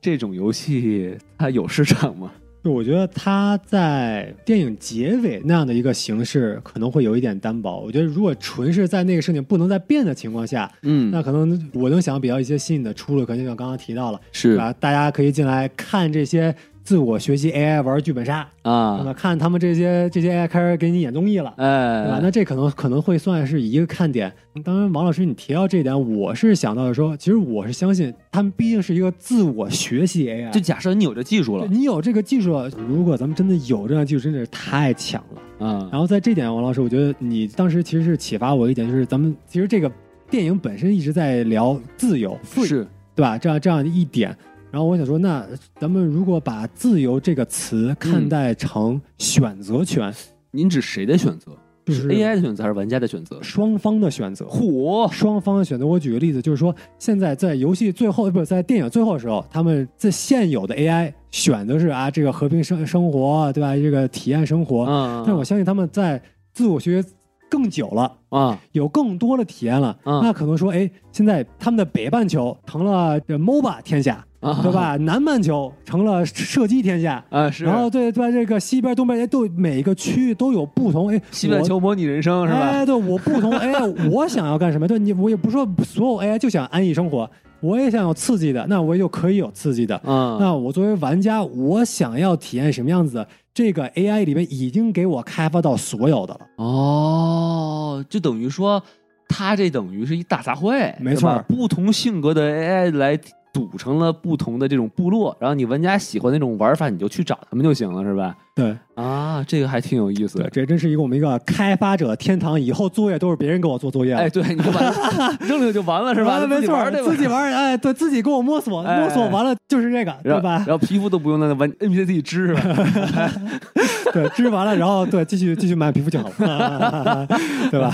[0.00, 2.32] 这种游戏它有市场吗？
[2.64, 7.78] 就我觉得他在电影结尾那样的一个形式可能会有一点单薄。
[7.78, 14.72] 我觉得如果纯是在那个事情不能再变的情况下，嗯，那可能我能想比较一些新颖的出路，可能像刚刚提到了，是对吧？
[14.80, 21.54] 大家可以进来看这些自我学习 AI 玩剧本杀，那啊，么看他们这些这些 AI 开始给你演综艺了。
[21.56, 22.16] 对吧？
[22.16, 24.30] 哎，那这可能可能会算是一个看点。
[24.62, 35.66] 当然，王老师你提到这一点，我是想到的说，其实我是相信他们毕竟是一个自我学习 AI，就假设你有这技术了，你有这个技术了，如果咱们真的有这样技术，真的是太强了。
[35.66, 39.90] 啊，然后在这点，王老师，我觉得你当时其实是启发我一点，就是咱们其实这个
[40.28, 43.38] 电影本身一直在聊自由是对吧？
[43.38, 44.36] 这样这样一点。
[44.74, 45.46] 然后我想说，那
[45.78, 50.12] 咱们如果把自由这个词看待成选择权，
[50.50, 51.52] 您指谁的选择？
[51.84, 53.40] 就是 AI 的选择还是玩家的选择？
[53.40, 54.44] 双方的选择。
[54.46, 63.76] 嚯，双方的选择，我举个例子，就是说，现在在游戏最后，不是在电影最后的时候，他们在现有的 AI 选的是啊，这个和平生生活，对吧？
[63.76, 64.86] 这个体验生活。
[64.86, 66.20] 嗯，但是我相信他们在
[66.52, 67.08] 自我学习
[67.48, 74.72] 更久了，啊，有更多的体验了，嗯那可能说，哎，现在他们的北半球成了这 MOBA 天下，啊对？
[74.72, 74.96] 吧？
[74.98, 77.24] 南半球成了射击天下。
[77.30, 78.32] 啊，是，然后对对？
[78.32, 82.60] 这个西边、东边，哎，都每个区域都有不同，哎，西半球模拟人生是吧？
[82.60, 84.86] 哎，对我不同 AI，我想要干什么？
[84.86, 87.28] 对你，我也不是说所有 AI 就想安逸生活，
[87.60, 90.00] 我也想有刺激的，那我就可以有刺激的。
[90.04, 96.40] 嗯，那我作为玩家，我想要体验什么样子的，这个 AI 里面已经给我开发到所有的了。
[96.56, 98.82] 哦，就等于说，
[99.28, 103.18] 它这等于是一大杂烩，没错不同性格的 AI 来
[103.54, 108.36] 组成了不同的这种部落，然后你玩家喜欢那种玩法，你就去找他们就行了，是吧？
[108.56, 110.48] 对啊，这个还挺有意思，的。
[110.50, 114.20] 这真是一个我们一个开发者天堂，以后作业都是别人给我做作业了。
[114.20, 114.80] 哎，对，你就把，
[115.44, 116.34] 扔了就完了，是吧？
[116.38, 117.10] 啊没错自己玩，对吧？
[117.10, 120.66] 自己玩，哎，对自己给我摸索，哎摸索完了就是这个，对吧然？
[120.66, 123.32] 后皮肤都不用那个玩 NPC 自己织，是吧？
[124.14, 127.26] 对，织完了，然后对，继续继续买皮肤就好了，
[127.72, 127.92] 对吧？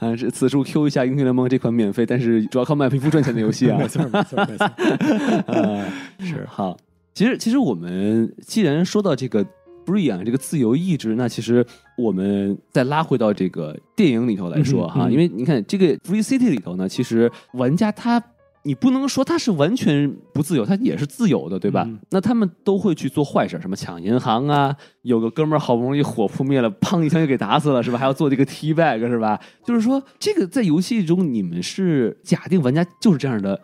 [0.00, 3.86] 啊，是此处 Q 一下《英雄联盟》这款免费，但是主要靠卖皮肤赚钱的游戏啊没。
[3.86, 4.64] 错，没错，没错。
[4.66, 5.84] 啊，
[6.20, 6.74] 是好。
[7.16, 9.42] 其实，其实我们既然说到这个
[9.86, 11.64] free 啊，这个自由意志，那其实
[11.96, 18.22] 我们再拉回到这个电影里头来说哈，嗯嗯因为你看这个 Free City 里头呢，其实玩家他。
[18.66, 21.84] 你不能说他是完全不自由，他也是自由的，对吧？
[21.86, 27.96] 嗯那他们都会去做坏事，什么抢银行啊，有个哥们儿好不容易火扑灭了，砰一枪就给打死了，是吧？
[27.96, 29.38] 还要做这个 T bag，是吧？
[29.64, 33.60] 就是说，这个在游戏中，你们是假定玩家就是这样的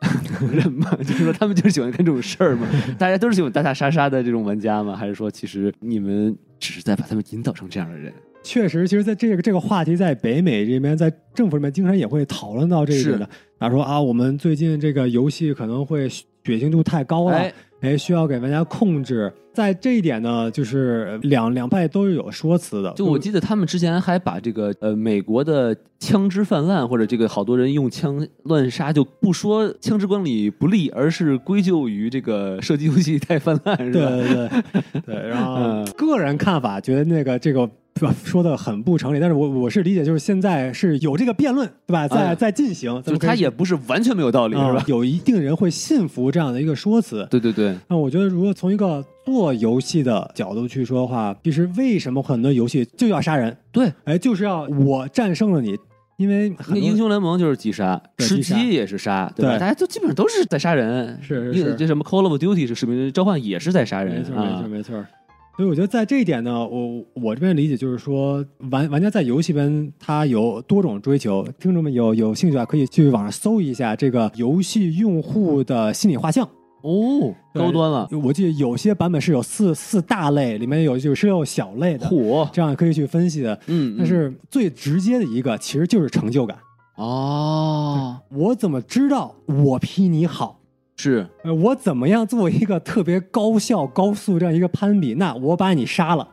[0.53, 0.89] 人吗？
[1.03, 2.69] 就是说，他们就是喜欢干这种事儿吗？
[2.97, 4.95] 大家都是喜欢打打杀杀的这种玩家吗？
[4.95, 8.13] 还是说，其实你们只是在把他们引导成这样的人？
[8.43, 13.29] 确实，其实在这个这个话题，在北美这边，在政府里面，经常也会讨论到这一点的。
[13.59, 19.33] 他说啊，我们最近这个游戏可能会血腥度太高了，哎哎，需要给玩家控制。
[19.55, 22.91] 在这一点呢，就是两两派都是有说辞的。
[22.95, 34.11] 就我记得他们之前还把这个呃美国的枪支泛滥，或者这个好多人用枪乱杀，就不说枪支管理不力，而是归咎于这个射击游戏太泛滥，是对吧？
[34.11, 37.69] 对对对，然后嗯个人看法觉得那个这个
[38.25, 42.09] 说的很不成立，但是我我是理解，就是现在是有这个辩论，对吧？
[42.09, 44.79] 在哎在进行，就是他也不是完全没有道理，是吧？
[44.79, 47.27] 啊有一定人会信服这样的一个说辞。
[47.31, 53.57] 对对对，那我觉得，如果从一个做游戏的角度去说的话，其实为什么很多游戏就要杀人？
[53.71, 55.77] 对，哎，就是要我战胜了你，
[56.17, 59.59] 因为很英雄联盟就是击杀，吃鸡也是杀，对吧？
[59.59, 61.19] 大家都基本上都是在杀人。
[61.23, 64.67] 是是是这什么 Call of Duty 是使命召唤也是在杀人没错，没错，啊。
[64.69, 65.05] 没错。
[65.55, 76.49] 所以我觉得在这一点呢，我我这边理解就是说，玩玩家在游戏边他有多种追求，听众们有有兴趣啊，可以去网上搜一下这个游戏用户的心理画像。
[76.83, 83.57] 哦，高端了，我记得有些版本是有四四大类，里面有就是有小类的，火，这样可以去分析的。
[83.67, 86.57] 嗯，但是最直接的一个其实就是成就感。
[86.97, 90.59] 哦，我怎么知道我比你好？
[90.97, 95.15] 是呃，我怎么样做一个特别高效、高速这样一个攀比？
[95.15, 96.29] 那我把你杀了，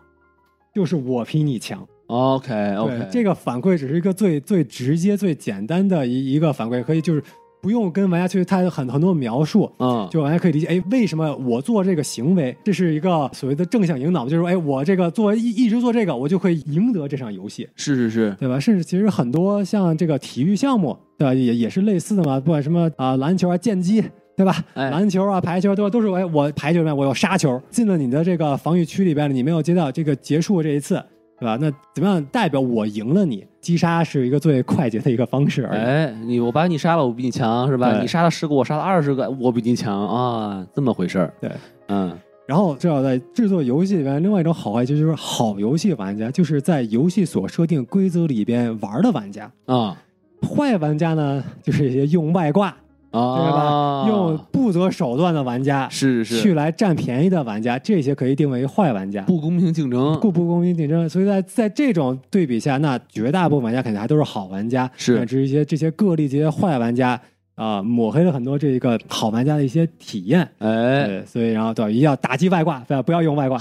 [0.74, 1.88] 就是我比你强。
[2.08, 7.24] OK 对 OK，这个反馈只是一个最最直接、最简单的一一个反馈，可以就是
[7.62, 17.68] 不用跟玩家去太很很多描述，嗯，就玩家可以理解，哎，为什么我做这个行为，这是一个所谓的正向引导，就是说，哎，我这个做一一直做这个，我就会赢得这场游戏。
[17.76, 18.60] 是是是，对吧？
[18.60, 21.34] 甚至其实很多像这个体育项目，对吧？
[21.34, 24.04] 也也是类似的嘛，不管什么啊、篮球啊、剑击，
[24.40, 24.56] 对吧？
[24.74, 30.96] 哎篮球啊、排球都都是我，我排球里面我有杀球进了你的这个防御区里边了，你没有接到这个结束这一次，
[31.38, 31.58] 对吧？
[31.60, 33.46] 那怎么样代表我赢了你？
[33.60, 35.82] 击杀是一个最快捷的一个方式而已。
[35.82, 38.00] 哎，你我把你杀了，我比你强，是吧？
[38.00, 41.34] 你杀了十个，我杀了二十个，我比你强啊，这么回事儿。
[41.42, 41.52] 对，
[41.90, 42.18] 嗯，
[42.48, 49.52] 然后这要在制作游戏里边，另外一种好坏就是好游戏玩家，就是在游戏所设定规则里边玩的玩家。
[49.66, 49.98] 啊
[50.42, 52.78] 坏玩家呢，就是一些用外挂，啊，
[53.12, 54.06] 对吧？
[54.08, 56.40] 用不择手段的玩家，是是。
[56.40, 61.10] 去来占便宜的玩家，这些可以定为坏玩家，不公平竞争，不不公平竞争。
[61.10, 65.18] 所以在在这种对比下，那绝大部分玩家肯定还都是好玩家，是。
[65.18, 67.20] 乃至一些这些个例这些坏玩家
[67.60, 70.48] 啊、抹黑了很多这个好玩家的一些体验。
[70.60, 73.60] 哎，所以然后对，一定要打击外挂，不要不要用外挂。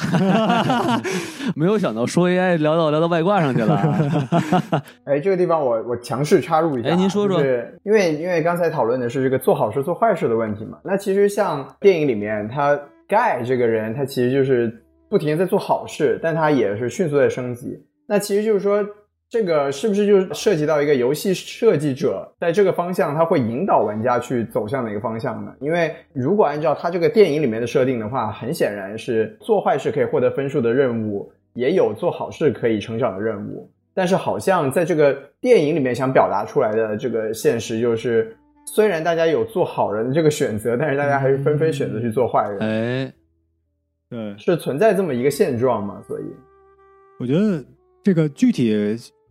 [1.57, 4.13] 没有想到说 AI 聊到聊到外挂上去了，
[5.05, 14.73] 哎，这个地方我我强势插入一下啊，哎您说说就是因为因为刚才讨论的是这个做好事做坏事的问题嘛，那其实像电影里面他盖这个人，他其实就是
[15.09, 17.83] 不停的在做好事，但他也是迅速在升级。
[18.07, 18.85] 那其实就是说，
[19.31, 25.53] 这个是不是就是涉及到一个游戏设计者在这个方向，他会引导玩家去走向哪个方向呢？
[25.61, 33.71] 因为如果按照他这个电影里面的设定的话，很显然是做坏事可以获得分数的任务，也有做好事可以成长的任务。
[33.93, 38.35] 但是好像在这个电影里面想表达出来的这个现实就是，
[38.65, 43.13] 虽然大家有做好人的这个选择，但是大家还是纷纷选择去做坏人，哎，
[44.09, 46.01] 对，是存在这么一个现状嘛？
[46.07, 46.23] 所以，
[47.21, 47.63] 我觉得
[48.03, 48.73] 这个具体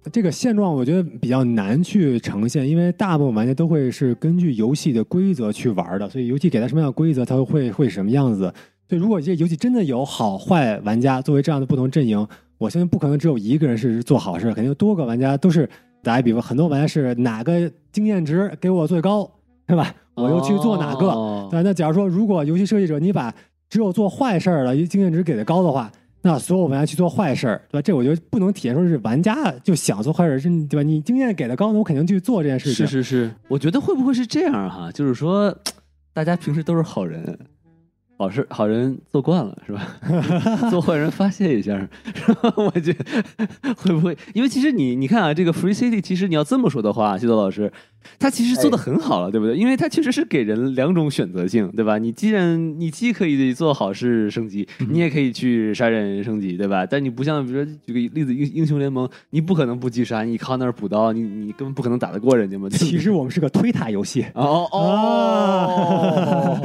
[0.09, 8.53] 这个现状我觉得比较难去呈现，因为大部分玩家都会是根据游戏的规则去玩的，所以游戏给他什么样的规则，他会会什么样子。
[8.87, 12.27] 所以如果这游戏真的有好坏玩家作为这样的不同阵营，
[12.57, 15.69] 我相信不可能只有一个人是做好事，肯定多个玩家都是。
[16.03, 19.29] 打个比方，很多玩家是哪个经验值给我最高，
[19.65, 19.93] 对吧？
[20.13, 21.07] 我又去做哪个。
[21.07, 23.33] 哦对，那假如说如果游戏设计者你把
[23.67, 25.91] 只有做坏事儿的经验值给的高的话，
[26.27, 27.81] 那所有玩家去做坏事儿，对吧？
[27.81, 30.83] 这我觉得不能体现出是玩家就想做坏事儿，是对吧？
[30.83, 32.85] 你经验给的高，那我肯定去做这件事情。
[32.85, 34.91] 是是是，我觉得会不会是这样哈？
[34.91, 35.55] 就是说，
[36.13, 37.39] 大家平时都是好人，
[38.17, 39.87] 好事好人做惯了是吧？
[40.71, 41.77] 做坏人发泄一下，
[42.15, 42.51] 是吧？
[42.57, 43.05] 我觉得
[43.75, 44.17] 会不会？
[44.33, 47.71] 因为其实你你看啊，这个 Free City，其实你要这么说的话，西多老师，
[48.17, 49.55] 他其实做的很好了，对不对？
[49.55, 51.99] 因为他确实是给人两种选择性，对吧？
[51.99, 56.85] 你既然你既可以做好事升级，你也可以去杀人升级，对吧？
[56.87, 62.67] 但你不像比如说举个例子，英英雄联盟，你不可能不击杀，你靠那儿补刀，你你根本不可能打得过人家嘛。
[62.69, 66.59] 其实我们是个推塔游戏，哦哦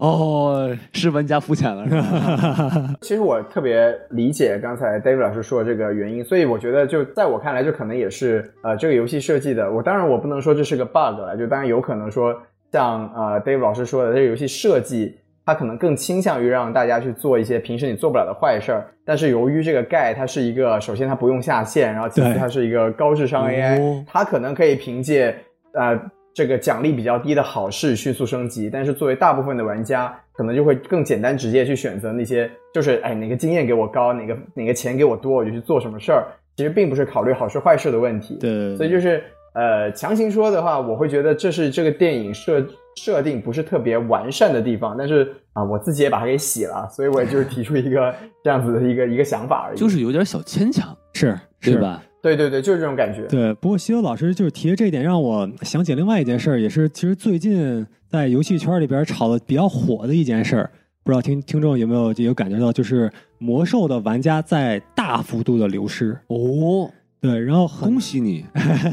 [0.00, 2.94] 哦，是玩家肤浅了是吧？
[3.02, 9.70] 其实我特别理解刚才 David 老师说的这个原因，所以我觉得就在我看来，就可能也是呃这个游戏设计的。
[9.70, 12.34] 我当然我不能说这是个 bug 了，就当然有可能说
[12.72, 15.14] 像呃 David 老师说的，这个游戏设计
[15.44, 25.36] 它可能更倾向于让大家去做一些平时你做不了的坏事儿，但是由于这个盖它是一个首先它不用下线，然后其次对它是一个高智商 AI，、哦它可能可以凭借
[25.74, 26.00] 呃
[26.34, 36.26] 这个奖励比较低的好事迅速升级，但是作为大部分的玩家，可能就会更简单直接去选择那些就是哎哪个经验给我高，哪个哪个钱给我多，我就去做什么事儿。
[36.56, 38.36] 其实并不是考虑好事坏事的问题。
[38.40, 39.22] 对，所以就是
[39.54, 42.66] 呃强行说的话，我会觉得这是这个电影设
[42.96, 44.94] 设定不是特别完善的地方。
[44.98, 49.78] 但是啊、我自己也把它给洗了，所以我也就是提出一个这样子的一个一个想法而已。
[49.78, 51.72] 就是有点小牵强，是是？
[51.72, 52.02] 对吧？
[52.22, 53.22] 对对对，就是这种感觉。
[53.28, 60.70] 对，不过西游老师就是提的这一点，让我想起另外一件事儿，也是其实最近在游戏圈里边炒的比较火的一件事儿。
[61.02, 66.16] 不知道听听众有没有有感觉到，就是魔兽的玩家在大幅度的流失。
[66.26, 66.90] 哦，
[67.22, 68.44] 对，然后很恭喜你！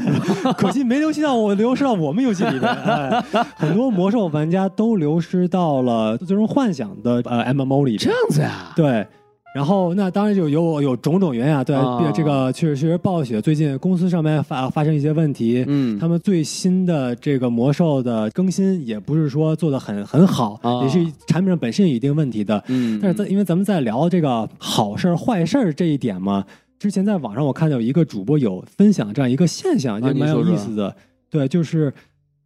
[0.56, 2.72] 可惜没流失到我，流失到我们游戏里边。
[2.72, 3.22] 哎，
[3.56, 7.98] 很多魔兽玩家都流失到了最终幻想的呃 MMO 里边。
[7.98, 8.72] 这样子呀？
[8.74, 9.06] 对，
[9.58, 11.64] 然后那当然就有有种种原因啊。
[11.64, 15.64] 对，啊这个确实确实暴雪最近公司上面发发生一些问题。
[15.66, 22.62] 嗯，他们最新的这个魔兽的更新也不是说做的很很好，啊也是产品上本身有一定问题的。
[22.68, 26.44] 嗯，但是在因为咱们在聊这个好事儿坏事儿这一点嘛，
[26.78, 30.94] 之前在网上我看到有一个主播有分享这样一个现象，就蛮有意思的。
[31.28, 31.92] 对，就是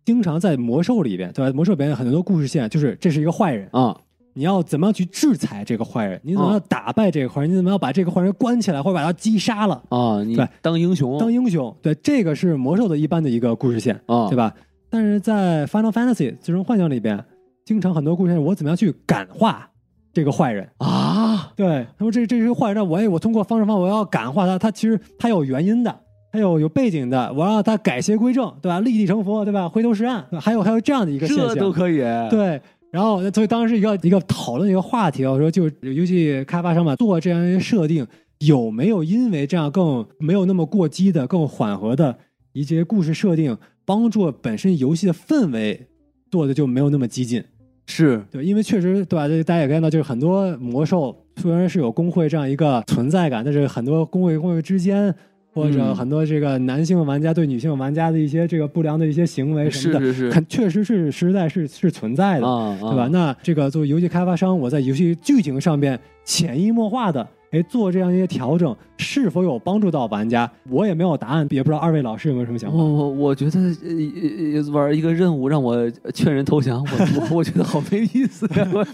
[0.06, 1.52] 经常在魔兽里边，对吧？
[1.54, 3.94] 魔兽里边有很多故事线，就是这是一个坏人，啊，
[4.34, 6.20] 你要怎么样去制裁这个坏人？
[6.22, 7.50] 你怎么样打败这个坏人？
[7.50, 9.82] 你怎么样把这个坏人关起来，或者把他击杀了？
[9.90, 14.54] 啊，你对当英雄，当英雄，对，这个是魔兽的一般的一个故事线，啊，对吧？
[14.88, 17.24] 但是在 Final Fantasy 最终幻想里边，
[17.64, 19.68] 经常很多故事线，我怎么样去感化
[20.12, 20.68] 这个坏人？
[20.78, 26.00] 啊，对，他说这这是个坏人，我也我通过方式方法我要感化他，他其实他有原因的，
[26.30, 28.80] 他有有背景的，我让他改邪归正，对吧？
[28.80, 29.68] 立地成佛，对吧？
[29.68, 31.98] 回头是岸，对还有还有这样的一个现象，这都可以，
[32.28, 32.60] 对，
[32.92, 38.06] 然后所以当时一个一个讨论一个话题，我说就游戏开发商嘛，做这样一些设定，
[38.40, 42.18] 有没有因为这样更没有那么过激的、更缓和的
[42.52, 43.56] 一些故事设定，
[43.86, 45.88] 帮助本身游戏的氛围
[46.30, 47.42] 做的就没有那么激进？
[47.86, 49.26] 是对，因为确实对吧？
[49.44, 55.14] 大家也看到，就是很多魔兽虽然是有工会这样一个存在感，但是很多工会工会之间。
[55.52, 62.46] 或者嗯很多这个男性玩家对女性玩家的一些这个不良的一些行为什么的，是是是看确实是实在是是存在的。
[62.48, 63.02] 啊，对吧？
[63.02, 63.08] 啊？
[63.12, 70.50] 那这个作为游戏开发商，我在游戏剧情上面潜移默化的哎做这样一些调整，是否有帮助到玩家？
[70.70, 72.76] 我也没有答案，也不知道二位老师有没有什么想法？
[72.76, 78.66] 我我我觉得呃呃玩一个任务让我劝人投降，我我我觉得好没意思 呀！
[78.72, 78.84] 我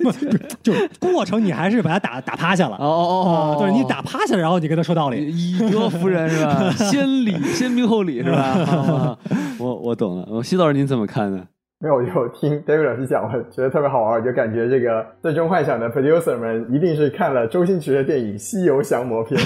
[0.63, 5.29] 就是过程你还是把他打打趴下了哦哦哦哦，对你打趴下了，然后你跟他说道理。
[5.29, 6.71] 以德服人是吧？
[6.91, 8.39] 先礼先兵后礼是吧？
[8.43, 9.19] 啊
[9.59, 10.27] 我我懂了。
[10.31, 11.45] 我西老师您怎么看呢？
[11.81, 19.41] 没有，我就听 David 老师讲，我觉得特别好玩，我就感觉这个《最终幻想》的 producer 们一定是看了周星驰的电影《西游降魔篇》，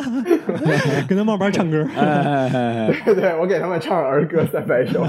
[1.06, 1.86] 跟他慢慢唱歌。
[1.94, 5.04] 哎哎哎哎，对对，我给他们唱儿歌三百首，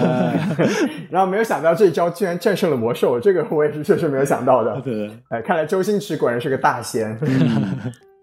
[1.09, 4.81] 然后没有想到这一招居然战胜了魔兽，这个我也是确实没有想到的。
[4.81, 7.17] 对对，哎，看来周星驰果然是个大仙。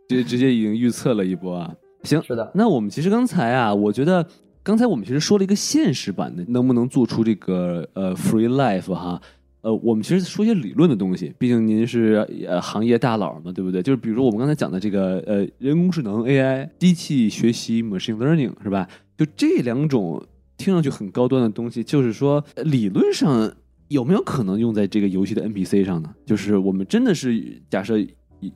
[0.07, 1.71] 直直接已经预测了一波啊。
[2.03, 4.27] 行，是的，那我们其实刚才啊，我觉得
[4.65, 9.20] 刚才我们其实说了一个现实版的，能不能做出这个呃 free life 哈？
[9.61, 13.82] 呃，我们其实说些理论的东西，毕竟您是呃行业大佬嘛，对不对？
[13.82, 18.89] 就是比如说我们刚才讲的这个呃人工智能 AI、机器学习 machine learning 是吧？
[19.19, 20.23] 就这两种
[20.57, 23.53] 听上去很高端的东西，就是说理论上
[23.89, 26.15] 有没有可能用在这个游戏的 NPC 上呢？
[26.24, 27.99] 就是我们真的是假设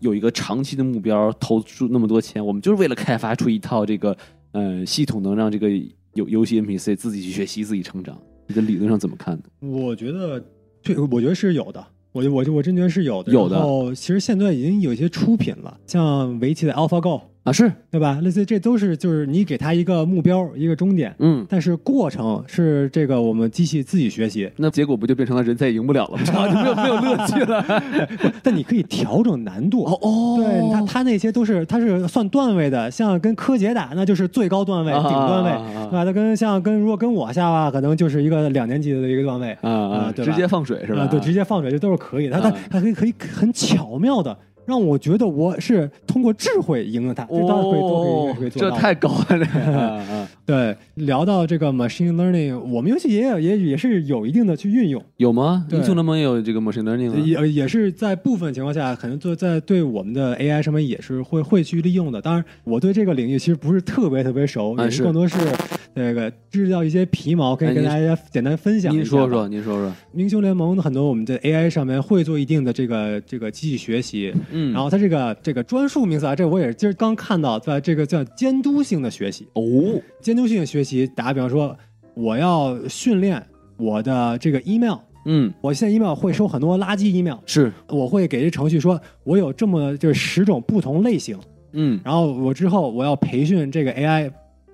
[0.00, 4.16] 有一个长期的目标，投出那么多钱，我们就是为了开发出一套这个
[4.52, 5.68] 呃系统，能让这个
[6.14, 8.20] 游游戏 NPC 自己去学习、自己成长。
[8.46, 9.44] 你的理论上怎么看呢？
[9.60, 10.42] 我觉得，
[10.82, 11.84] 对，我觉得是有的。
[12.12, 13.30] 我我我真觉得是有的。
[13.30, 18.18] 有的然后其实现在已经有一些出品了，像围棋的 AlphaGo，啊，是，对吧？
[18.22, 24.50] 类似这都是就是你给他一个目标，一个终点，嗯，但是过程是这个我们机器自己学习。
[24.56, 26.24] 那结果不就变成了人再也赢不了了吗？
[26.48, 27.64] 就没有没有乐趣了。
[28.42, 29.84] 但你可以调整难度。
[29.84, 36.04] 哦哦对它，它那些都是他是算段位的，像跟柯洁打那就是最高段位、啊顶段位，啊啊啊对吧？
[36.04, 41.02] 它跟像跟如果跟我下吧，可能就是一个两年级的一个段位啊啊，对直接放水是吧？
[41.02, 42.38] 啊，对，直接放水这都是可以的。
[42.38, 44.36] 它它啊它可以可以很巧妙的
[44.68, 48.70] 让我觉得我是通过智慧赢了他，这当然可以都可以哦可以，做这。
[48.76, 55.02] 太高了， 对，聊到这个 machine learning，我们游戏也有也也是有一定的去运用。
[55.16, 55.64] 有吗？
[55.70, 62.20] 对英雄联盟也有这个 machine learning 啊也也是在部分情况下，可能做在对我们的 AI 上面也是会会去利用的。
[62.20, 65.38] 当然，我对这个领域其实不是特别特别熟，也啊是更多是
[65.94, 68.98] 那个知道一些皮毛，可以跟大家简单分享一下。
[68.98, 79.46] 您说说，您说说，英雄联盟的很多我们在 AI 上面会做一定的这个这个机器学习，嗯，然后它这个这个专属名词啊，这我也是今儿刚看到，在这个叫监督性的学习。
[79.54, 79.62] 哦，
[80.20, 81.76] 监督性的学习，打个比方说，
[82.14, 83.44] 我要训练
[83.76, 91.38] 我的这个 email，嗯，我现在 email 会收很多垃圾 email，是，我会给这程序说，我有这么就是十种不同类型，
[91.72, 92.00] 嗯。
[92.04, 94.30] 然后我之后我要培训这个 AI，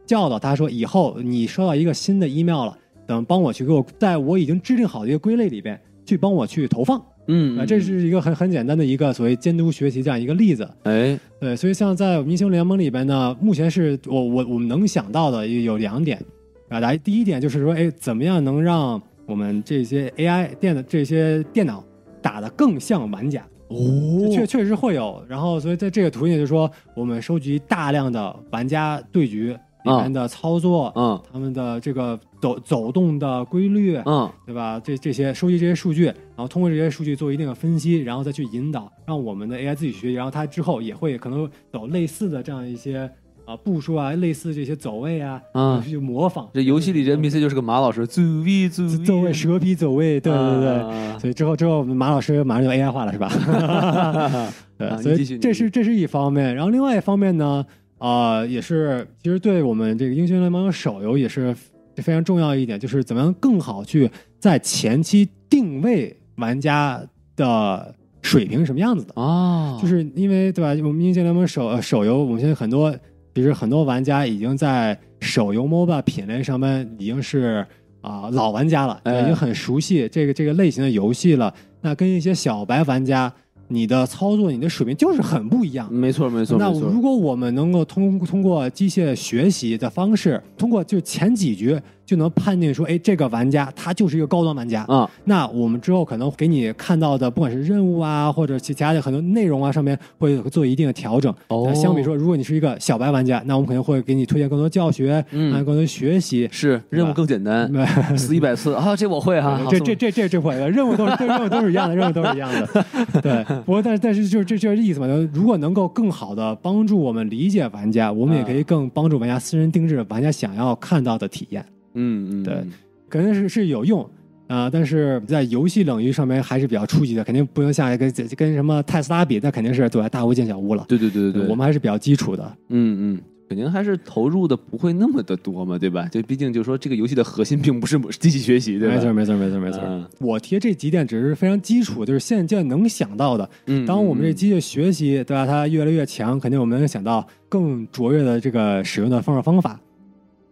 [0.07, 10.69] 教导他说，以后你收到一个新的 email 了，等帮我去给我在我已经制定好的一个归类里边去帮我去投放，嗯啊，这是一个很很简单的一个所谓监督学习这样一个例子。
[10.83, 16.23] 哎，对，所以像在英雄联盟里边呢，目前是我我我们能想到的有两点
[16.69, 21.83] 啊，来第一点就是说，哎，怎么样能让我们这些 AI 电的这些电脑
[22.21, 23.43] 打得更像玩家？
[23.69, 25.25] 哦确确实会有。
[25.27, 34.79] 然后，所以在这个途径就是说，我们收集大量的玩家对局里面的操作，嗯他们的这个走走动的规律，嗯对吧？
[34.85, 43.11] 这这些收集这些数据，然后通过这些数据做一定的分析，然后再去引导，让我们的 AI 自己学习，然后它之后也会可能走类似的这样一些
[43.47, 46.47] 啊步数啊，类似这些走位啊，啊去模仿。
[46.53, 50.69] 这游戏里这 NPC 就是个马老师，走位走位走位蛇皮走位，对对对。
[50.69, 53.31] 啊所以之后之后，我们马老师马上就 AI 化了，是吧？
[54.77, 57.65] 对，所以这是这是一方面，然后另外一方面呢，
[57.97, 61.57] 啊，也是其实对我们这个英雄联盟手游也是
[62.03, 67.03] 非常重要一点，就是怎么样更好去在前期定位玩家
[67.37, 69.21] 的水平是什么样子的。
[69.21, 70.71] 啊，就是因为对吧？
[70.87, 72.95] 我们英雄联盟手呃手游，我们现在很多
[73.33, 77.67] 比如很多玩家已经在手游 MOBA 品类上面已经是
[78.01, 81.55] 啊、老玩家了，哎已经很熟悉这个这个类型的游戏了。
[81.81, 83.33] 那跟一些小白玩家，
[83.69, 85.93] 你的操作、你的水平就是很不一样。
[85.93, 94.83] 没错没错那，如果我们能够通通过机械学习的方式，通过就前几局就能判定说，哎，这个玩家他就是一个高端玩家。
[94.85, 101.33] 啊那我们之后可能给你看到的，不管是任务啊，或者其其他的很多内容啊，上面会做一定的调整。
[101.49, 106.49] 哦那相比说，如果你是一个小白玩家，那我们肯定会给你推荐更多教学，嗯啊，更多学习。
[106.53, 107.71] 是任务更简单，
[108.19, 112.85] 死一百次啊，这我会哈，好这这这这这会的任务都是对任务都是一样的，任务都是一样的。
[113.23, 121.65] 对，不过但是但是就是这就是意思嘛，如果能够更好的帮助我们理解玩家，我们也可以更帮助玩家私人定制玩家想要看到的体验。
[121.95, 122.63] 嗯嗯对
[123.09, 124.09] 肯定是是有用
[124.47, 130.09] 啊、但是在游戏领域上面还是比较初级的，肯定不能像跟跟什么特斯拉比，那肯定是对吧？
[130.09, 130.85] 大巫见小巫了。
[130.87, 132.57] 对对对对对，我们还是比较基础的。
[132.69, 133.21] 嗯嗯。
[133.47, 136.07] 肯定还是投入的不会那么的多嘛，对吧？
[136.09, 138.95] 就毕竟就是说，这个游戏的核心并不是机器学习，对吧？
[138.95, 139.81] 没错，没错，没错，没错。
[139.85, 143.49] 嗯我提这几点只是非常基础，就是现在能想到的。
[143.67, 149.79] 嗯，当我们这嗯机械学习对吧，它越来越强，肯定我们能想到更卓越的这个使用的方式方法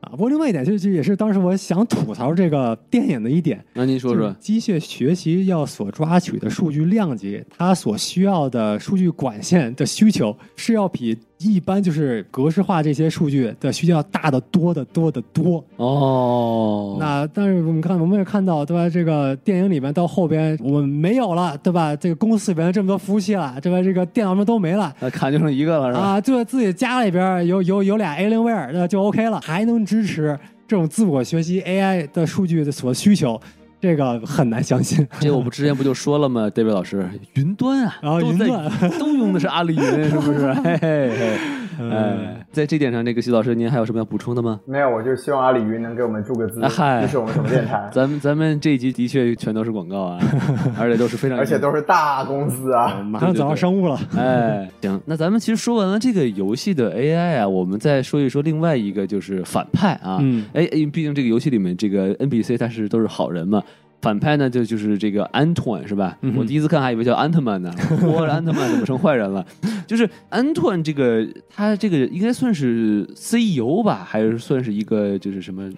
[0.03, 0.11] 啊。
[0.11, 15.65] 不过另外一点，就是也是当时我想吐槽这个电影的一点，那您说说，机械学习要所抓取的数据量级，它所需要的数据管线的需求是要比一般就是格式化这些数据的需求要大的多的多的多。
[15.77, 18.89] 哦，那但是我们看，我们也看到，对吧？
[18.89, 21.95] 这个电影里面到后边我们没有了，对吧？
[21.97, 23.83] 这个公司里边这么多服务器了，对吧？
[23.83, 24.95] 这个电脑们都没了。
[25.01, 26.01] 那卡就剩一个了，是吧？
[26.01, 30.39] 啊，就自己家里边有有有俩 Alienware，那就 OK 了，还能支持
[30.69, 33.41] 这种自我学习 AI 的数据的所需求，
[33.83, 35.05] 这个很难相信。
[35.19, 37.05] 这我们之前不就说了吗？David 老师，
[37.35, 40.55] 云端啊，啊都在云端都用的是阿里云，是不是？
[40.55, 44.61] 嘿 嘿嘿，嗯哎，在这点上，这个徐老师，您还有什么要补充的吗？
[44.65, 50.19] 没有，我就希望阿里云能给我们注个资，啊嗨这是我们什么电台， 咱们咱们这一集的确全都是广告啊，
[50.79, 53.01] 而且都是非常，而且都是大公司啊。
[53.03, 53.99] 马上走上商务了。
[54.17, 60.19] 哎，行，那咱们其实说完了这个游戏的 AI 啊，我们再说一说另外一个就是反派啊。
[60.21, 63.63] 嗯哎，因为毕竟这个游戏里面这个 NPC 他是都是好人嘛。
[64.03, 66.19] 反派呢，就就是这个安托万是吧？
[66.21, 67.73] 嗯我第一次看还以为叫安特曼呢，
[68.05, 69.47] 我安特曼怎么成坏人了？
[69.87, 75.71] 就是安托万这个，他这个应该算是 CEO 吧，还是算是一个就是什么？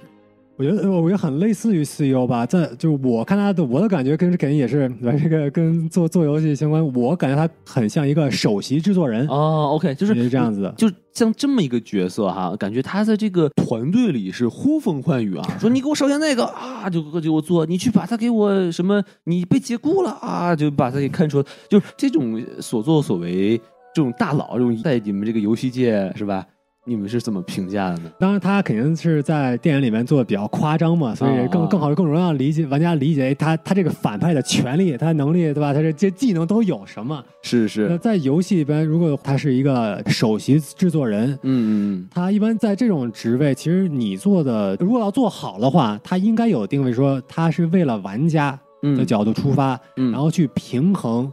[0.56, 4.90] 我觉得，我觉得很类似于 CEO 吧，在就我看他的，我的感觉跟肯定也是
[5.20, 6.94] 这个跟做做游戏相关。
[6.94, 10.72] 我感觉他很像一个首席制作人，哦，OK，就是也是这样子的。
[10.76, 23.58] 就像这么一个角色哈，感觉他在这个团队里是呼风唤雨啊，说你给我烧下那个啊，就就给我做，你去把他给我什么，你被解雇了啊，就把他给看出，就是这种所作所为，
[23.92, 26.46] 这种大佬，这种在你们这个游戏界是吧？
[26.86, 28.12] 你们是怎么评价的呢？
[28.18, 35.72] 当然，他肯定是在电影里面做的比较夸张嘛，所以更啊更好更容易让理解玩家理解哎他他这个反派的权利、他的能力，对吧？
[35.72, 37.24] 他这这技能都有什么？
[37.42, 51.32] 是是那，在游戏里边，如果他是一个首席制作人，嗯嗯他一般在这种职位，其实你做的如果要做好的话，他应该有定位说他是为了玩家嗯，的角度出发，嗯，然后去平衡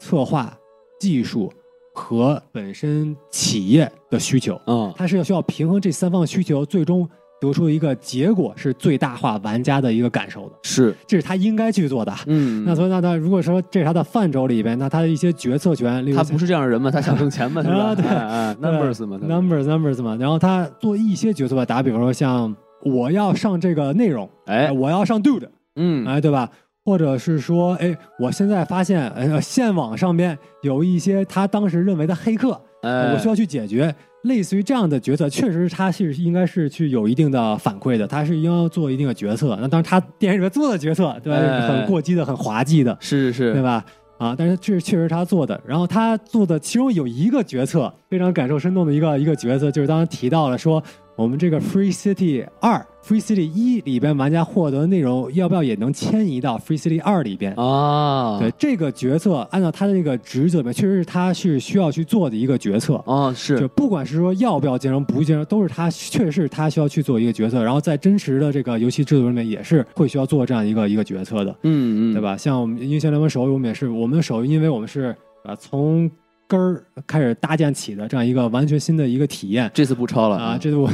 [0.00, 0.52] 策划、
[0.98, 1.52] 技术
[1.98, 4.60] 和本身企业的需求。
[4.66, 4.92] 嗯。
[4.96, 7.08] 它是要需要平衡这三方需求，最终
[7.40, 12.12] 得出一个结果是最大化玩家的一个感受的，是，这是他应该去做的。
[12.26, 17.74] 嗯，那所以那他如果说这是他的范畴里边，那他的一些决策权，例如他不是这样的人嘛，他想挣钱嘛， 是吧？
[17.76, 18.04] 啊对。
[18.06, 26.50] 哎哎对，numbers 嘛 numbers numbers 嘛，然后他做一些决策吧，打比方说像我要上这个内容，哎，我要上 dude，嗯，哎，对吧？
[26.88, 33.94] 或者是说，哎，我现在发现，呃，线网上边有一些他当时认为的黑客，哎，我需要去解决。
[34.22, 39.54] 类似于这样的决策，确实他是应该是去有一定的反馈的，他是应该做一定的决策。
[39.60, 41.38] 那当然，他电影里面做的决策，对吧？
[41.38, 43.84] 哎很过激的、很滑稽的，是是是，对吧？
[44.16, 45.60] 啊，但是这是确实他做的。
[45.66, 50.82] 然后他做的其中有一个决策非常感受生动的一个一个决策，就是当时提到了说，
[51.18, 57.52] 我们这个 Free City 二、Free City 一里边玩家获得的内容，要不要也能迁移到 Free City 二里边？
[57.54, 62.94] 啊，对这个决策，按照他的那个职责里面，确实是他是需要去做的一个决策。
[63.04, 67.64] 啊，是就不管是说要不要兼容，不兼容，都是他确实是他需要去做一个决策。
[67.64, 71.50] 然后在真实的这个游戏制作里面，也是会需要做这样一个一个决策的。
[71.64, 72.22] 嗯嗯，对？
[72.22, 72.36] 吧？
[72.36, 75.12] 像我们英雄联盟手游，我们也是，我们的手游，因为我们是
[75.42, 76.08] 啊从
[76.48, 80.88] 根儿开始搭建起的这样一个完全新的一个体验这次不抄了啊，这次我，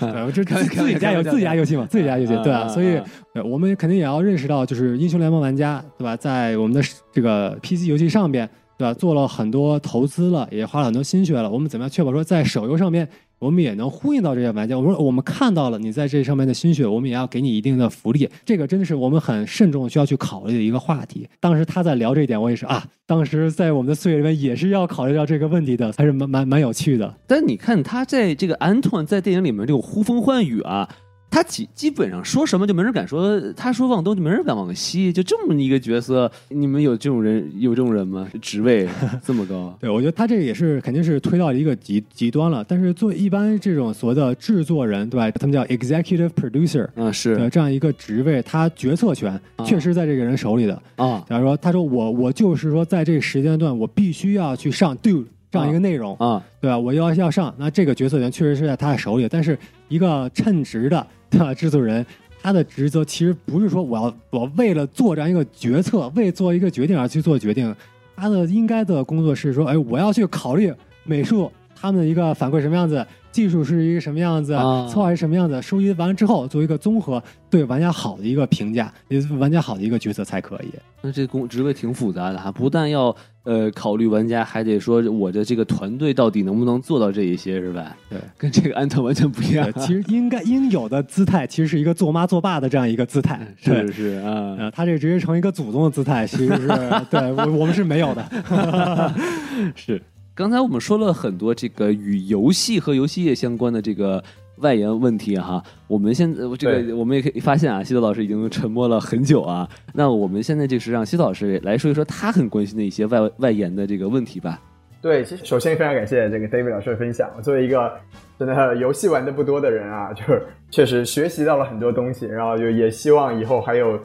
[0.00, 3.00] 我，这自自己家有自己家游戏嘛，自己家游戏，对啊啊，所以
[3.44, 6.16] 我们肯定也要认识到，就是英雄联盟玩家，对吧？
[6.16, 6.82] 在我们的
[7.12, 8.92] 这个 PC 游戏上边，对吧？
[8.92, 13.08] 做了很多投资了，也花了很多心血了，我们怎么样确保说在手游上面？
[13.38, 14.78] 我们也能呼应到这些玩家。
[14.78, 18.28] 我说我们看到了你在这上面的心血，我们也要给你一定的福利。
[18.44, 21.28] 这个真的是我们很慎重需要去考虑的一个话题。
[21.40, 27.14] 当时他在聊这一点，我也是啊，当时在我们的岁月里面也是要考虑到这个问题的，还是蛮蛮蛮有趣的。
[27.26, 30.88] 但你看他在这个安托在电影里面这种呼风唤雨啊，
[31.30, 38.28] 他基基本上说什么就没人敢说，他说往东就没人敢往西，就这么一个角色，你们有这种人有这种人吗？
[38.40, 38.88] 职位
[39.24, 39.76] 这么高？
[39.80, 42.64] 对，我觉得他这个也是肯定是推到一个极极端了。
[42.66, 45.30] 但是做一般这种所谓的制作人，对吧？
[45.32, 50.82] 他们叫 executive producer，啊，对是这样一个职位，他决策权啊确实在这个人手里的。
[50.96, 56.78] 啊假如说，他说我我就是说，在这个时间段，我必须要去上 do 这样一个内容，啊，对吧？
[56.78, 59.28] 我要要上，那这个决策权确实是在他的手里。
[59.30, 62.04] 但是一个称职的对 吧制作人，
[62.42, 67.74] 他的职责其实不是说我要我为了做这样一个决策，为做一个决定而去做决定，
[68.16, 70.72] 他的应该的工作是说，哎，我要去考虑
[71.04, 80.68] 美术他们的一个反馈什么样子，技术是一个什么样子，啊策划是什么样子，收集完之后做一个综合对玩家好的一个评价，也是玩家好的一个角色才可以。
[81.00, 83.14] 那这工职位挺复杂的哈，不但要
[83.44, 87.96] 呃考虑玩家，还得说我的这个团队到底能不能做到这一些，是吧？
[88.10, 89.72] 对，跟这个安特完全不一样，。
[89.74, 93.40] 其实应该应有的姿态，其实是一个做妈做爸的这样一个姿态。
[93.62, 96.66] 对是是啊，呃，他这直接成一个祖宗的姿态，其实是
[97.08, 99.14] 对我我们是没有的。
[99.76, 100.02] 是。
[100.38, 104.22] 刚才我们说了很多这个与游戏和游戏业相关的这个
[104.58, 109.68] 外延问题哈，我们现在这个我们也可以发现啊，西子老师已经沉默了很久啊。
[109.92, 114.60] 那我们现在就是让西子老师来说一说他很关心的一些外外延的这个问题吧。
[115.02, 117.28] 对，其实首先非常感谢这个 David 老师的分享。
[117.36, 117.90] 我作为一个
[118.38, 123.98] 真的游戏玩的不多的人啊，就是确实学习到了很多东西，然后就也希望以后还有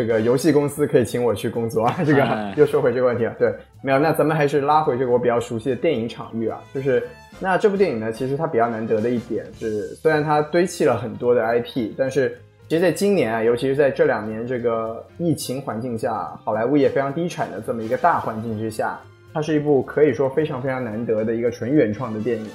[0.00, 1.94] 这个游戏公司可以请我去工作啊。
[2.06, 3.52] 这个哎又说回这个问题了，对，
[3.82, 7.06] 没有，那咱们还是拉回这个我比较熟悉的电影场域啊，就是
[7.38, 12.34] 那这部电影呢，其实它比较难得的一点是，虽然它堆砌了很多的 IP，但是
[12.66, 18.98] 其实在今年啊，尤其是在这两年这个疫情环境下，好莱坞也非常低产的这么一个大环境之下，
[19.34, 22.46] 它是一部可以说非常非常难得的一个纯原创的电影。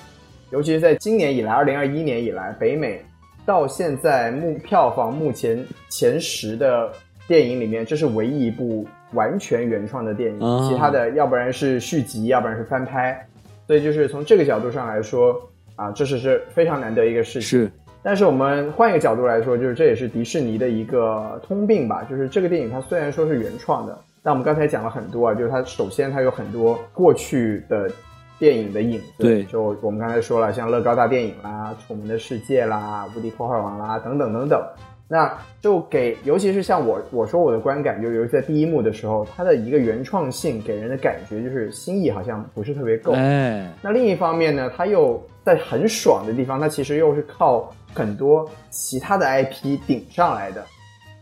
[0.50, 3.04] 尤其是在今年以来，二零二一年以来，北美
[3.46, 6.92] 到现在目票房目前前十的
[7.27, 13.26] 电影里面，这是唯一一部完全原创的电影，啊其他的要不然是续集，要不然是翻拍。
[13.68, 15.35] 所以就是从这个角度上来说
[15.76, 17.41] 啊，这是是非常难得一个事情。
[17.41, 17.72] 是
[18.03, 27.89] 但是我们换一个角度来说，就是这也是迪士尼的一个通病吧，就是这个电影它虽然说是原创的，但我们刚才讲了很多啊，就是它首先它有很多过去的
[28.38, 34.64] 电影的影子，对就我们刚才说了，像乐高大电影啦、楚门的世界啦、无敌破坏王啦等等等等，
[35.07, 50.65] 那就给尤其是像我我说我的观感，就尤其在第一幕的时候，它的一个原创性给人的感觉就是新意好像不是特别够，哎，那另一方面呢，它又在很爽的地方，它其实又是靠很多其他的 IP 顶上来的。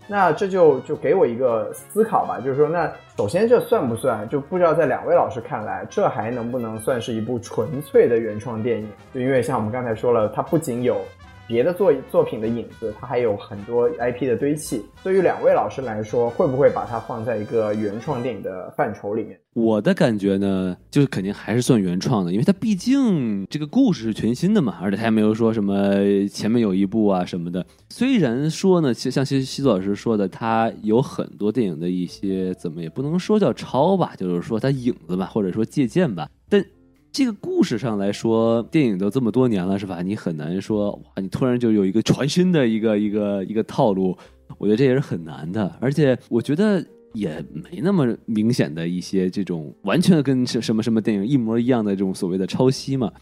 [0.05, 4.27] 那这就就给我一个思考吧，就是说，那首先这算不算？
[4.27, 8.89] 就不知道在两位老师看来，这还能不能算是一部纯粹的原创电影？
[9.13, 10.97] 就因为像我们刚才说了，它不仅有
[11.47, 14.83] 别的作作品的影子，它还有很多 IP 的堆砌。
[15.03, 19.39] 对于两位老师来说，会不会把它放在一个原创电影的范畴里面？
[19.53, 25.93] 我的感觉呢，就是肯定还是算原创的，因为它毕竟这个故事是全新的嘛，而且它也没有说什么
[26.31, 27.65] 前面有一部啊什么的。
[27.89, 36.65] 虽然说呢，其实像西西子老师说的，它有很多电影的一些怎么也不能说叫抄吧，就是说它影子吧，或者说借鉴吧，但。
[37.13, 40.01] 这个故事上来说，电影都这么多年了，是吧？
[40.01, 44.17] 你很难说哇，你突然就有一个全新的一个一个一个套路，
[44.57, 45.71] 我觉得这也是很难的。
[45.79, 46.83] 而且我觉得
[47.13, 53.13] 也没那么明显的一些这种完全跟什什么什么电影一模一样的这种所谓的抄袭嘛。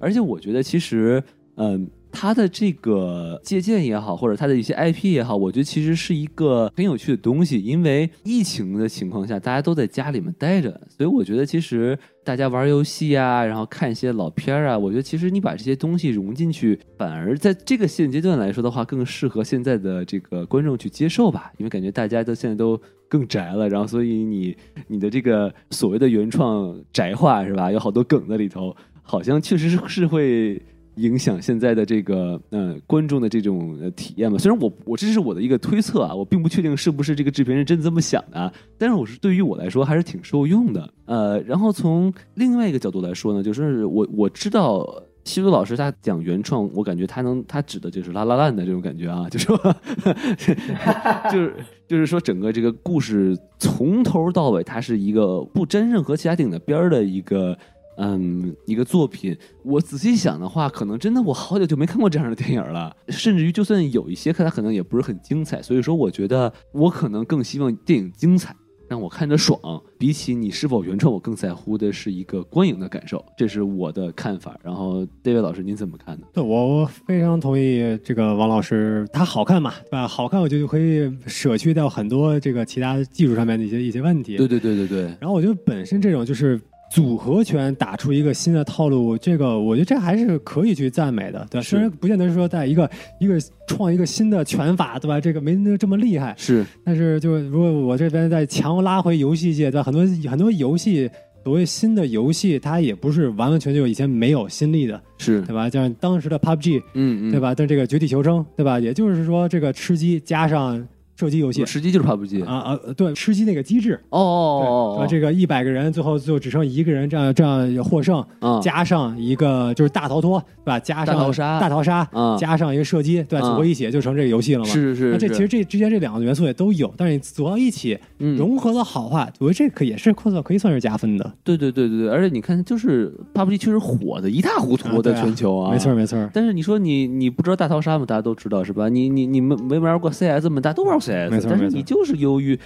[0.00, 1.22] 而且我觉得其实，
[1.56, 7.58] 嗯，它的这个借鉴也好，或者它的一些 IP 也好，我觉得其实是一个很有趣的东西。
[7.58, 21.50] 因为疫情的情况下，大家都在家里面待着，所以我觉得其实大家玩游戏啊，然后看一些老片儿啊，我觉得其实你把这些东西融进去，反而在这个现阶段来说的话，更适合现在的这个观众去接受吧。
[21.58, 27.72] 因为感觉大家都现在都更宅了，然后所以你你的这个所谓的原创宅化是吧？
[27.72, 30.62] 有好多梗在里头，好像确实是是会。
[30.96, 34.38] 影响现在的这个呃观众的这种呃体验嘛？
[34.38, 40.88] 虽然我我这是我的一个推测啊，我并不确定是不是这个制片人真的这么想的啊，但是我是对于我来说还是挺受用的。
[41.06, 44.86] 呃，然后从另外一个角度来说呢，就是我我知道
[45.24, 49.56] 西鲁老师他讲原创，我感觉他能他指的就是拉拉烂的这种感觉啊，就是说
[51.30, 51.54] 就是
[51.88, 57.56] 就是说整个这个故事从头到尾，它是一个不沾任何其他电影的边儿的一个。
[57.96, 62.94] 嗯，一个作品，我仔细想的话，可能真的我好久就没看过这样的电影了。
[63.08, 65.62] 甚至于，就算有一些，看它可能也不是很精彩。
[65.62, 68.54] 所以说，我觉得我可能更希望电影精彩，
[68.88, 69.58] 让我看着爽。
[69.98, 74.58] 比起你是否原创，我更在乎的是一个观影的感受，这是我的看法。
[74.62, 76.26] 然后，David 老师，您怎么看呢？
[76.32, 80.06] 对我我非常同意这个王老师，他好看嘛，对吧？
[80.06, 84.36] 好看，我就可以舍去掉很多这个其他技术上面的一些一些问题。
[84.36, 91.64] 对对对对对，然后我觉得本身这种就是组合拳打出一个新的套路，这个我觉得这还是可以去赞美的，对吧？
[91.64, 92.88] 虽然不见得是说在一个
[93.18, 95.20] 一个创一个新的拳法，对吧？
[95.20, 99.82] 这个没那这么厉害，是但是就如果我这边再强拉回游戏界，对吧？
[99.82, 101.10] 很多很多游戏。
[101.42, 105.68] 所谓新的游戏，它也不是完完全全就以前没有新力的，是，对吧？
[105.68, 107.38] 像当时的 PUBG，嗯嗯，对？
[107.38, 107.54] 吧？
[107.54, 108.80] 但这个绝地求生，对吧？
[108.80, 110.82] 也就是说，这个吃鸡加上
[111.16, 115.06] 射击游戏吃鸡就是 PUBG 啊啊，对，吃鸡那个机制，哦哦哦？
[115.08, 120.78] 这个一百个人，最后最后只剩一个人，这样这样获胜，啊加上一个就是大逃脱，对吧？
[120.80, 124.66] 加上大逃杀大逃杀，啊加上一个射击，对组合一起就成这个游戏了嘛。
[124.66, 131.32] 是是是，那这其实这之间这两个元素也都有，但是你组到一起嗯融合的好话，我觉得这可也是可可以算是加分的。
[131.44, 138.04] 对对对对对，而且你看，就是 PUBG 确实火的一塌糊涂，在啊对啊全球啊，没错没错，但是你说你你不知道大逃杀吗？
[138.04, 138.88] 大家都知道是吧？
[138.88, 140.60] 你你你们没玩过 CS 吗？
[140.60, 140.98] 大家都玩
[141.30, 142.58] 没错但是你就是忧郁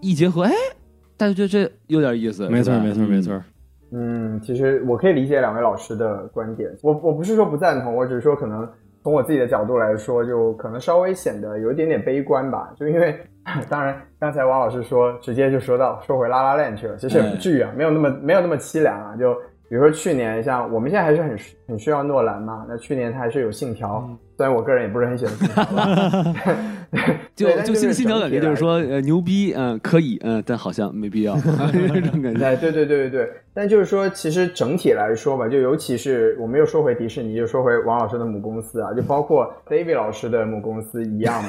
[0.00, 0.52] 一结合，哎，
[1.16, 3.42] 大家觉得这有点意思，没错没错没错。
[3.92, 8.68] 嗯，其实我可以理解两位老师的观点，我我不是说不赞同，我只是说可能
[9.02, 12.72] 从我自己的角度来说，就可能稍微显得有一点点悲观吧。
[12.76, 13.16] 就因为，
[13.68, 19.14] 当然刚才王老师说直接就说到说回拉拉链去了，其实也不至于啊，没有那么没有那么凄凉啊。
[19.16, 19.36] 就
[19.74, 21.36] 比比如说去年像我们现在还是很
[21.66, 26.34] 很需要诺兰嘛，那去年他还是有信条，虽然我个人也不是很喜欢信条吧，
[27.34, 31.34] 就就是新新条感觉就是说，呃，牛逼，嗯、可以，嗯、但好像没必要
[31.74, 32.44] 这种感觉。
[32.46, 41.42] 哎，对对对对对，但就是说，其实整体来说吧，就尤其是我们又说回迪士尼，又说回王老师的母公司啊，就包括 David 老师的母公司一样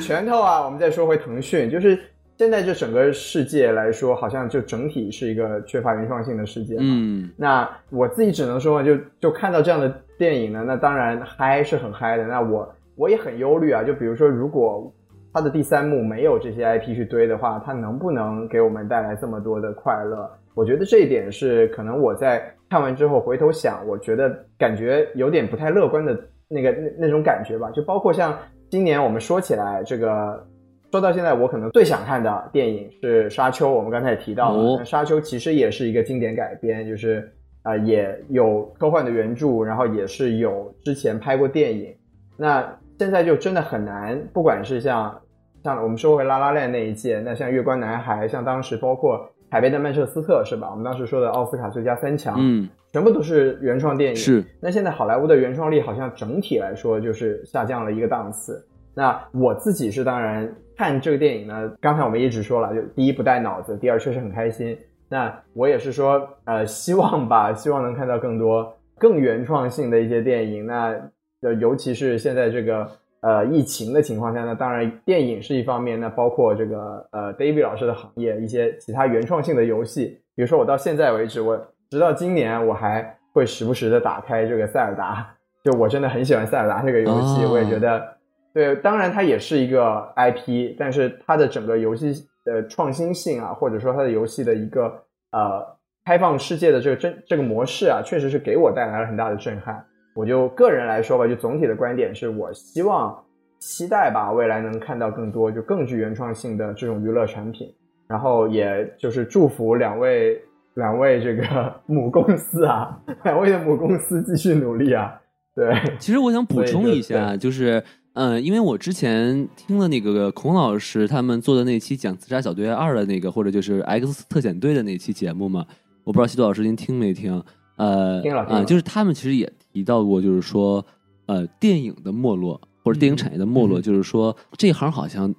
[0.00, 1.98] 拳头 啊，我们再说回腾讯，就是
[2.38, 6.76] 现在这整个世界来说，好像就整体是一个缺乏原创性的世界。
[6.78, 9.88] 嗯，那我自己只能说，就就看到这样的
[10.18, 12.24] 电影呢，那当然嗨是很嗨的。
[12.26, 14.92] 那我我也很忧虑啊，就比如说，如果
[15.32, 20.30] 它的第三幕没有这些 IP 去堆的话，它能不能给我们带来这么多的快乐？
[20.54, 26.14] 我觉得这一点是可能我在看完之后回头想，我觉得感觉有点不太乐观的
[26.48, 27.70] 那个那那种感觉吧。
[27.70, 28.38] 就包括像
[28.68, 30.46] 今年我们说起来这个。
[30.92, 37.30] 说到现在，我可能最想看的电影是《沙丘》，我们刚才也提到了，哦沙丘》其实也是一个经典改编，就是
[37.62, 41.94] 啊、呃也有科幻的原著，然后也是有之前拍过电影。
[42.36, 42.64] 那
[42.98, 45.20] 现在就真的很难，不管是像
[45.64, 49.18] 像我们说回《拉拉链》那一届，那像《月光男孩》，像当时包括
[49.50, 50.68] 《海边的曼彻斯特》是吧？
[50.70, 54.16] 我们当时说的奥斯卡最佳三强，嗯，全部都是原创电影。
[54.16, 58.64] 是，那现在好莱坞的原创力好像整体来说就是下降了一个档次。
[58.96, 64.76] 那我自己是当然看这个电影呢，刚才我们一直说了，就第一不带脑子，第二确实很开心。
[65.06, 70.64] 那我也是说，呃，希望吧，希望能看到更多更原创性的一些电影。
[70.64, 70.98] 那
[71.42, 72.88] 呃，尤其是现在这个
[73.20, 81.56] 呃疫情的情况下，那当然电影是一方面，那包括这个呃 David 老师的行业一些其他原创性的游戏，比如说我到现在为止，我
[81.90, 85.28] 直到今年我还会时不时的打开这个塞尔达，
[85.62, 88.15] 就我真的很喜欢塞尔达这个游戏，哦我也觉得。
[88.56, 94.84] 对，当然它也是一个 IP，但是它的整个游戏的创新性啊，或者说它的游戏的一个
[95.32, 95.62] 呃
[96.06, 99.84] 开放世界的这个真这个模式啊，确实是给我带来了很大的震撼。
[100.14, 103.22] 我就个人来说吧，就总体的观点是我希望
[103.58, 107.68] 期待吧，未来能看到更多就更具原创性的这种娱乐产品，
[108.08, 110.40] 然后也就是祝福两位
[110.76, 115.20] 两位这个 母公司啊，两位的母公司继续努力啊。
[115.54, 117.82] 对，其实我想补充一下，就是，
[118.16, 125.66] 嗯，因为我之前听了那个孔老师他们做的那期讲《自杀小队二》的那个，或者就是 X 特遣队的那期节目嘛，
[126.02, 127.42] 我不知道西多老师您听没听？
[127.76, 130.82] 呃，啊、就是他们其实也提到过，就是说，
[131.26, 135.34] 呃，电影的没落或者电影产业的没落，嗯就是说这行好像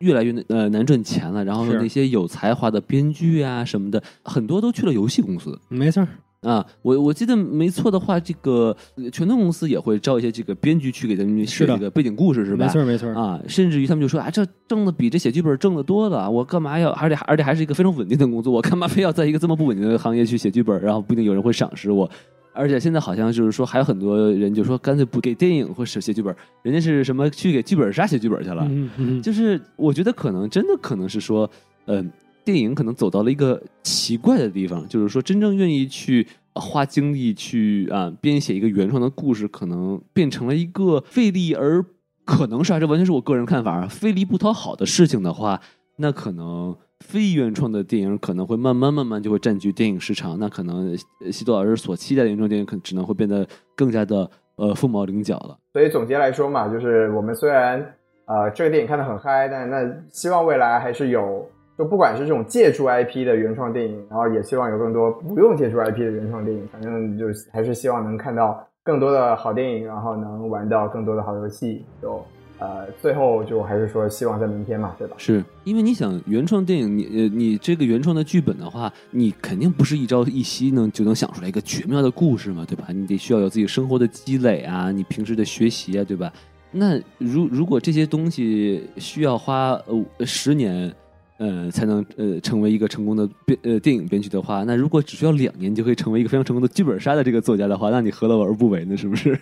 [0.00, 5.58] 越来越呃难赚钱了，然后那些有才华的编剧啊什么的，很多都去了游戏公司。
[5.70, 6.08] 没事儿，
[6.42, 12.66] 啊，我我记得没错的话，这个呃拳头公司也会招一些这个编剧去给咱们写这个背景故事，是吧？
[12.66, 13.08] 没错没错。
[13.10, 16.90] 啊，甚至于他们就说啊，这挣的比这写剧本挣的多了，我干嘛要？
[16.90, 20.80] 而且而且还是一个非常稳定的工作，我干嘛非要在一个这么不稳定的行业去写剧本？
[20.82, 22.10] 然后不一定有人会赏识我。
[22.54, 28.66] 而且现在好像就是说，还有很多人就说，干脆不给电影或者写剧本，人家是什么去给剧本杀写剧本去了。
[28.68, 31.50] 嗯嗯，就是我觉得可能真的可能是说，
[31.86, 32.10] 嗯、
[32.44, 41.84] 电影可能走到了一个奇怪的地方，就是说真正愿意去花精力去啊、编写一个原创的故事，可能变成了一个费力而
[42.24, 45.60] 可能是啊，这完全是我个人看法啊，费力不讨好的事情的话，
[45.96, 46.76] 那可能。
[47.02, 50.96] 非原创的电影可能会慢慢慢慢就会占据电影市场，那可能
[51.32, 53.44] 西多老师所期待的原创电影，可能只能会变得
[53.74, 55.58] 更加的呃凤毛麟角了。
[55.72, 57.84] 所以总结来说嘛，就是我们虽然
[58.26, 59.82] 呃这个电影看得很嗨，但那
[60.12, 61.44] 希望未来还是有，
[61.78, 71.84] 就不管是这种借助 IP 的原创电影，然后也希望有更多不用借助 IP 的原创电影，反正就还是希望能看到更多的好电影，然后能玩到更多的好游戏。
[72.00, 72.22] 就
[72.58, 75.16] 呃最后就还是说希望在明天嘛，对吧？
[75.18, 82.84] 是因为你想原创电影，你呃你这个原创的剧本的话，你肯定不是一朝一夕能就能想出来一个绝妙的故事嘛，对吧？
[82.90, 86.32] 你得需要有自己生活的积累啊，你平时的学习啊，对吧？
[86.70, 89.72] 那如如果这些东西需要花
[90.18, 90.94] 呃十年，
[91.42, 98.96] 呃才能呃成为一个成功的编呃电影编剧的话，那如果只需要两年就可以成为一个非常成功的剧本杀的这个作家的话，那你何乐而不为呢？
[98.96, 99.36] 是不是？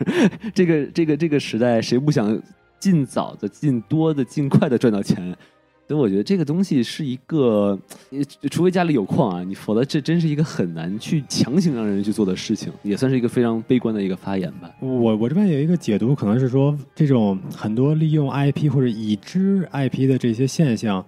[0.55, 2.41] 这个这个这个时代，谁不想
[2.79, 5.37] 尽早的、尽多的、尽快的赚到钱？
[5.89, 7.77] 所以我觉得这个东西是一个，
[8.11, 14.71] 呃除非家里有矿啊，你否则这真是一个很难去强行让人去做的事情，也算是一个非常悲观的一个发言吧。
[14.81, 21.05] 我我这边有一个解读，可能是说这种很多利用 IP 或者已知 IP 的这些现象，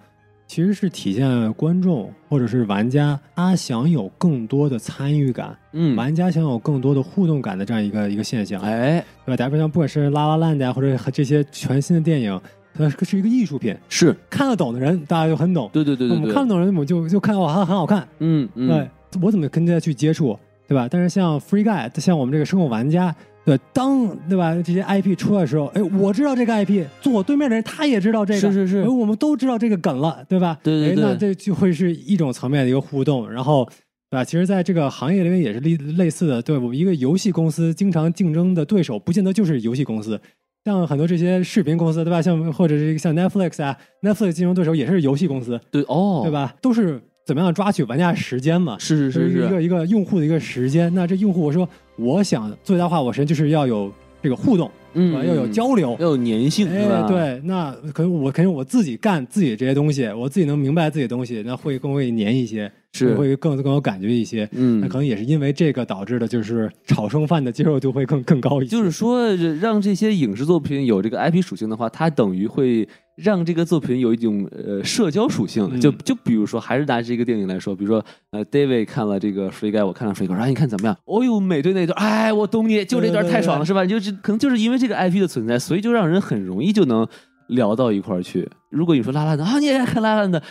[0.46, 9.36] 其实是体现观众或者是玩家他想有更多的参与感，嗯，玩家想有更多的互动感的这样一个一个现象，哎，对吧？
[9.36, 12.40] 打比方，不管是拉拉烂的呀，或者这些全新的电影，
[12.74, 18.88] 它是一个艺术品，是看得懂的人大家就很懂，对对对对对，我们看不懂的人，我们就就看哇，它很好看，嗯嗯，对。
[19.20, 20.88] 我怎么跟他去接触，对吧？
[20.90, 23.14] 但是像 Free Guy，像我们这个生活玩家，
[23.44, 30.58] 对，当对吧这些 IP 出来的时候，哎，我知道这个 IP，坐我对面的人他也知道这个，是是是哎我们都知道这个梗了，对吧？
[30.62, 33.68] 对对对哎那这就会是一种层面的一个互动，然后。
[34.12, 34.22] 对吧？
[34.22, 36.42] 其实，在这个行业里面也是类类似的。
[36.42, 40.20] 对我们一个游戏公司经常竞争的对手，不见得就是游戏公司，
[40.66, 42.20] 像很多这些视频公司，对吧？
[42.20, 46.30] 像或者是像 Netflix 啊，Netflix 竞争对手也是游戏公司，对哦，对？
[46.30, 46.54] 吧？
[46.60, 48.76] 都是怎么样抓取玩家时间嘛？
[48.78, 50.94] 是是是是一个一个用户的一个时间。
[50.94, 51.66] 那这用户，我说
[51.96, 53.92] 我想最大化我首先，就是要有
[54.22, 55.96] 这个互动，嗯，要有交流。
[56.00, 64.48] 要有粘性，对对，那可能我肯定我自己干自己这些东西，我自己能明白自己的东西，那会更会粘一些，是会更更有感觉一些。
[64.52, 68.70] 嗯那可能也是因为这个导致的，就是炒剩饭的接受度会更更高一些。
[68.70, 72.86] 就是说，让这些影视作品有这个 IP 属性的话，它等于会
[73.16, 75.68] 让这个作品有一种呃社交属性。
[75.72, 80.96] 嗯就就比如说，还是拿这个电影来说，比如说呃，David 看了这个《Free Guy》，我看了《Guy》，然后你看怎么样？
[81.06, 83.86] 哦呦，美队那段，哎，我懂你，就这段对对对太爽了，是吧？
[83.86, 87.06] 就是可能就是因为这个 IP 的存在，所以就让人很容易就能
[87.48, 88.48] 聊到一块儿去。
[88.72, 90.42] 如果你说拉拉的啊，你也爱看拉拉的，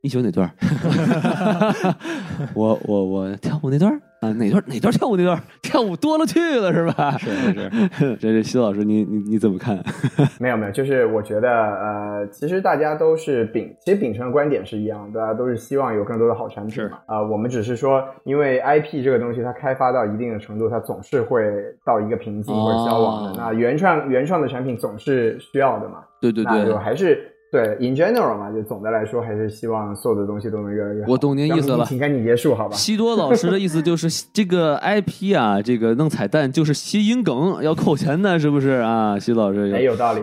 [0.00, 1.94] 你喜欢哪段儿？
[2.54, 3.92] 我我我跳舞那段
[4.22, 7.16] 啊，哪段哪段跳舞那段跳舞多了去了是吧？
[7.18, 9.78] 是是是， 这是徐老师，你你你怎么看？
[10.40, 16.98] 没有没有，就是我觉得呃，其实大家都是秉，其实秉承的观点是一样的，大家都是希望有更多的好产品嘛。
[17.06, 21.44] 啊、我们只是说，因为 IP 这个东西它开发到一定的程度，它总是会
[21.84, 23.30] 到一个瓶颈或者消亡的。
[23.32, 26.02] 哦那原创原创的产品总是需要的嘛。
[26.18, 31.06] 对对那就对，还是对 in general 嘛，就总的来说还是希望所有的东西都能越来越好。
[31.12, 32.74] 我懂您意思了请赶紧结束，好吧？
[32.74, 39.18] 西多老师的意思就是这个 IP 啊，这个弄彩蛋就是谐音梗，要扣钱的，是不是啊？
[39.18, 40.20] 西老师哎，有道理。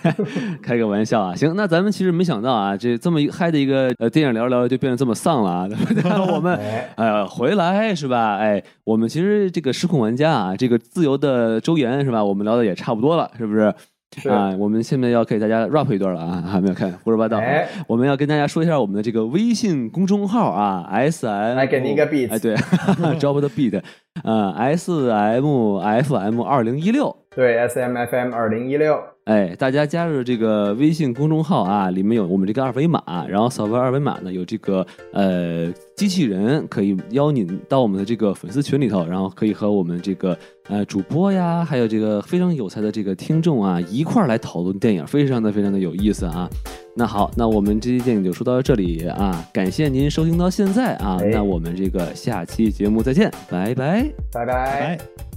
[0.62, 6.02] 开个玩笑啊，行，那咱们其实没想到啊，这这么一嗨的一个呃电影聊着聊着就变得这么丧了啊， 对不对？
[6.34, 8.36] 我们哎，呃回来是吧？
[8.38, 12.24] 哎，我们其实这个失控玩家啊，这个自由的周延是吧？
[12.24, 13.72] 我们聊的也差不多了，是不是？
[14.18, 14.28] 是。
[14.28, 17.38] 啊，我们现在要给大家 rap 一段了啊， 还没有看胡说八道。
[17.38, 17.68] 哎。
[17.86, 22.54] 我们要跟大家说一下我们的这个微信公众号啊，S M，来给您一个 beat 哎，对，
[23.18, 23.82] drop the beat，
[24.22, 27.14] 呃，S M F M 二零一六。
[27.34, 40.36] 对 S M F M 二零一六，哎，大家加入这个微信公众号啊，里面有我们这个二维码，然后扫描二维码呢，有这个呃机器人可以邀您到我们的这个粉丝群里头，然后可以和我们这个
[40.68, 46.46] 呃主播呀，还有这个非常有才的这个听众啊一块儿来讨论电影，非常的非常的有意思啊。
[46.94, 54.06] 那好，那我们这期电影就说到这里啊，感谢您收听到现在啊，哎那我们这个下期节目再见，拜拜。
[54.30, 55.33] 拜拜。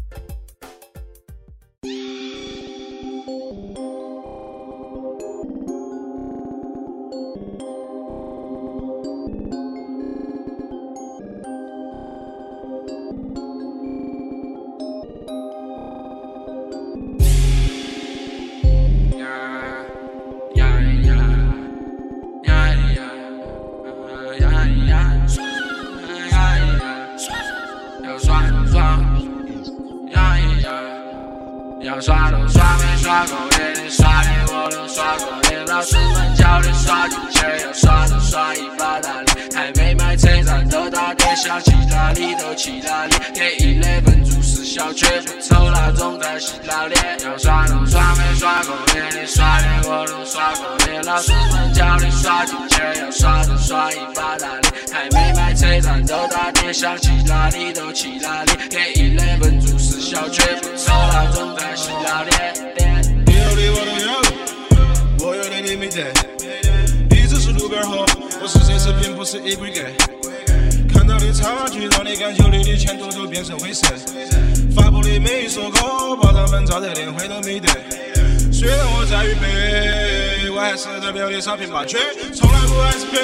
[81.38, 82.00] 的商品霸权，
[82.34, 83.18] 从来不爱吃赔。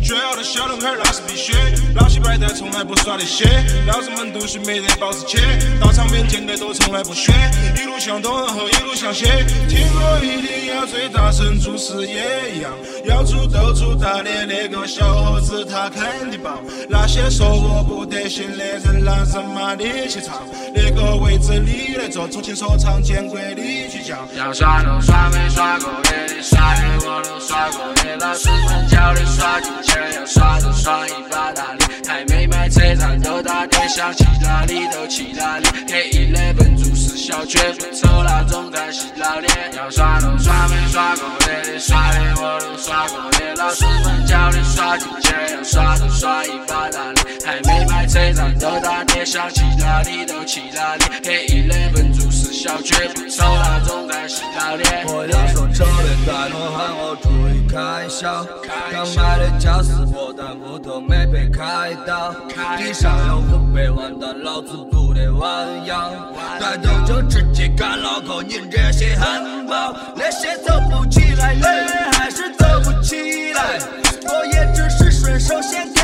[0.00, 1.52] 绝傲的小男孩那是必须，
[1.94, 3.44] 老起白的从来不耍的些，
[3.86, 5.38] 老子们读书没得保时捷，
[5.80, 7.32] 到场面见的都从来不屑，
[7.76, 9.24] 一路向东然后一路向西，
[9.68, 12.72] 听歌一定要最大声，做事也一样，
[13.04, 16.58] 要做都做大的那个小伙子他肯定棒，
[16.88, 20.42] 那些说我不得行的人拿什么力气唱，
[20.74, 39.50] 那个位置你来坐，重庆说唱见鬼你要刷都耍没耍够，连连刷脸我都耍过，连老师们教的刷进钱，要耍都耍一把大的，还没买车站都打电想去哪里都去哪里，给一类分注是小绝不抽那种在洗老脸。
[39.76, 55.06] 要耍都耍没耍够，连连刷脸我都耍过，连老师们教练刷进节要耍都耍一把大的，还没买车站都打碟，想去哪里都去哪里，给一两分做事小绝不愁那种在洗澡脸。
[55.06, 58.44] 我要说车轮带动喊我注意开销，
[58.92, 62.34] 刚买的嘉实博，但屋头没被开到，
[62.76, 66.12] 地上有五百万，但老子不得弯腰，
[66.60, 71.64] 带头就直接干脑壳，你这些汉堡，那些走不起来，累
[72.12, 73.78] 还是走不起来，
[74.24, 76.02] 我也只是顺手先给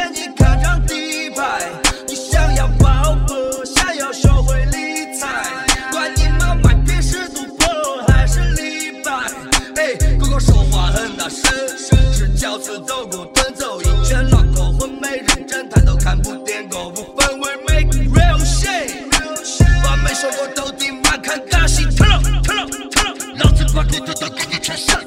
[11.29, 11.51] 身。
[12.13, 18.91] 吃饺子走不蹲走一圈，老狗昏没认真，抬头看不点个不分为 make real shit，
[19.85, 22.05] 把每首歌都听满看大戏，特
[22.43, 24.99] 特特，老子把骨头都给你全上。